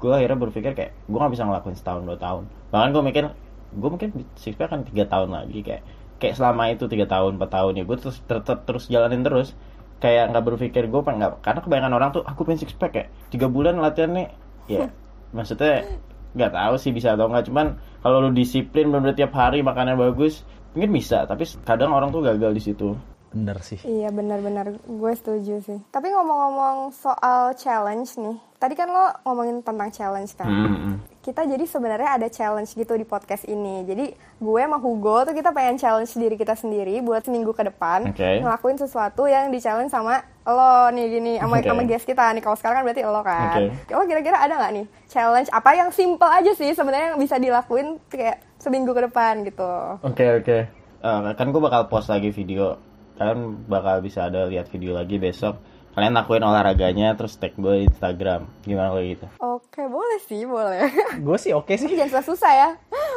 gue 0.00 0.08
akhirnya 0.08 0.38
berpikir 0.40 0.72
kayak 0.72 0.92
gue 1.06 1.18
nggak 1.18 1.32
bisa 1.32 1.44
ngelakuin 1.44 1.76
setahun 1.76 2.02
dua 2.04 2.18
tahun. 2.18 2.44
Bahkan 2.72 2.88
gue 2.92 3.02
mikir 3.02 3.24
gue 3.70 3.88
mungkin 3.90 4.08
six 4.34 4.54
pack 4.58 4.70
kan 4.74 4.80
tiga 4.84 5.04
tahun 5.06 5.30
lagi 5.30 5.60
kayak 5.62 5.82
kayak 6.20 6.34
selama 6.36 6.72
itu 6.72 6.84
tiga 6.90 7.06
tahun 7.08 7.40
empat 7.40 7.50
tahun 7.54 7.72
ya 7.80 7.84
gue 7.86 7.96
terus 7.96 8.16
tetap 8.24 8.58
terus 8.66 8.84
jalanin 8.90 9.22
terus. 9.22 9.54
Kayak 10.00 10.32
nggak 10.32 10.44
berpikir 10.48 10.88
gue 10.88 11.00
pengen 11.04 11.18
nggak 11.24 11.44
karena 11.44 11.60
kebanyakan 11.60 11.92
orang 11.92 12.10
tuh 12.16 12.22
aku 12.24 12.48
pengen 12.48 12.60
six 12.64 12.72
pack 12.72 12.92
kayak 12.96 13.08
tiga 13.28 13.46
bulan 13.46 13.76
latihan 13.78 14.10
nih. 14.16 14.28
Ya 14.66 14.88
maksudnya 15.36 15.86
nggak 16.30 16.52
tahu 16.54 16.74
sih 16.78 16.90
bisa 16.94 17.18
atau 17.18 17.26
nggak 17.26 17.50
cuman 17.50 17.66
kalau 18.00 18.22
lu 18.22 18.30
disiplin 18.30 18.86
bener 18.90 19.18
tiap 19.18 19.34
hari 19.34 19.66
makannya 19.66 19.98
bagus 19.98 20.46
mungkin 20.74 20.94
bisa 20.94 21.26
tapi 21.26 21.42
kadang 21.66 21.90
orang 21.90 22.14
tuh 22.14 22.22
gagal 22.22 22.54
di 22.54 22.62
situ 22.62 22.94
Bener 23.30 23.62
sih. 23.62 23.78
Iya 23.86 24.10
benar-benar 24.10 24.74
gue 24.74 25.12
setuju 25.14 25.62
sih. 25.62 25.78
Tapi 25.94 26.10
ngomong-ngomong 26.10 26.90
soal 26.90 27.54
challenge 27.54 28.18
nih, 28.18 28.36
tadi 28.58 28.74
kan 28.74 28.90
lo 28.90 29.06
ngomongin 29.22 29.62
tentang 29.62 29.90
challenge 29.94 30.34
kan. 30.34 30.50
Hmm. 30.50 30.98
Kita 31.22 31.46
jadi 31.46 31.62
sebenarnya 31.62 32.18
ada 32.18 32.26
challenge 32.26 32.74
gitu 32.74 32.98
di 32.98 33.06
podcast 33.06 33.46
ini. 33.46 33.86
Jadi 33.86 34.10
gue 34.18 34.60
sama 34.66 34.82
Hugo 34.82 35.22
tuh 35.22 35.34
kita 35.36 35.54
pengen 35.54 35.78
challenge 35.78 36.10
diri 36.18 36.34
kita 36.34 36.58
sendiri 36.58 36.98
buat 37.06 37.22
seminggu 37.22 37.54
ke 37.54 37.70
depan 37.70 38.10
Oke. 38.10 38.42
ngelakuin 38.42 38.82
sesuatu 38.82 39.30
yang 39.30 39.54
di 39.54 39.62
challenge 39.62 39.94
sama 39.94 40.26
lo 40.42 40.90
nih 40.90 41.06
gini 41.06 41.32
sama 41.38 41.62
Oke. 41.62 41.70
sama 41.70 41.82
guest 41.86 42.10
kita 42.10 42.34
nih. 42.34 42.42
Kalau 42.42 42.58
sekarang 42.58 42.82
kan 42.82 42.84
berarti 42.90 43.02
lo 43.06 43.22
kan. 43.22 43.58
Oke. 43.62 43.94
Lo 43.94 44.02
kira-kira 44.10 44.42
ada 44.42 44.58
nggak 44.58 44.72
nih 44.74 44.86
challenge 45.06 45.48
apa 45.54 45.70
yang 45.78 45.94
simple 45.94 46.26
aja 46.26 46.50
sih 46.50 46.74
sebenarnya 46.74 47.14
yang 47.14 47.20
bisa 47.22 47.38
dilakuin 47.38 48.02
kayak 48.10 48.42
seminggu 48.58 48.90
ke 48.90 49.06
depan 49.06 49.46
gitu. 49.46 49.70
Oke 50.02 50.26
oke. 50.42 50.58
Eh, 51.00 51.32
kan 51.38 51.46
gue 51.48 51.62
bakal 51.62 51.86
post 51.86 52.10
lagi 52.10 52.34
video. 52.34 52.89
Kalian 53.20 53.68
bakal 53.68 54.00
bisa 54.00 54.32
ada 54.32 54.48
lihat 54.48 54.72
video 54.72 54.96
lagi 54.96 55.20
besok. 55.20 55.60
Kalian 55.92 56.16
lakuin 56.16 56.40
olahraganya 56.40 57.12
terus 57.20 57.36
tag 57.36 57.52
gue 57.52 57.84
di 57.84 57.92
Instagram. 57.92 58.48
Gimana 58.64 58.96
kalau 58.96 59.04
gitu? 59.04 59.26
Oke 59.44 59.82
boleh 59.84 60.18
sih 60.24 60.48
boleh. 60.48 60.88
Gue 61.26 61.36
sih 61.36 61.52
oke 61.52 61.76
sih. 61.76 61.84
Jangan 61.92 62.16
susah-susah 62.16 62.52
ya. 62.56 62.68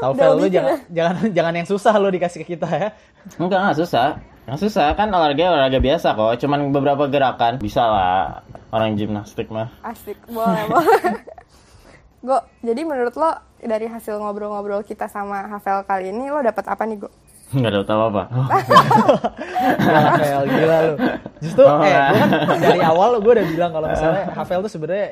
Tahu 0.03 0.11
Udah 0.11 0.25
Fel 0.27 0.33
lu 0.35 0.47
jangan 0.51 0.75
ya. 0.75 0.77
jangan 0.91 1.15
jangan 1.31 1.53
yang 1.55 1.67
susah 1.71 1.93
lo 1.95 2.11
dikasih 2.11 2.43
ke 2.43 2.59
kita 2.59 2.67
ya. 2.67 2.89
Enggak 3.39 3.63
nggak 3.63 3.79
susah. 3.79 4.19
Nggak 4.43 4.59
susah 4.59 4.85
kan 4.99 5.07
olahraga 5.07 5.55
olahraga 5.55 5.79
biasa 5.79 6.07
kok. 6.19 6.35
Cuman 6.43 6.59
beberapa 6.75 7.07
gerakan 7.07 7.63
bisa 7.63 7.87
lah. 7.87 8.43
Orang 8.75 8.99
gimnastik 8.99 9.47
mah. 9.47 9.71
Asik, 9.87 10.19
boleh, 10.27 10.67
boleh. 10.67 11.15
Go, 12.27 12.43
jadi 12.59 12.81
menurut 12.83 13.15
lo 13.15 13.31
dari 13.63 13.87
hasil 13.87 14.19
ngobrol-ngobrol 14.19 14.83
kita 14.83 15.07
sama 15.07 15.47
Havel 15.47 15.87
kali 15.87 16.11
ini 16.11 16.27
lo 16.27 16.43
dapat 16.43 16.65
apa 16.67 16.83
nih, 16.83 16.99
Go? 16.99 17.07
Nggak 17.53 17.71
ada 17.71 17.81
tahu 17.85 18.01
apa. 18.09 18.23
Gila, 19.79 20.01
Fel, 20.17 20.41
gila 20.49 20.77
lu. 20.81 20.93
Justru 21.43 21.63
Oh, 21.63 21.79
eh 21.79 21.91
enggak. 21.91 22.07
gue 22.09 22.19
kan 22.19 22.29
dari 22.59 22.81
awal 22.81 23.09
gue 23.19 23.33
udah 23.35 23.47
bilang 23.47 23.71
kalau 23.71 23.87
misalnya 23.91 24.23
Havel 24.33 24.59
tuh 24.65 24.71
sebenarnya 24.71 25.07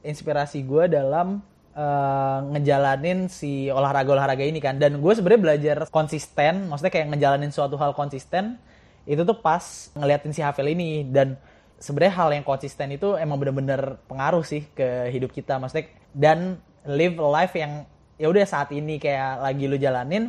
inspirasi 0.00 0.58
gue 0.62 0.84
dalam 0.88 1.40
eh, 1.72 2.38
ngejalanin 2.52 3.26
si 3.26 3.68
olahraga-olahraga 3.68 4.44
ini 4.44 4.60
kan 4.60 4.76
dan 4.76 5.00
gue 5.00 5.12
sebenarnya 5.12 5.40
belajar 5.40 5.76
konsisten 5.88 6.68
maksudnya 6.68 6.92
kayak 6.92 7.06
ngejalanin 7.16 7.50
suatu 7.50 7.76
hal 7.76 7.92
konsisten 7.92 8.60
itu 9.08 9.24
tuh 9.24 9.36
pas 9.40 9.88
ngeliatin 9.96 10.32
si 10.32 10.40
Havel 10.44 10.68
ini 10.70 11.08
dan 11.08 11.40
sebenarnya 11.80 12.14
hal 12.14 12.28
yang 12.36 12.44
konsisten 12.44 12.92
itu 12.92 13.16
emang 13.16 13.40
bener-bener 13.40 13.96
pengaruh 14.04 14.44
sih 14.44 14.68
ke 14.76 15.08
hidup 15.08 15.32
kita 15.32 15.56
maksudnya 15.56 15.88
dan 16.12 16.60
live 16.84 17.16
life 17.16 17.56
yang 17.56 17.88
ya 18.20 18.28
udah 18.28 18.44
saat 18.44 18.68
ini 18.76 19.00
kayak 19.00 19.40
lagi 19.40 19.64
lu 19.64 19.80
jalanin 19.80 20.28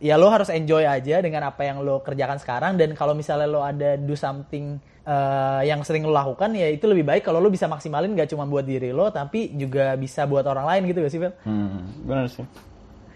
ya 0.00 0.20
lo 0.20 0.28
harus 0.28 0.52
enjoy 0.52 0.84
aja 0.84 1.24
dengan 1.24 1.48
apa 1.48 1.64
yang 1.64 1.80
lo 1.80 2.04
kerjakan 2.04 2.36
sekarang 2.36 2.76
dan 2.76 2.92
kalau 2.92 3.16
misalnya 3.16 3.48
lo 3.48 3.64
ada 3.64 3.96
do 3.96 4.12
something 4.12 4.76
eh, 5.06 5.62
yang 5.64 5.80
sering 5.86 6.04
lo 6.04 6.12
lakukan 6.12 6.52
ya 6.52 6.68
itu 6.68 6.84
lebih 6.84 7.06
baik 7.06 7.22
kalau 7.24 7.40
lo 7.40 7.48
bisa 7.48 7.64
maksimalin 7.70 8.12
gak 8.12 8.28
cuma 8.32 8.44
buat 8.44 8.66
diri 8.66 8.92
lo 8.92 9.08
tapi 9.08 9.56
juga 9.56 9.96
bisa 9.96 10.28
buat 10.28 10.44
orang 10.44 10.66
lain 10.68 10.82
gitu 10.92 10.98
gak 11.00 11.12
sih 11.12 11.20
Fel? 11.22 11.32
Hmm, 11.48 11.80
bener 12.04 12.26
sih. 12.28 12.44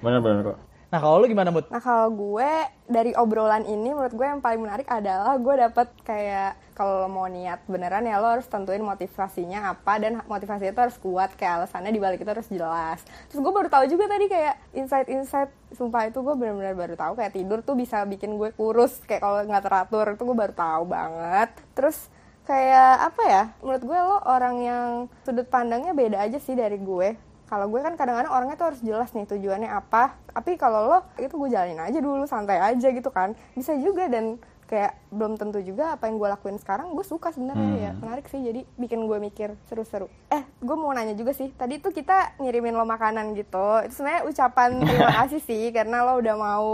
Bener 0.01 0.21
bener 0.25 0.41
kok. 0.55 0.70
Nah 0.91 0.99
kalau 0.99 1.23
lo 1.23 1.27
gimana 1.31 1.55
Mut? 1.55 1.71
Nah, 1.71 1.79
kalau 1.79 2.11
gue 2.11 2.51
dari 2.91 3.15
obrolan 3.15 3.63
ini 3.63 3.95
menurut 3.95 4.11
gue 4.11 4.27
yang 4.27 4.43
paling 4.43 4.59
menarik 4.59 4.91
adalah 4.91 5.39
gue 5.39 5.55
dapet 5.55 5.87
kayak 6.03 6.59
kalau 6.75 7.07
mau 7.07 7.31
niat 7.31 7.63
beneran 7.71 8.03
ya 8.11 8.19
lo 8.19 8.27
harus 8.27 8.51
tentuin 8.51 8.83
motivasinya 8.83 9.71
apa 9.71 10.03
dan 10.03 10.19
motivasinya 10.27 10.75
itu 10.75 10.83
harus 10.83 10.99
kuat 10.99 11.39
kayak 11.39 11.63
alasannya 11.63 11.95
di 11.95 12.03
balik 12.03 12.27
itu 12.27 12.31
harus 12.35 12.51
jelas. 12.51 13.07
Terus 13.31 13.39
gue 13.39 13.53
baru 13.55 13.71
tahu 13.71 13.87
juga 13.87 14.11
tadi 14.11 14.27
kayak 14.27 14.55
insight-insight 14.75 15.51
sumpah 15.79 16.11
itu 16.11 16.19
gue 16.27 16.35
benar-benar 16.35 16.75
baru 16.75 16.95
tahu 16.99 17.13
kayak 17.23 17.39
tidur 17.39 17.63
tuh 17.63 17.79
bisa 17.79 18.03
bikin 18.03 18.35
gue 18.35 18.51
kurus 18.59 18.99
kayak 19.07 19.23
kalau 19.23 19.47
nggak 19.47 19.63
teratur 19.63 20.07
itu 20.19 20.23
gue 20.27 20.37
baru 20.43 20.55
tahu 20.59 20.83
banget. 20.91 21.55
Terus 21.79 22.11
kayak 22.51 23.15
apa 23.15 23.23
ya 23.31 23.43
menurut 23.63 23.83
gue 23.87 24.01
lo 24.11 24.19
orang 24.27 24.57
yang 24.59 24.87
sudut 25.23 25.47
pandangnya 25.47 25.95
beda 25.95 26.19
aja 26.19 26.43
sih 26.43 26.59
dari 26.59 26.83
gue 26.83 27.30
kalau 27.51 27.67
gue 27.67 27.83
kan 27.83 27.99
kadang-kadang 27.99 28.31
orangnya 28.31 28.55
tuh 28.55 28.71
harus 28.71 28.81
jelas 28.87 29.11
nih 29.11 29.27
tujuannya 29.27 29.67
apa. 29.67 30.15
Tapi 30.31 30.55
kalau 30.55 30.87
lo 30.87 30.99
itu 31.19 31.35
gue 31.35 31.51
jalanin 31.51 31.83
aja 31.83 31.99
dulu 31.99 32.23
santai 32.31 32.63
aja 32.63 32.95
gitu 32.95 33.11
kan. 33.11 33.35
Bisa 33.59 33.75
juga 33.75 34.07
dan 34.07 34.39
kayak 34.71 34.95
belum 35.11 35.35
tentu 35.35 35.59
juga 35.59 35.99
apa 35.99 36.07
yang 36.07 36.23
gue 36.23 36.31
lakuin 36.31 36.55
sekarang 36.63 36.95
gue 36.95 37.03
suka 37.03 37.35
sebenarnya 37.35 37.91
ya. 37.91 37.93
Menarik 37.99 38.31
sih 38.31 38.39
jadi 38.39 38.63
bikin 38.79 39.03
gue 39.03 39.19
mikir 39.19 39.59
seru-seru. 39.67 40.07
Eh 40.31 40.47
gue 40.63 40.77
mau 40.79 40.95
nanya 40.95 41.19
juga 41.19 41.35
sih. 41.35 41.51
Tadi 41.51 41.83
tuh 41.83 41.91
kita 41.91 42.39
ngirimin 42.39 42.79
lo 42.79 42.87
makanan 42.87 43.35
gitu. 43.35 43.83
Itu 43.83 43.99
sebenarnya 43.99 44.31
ucapan 44.31 44.71
terima 44.87 45.11
kasih 45.27 45.43
sih 45.43 45.75
karena 45.75 46.07
lo 46.07 46.23
udah 46.23 46.35
mau 46.39 46.71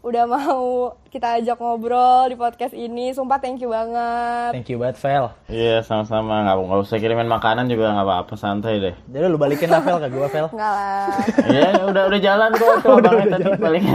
udah 0.00 0.24
mau 0.24 0.64
kita 1.14 1.38
ajak 1.38 1.54
ngobrol 1.56 2.26
di 2.26 2.34
podcast 2.34 2.74
ini 2.74 3.14
sumpah 3.14 3.38
thank 3.38 3.62
you 3.62 3.70
banget 3.70 4.50
Thank 4.50 4.66
you 4.66 4.76
banget 4.76 4.98
Fel. 4.98 5.30
Iya 5.46 5.78
sama-sama 5.80 6.42
nggak 6.42 6.58
nggak 6.58 6.80
usah 6.82 6.98
kirimin 6.98 7.30
makanan 7.30 7.70
juga 7.70 7.94
nggak 7.94 8.02
apa-apa 8.02 8.34
santai 8.34 8.82
deh. 8.82 8.94
Jadi 9.06 9.24
lu 9.24 9.38
balikin 9.38 9.70
lah 9.70 9.78
Fel 9.78 10.02
ke 10.02 10.10
gue 10.10 10.26
Fel. 10.26 10.50
enggak 10.50 10.72
lah 10.72 11.06
Iya 11.46 11.70
udah 11.86 12.02
udah 12.10 12.20
jalan 12.20 12.50
kok 12.52 12.74
tuh 12.82 12.98
abangnya 12.98 13.26
tadi 13.30 13.44
paling. 13.54 13.84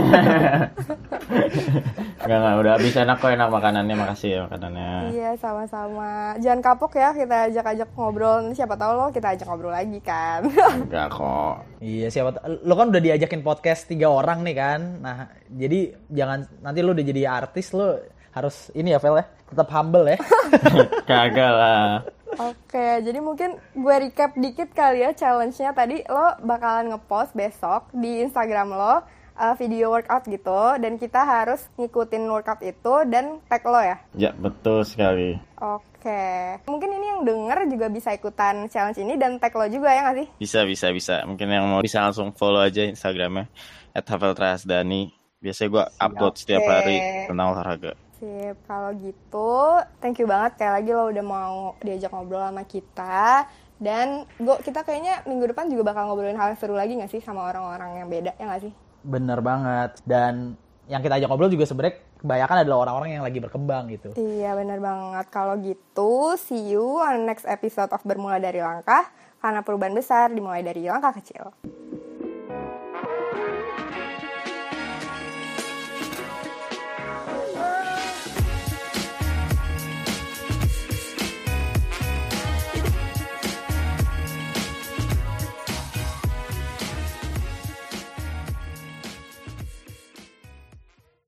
Enggak 2.20 2.36
enggak 2.36 2.56
udah 2.56 2.72
habis 2.76 2.94
enak 2.94 3.16
kok 3.16 3.30
enak 3.30 3.48
makanannya 3.48 3.94
makasih 3.96 4.28
ya 4.30 4.40
makanannya. 4.44 4.90
Iya 5.10 5.30
sama-sama. 5.36 6.10
Jangan 6.36 6.60
kapok 6.62 6.92
ya 6.94 7.12
kita 7.12 7.36
ajak-ajak 7.48 7.88
ngobrol. 7.92 8.36
Nanti 8.42 8.56
siapa 8.56 8.76
tahu 8.76 8.92
lo 8.94 9.06
kita 9.08 9.34
ajak 9.34 9.46
ngobrol 9.46 9.72
lagi 9.72 10.00
kan. 10.00 10.44
Enggak 10.84 11.08
kok. 11.10 11.54
Iya 11.80 12.08
siapa 12.08 12.30
t- 12.32 12.44
lo 12.60 12.74
kan 12.76 12.92
udah 12.92 13.00
diajakin 13.00 13.40
podcast 13.40 13.88
tiga 13.88 14.08
orang 14.08 14.40
nih 14.40 14.52
kan. 14.52 14.80
Nah 15.00 15.16
jadi 15.48 15.96
jangan 16.06 16.44
nanti 16.60 16.80
lo 16.80 16.92
udah 16.92 17.04
jadi 17.10 17.42
artis 17.42 17.74
lo 17.74 17.98
harus 18.30 18.70
ini 18.78 18.94
ya 18.94 19.02
Fel 19.02 19.18
ya 19.18 19.26
tetap 19.50 19.68
humble 19.74 20.06
ya. 20.06 20.18
Kagak 21.10 21.52
lah. 21.52 22.06
Oke, 22.38 23.02
jadi 23.02 23.18
mungkin 23.18 23.58
gue 23.74 23.96
recap 24.06 24.38
dikit 24.38 24.70
kali 24.70 25.02
ya 25.02 25.10
challenge-nya 25.10 25.74
tadi 25.74 26.06
lo 26.06 26.38
bakalan 26.46 26.94
ngepost 26.94 27.34
besok 27.34 27.90
di 27.90 28.22
Instagram 28.22 28.70
lo 28.70 29.02
uh, 29.34 29.54
video 29.58 29.90
workout 29.90 30.30
gitu 30.30 30.78
dan 30.78 30.94
kita 30.94 31.26
harus 31.26 31.66
ngikutin 31.74 32.22
workout 32.30 32.62
itu 32.62 32.94
dan 33.10 33.42
tag 33.50 33.66
lo 33.66 33.82
ya. 33.82 33.98
Ya 34.14 34.30
betul 34.38 34.86
sekali. 34.86 35.42
Oke, 35.58 36.62
mungkin 36.70 36.94
ini 36.94 37.06
yang 37.10 37.20
denger 37.26 37.66
juga 37.66 37.86
bisa 37.90 38.14
ikutan 38.14 38.70
challenge 38.70 39.02
ini 39.02 39.18
dan 39.18 39.42
tag 39.42 39.52
lo 39.58 39.66
juga 39.66 39.90
ya 39.90 40.06
nggak 40.06 40.16
sih? 40.22 40.28
Bisa 40.38 40.62
bisa 40.62 40.94
bisa. 40.94 41.26
Mungkin 41.26 41.50
yang 41.50 41.66
mau 41.66 41.82
bisa 41.82 41.98
langsung 42.06 42.30
follow 42.30 42.62
aja 42.62 42.86
Instagramnya 42.86 43.50
@haveltrasdani. 43.98 45.19
Biasanya 45.40 45.68
gua 45.72 45.84
upload 45.96 46.34
setiap 46.36 46.60
Oke. 46.60 46.70
hari 46.70 46.96
tentang 47.24 47.46
olahraga. 47.56 47.92
Sip, 48.20 48.56
kalau 48.68 48.92
gitu 49.00 49.80
thank 50.04 50.20
you 50.20 50.28
banget 50.28 50.60
kayak 50.60 50.84
lagi 50.84 50.90
lo 50.92 51.08
udah 51.08 51.24
mau 51.24 51.56
diajak 51.80 52.12
ngobrol 52.12 52.44
sama 52.44 52.68
kita 52.68 53.48
dan 53.80 54.28
gue 54.36 54.56
kita 54.60 54.84
kayaknya 54.84 55.24
minggu 55.24 55.56
depan 55.56 55.72
juga 55.72 55.88
bakal 55.88 56.12
ngobrolin 56.12 56.36
hal 56.36 56.52
yang 56.52 56.60
seru 56.60 56.76
lagi 56.76 57.00
gak 57.00 57.08
sih 57.08 57.24
sama 57.24 57.48
orang-orang 57.48 58.04
yang 58.04 58.08
beda 58.12 58.36
ya 58.36 58.44
gak 58.44 58.68
sih? 58.68 58.72
Bener 59.00 59.40
banget. 59.40 60.04
Dan 60.04 60.52
yang 60.84 61.00
kita 61.00 61.16
ajak 61.16 61.32
ngobrol 61.32 61.48
juga 61.48 61.64
sebenarnya 61.64 61.96
kebanyakan 62.20 62.56
adalah 62.60 62.78
orang-orang 62.84 63.10
yang 63.16 63.24
lagi 63.24 63.40
berkembang 63.40 63.88
gitu. 63.88 64.12
Iya 64.20 64.52
bener 64.52 64.84
banget. 64.84 65.26
Kalau 65.32 65.56
gitu 65.64 66.36
see 66.36 66.76
you 66.76 67.00
on 67.00 67.24
next 67.24 67.48
episode 67.48 67.88
of 67.88 68.04
Bermula 68.04 68.36
dari 68.36 68.60
Langkah 68.60 69.08
karena 69.40 69.64
perubahan 69.64 69.96
besar 69.96 70.28
dimulai 70.28 70.60
dari 70.60 70.84
langkah 70.84 71.16
kecil. 71.16 71.56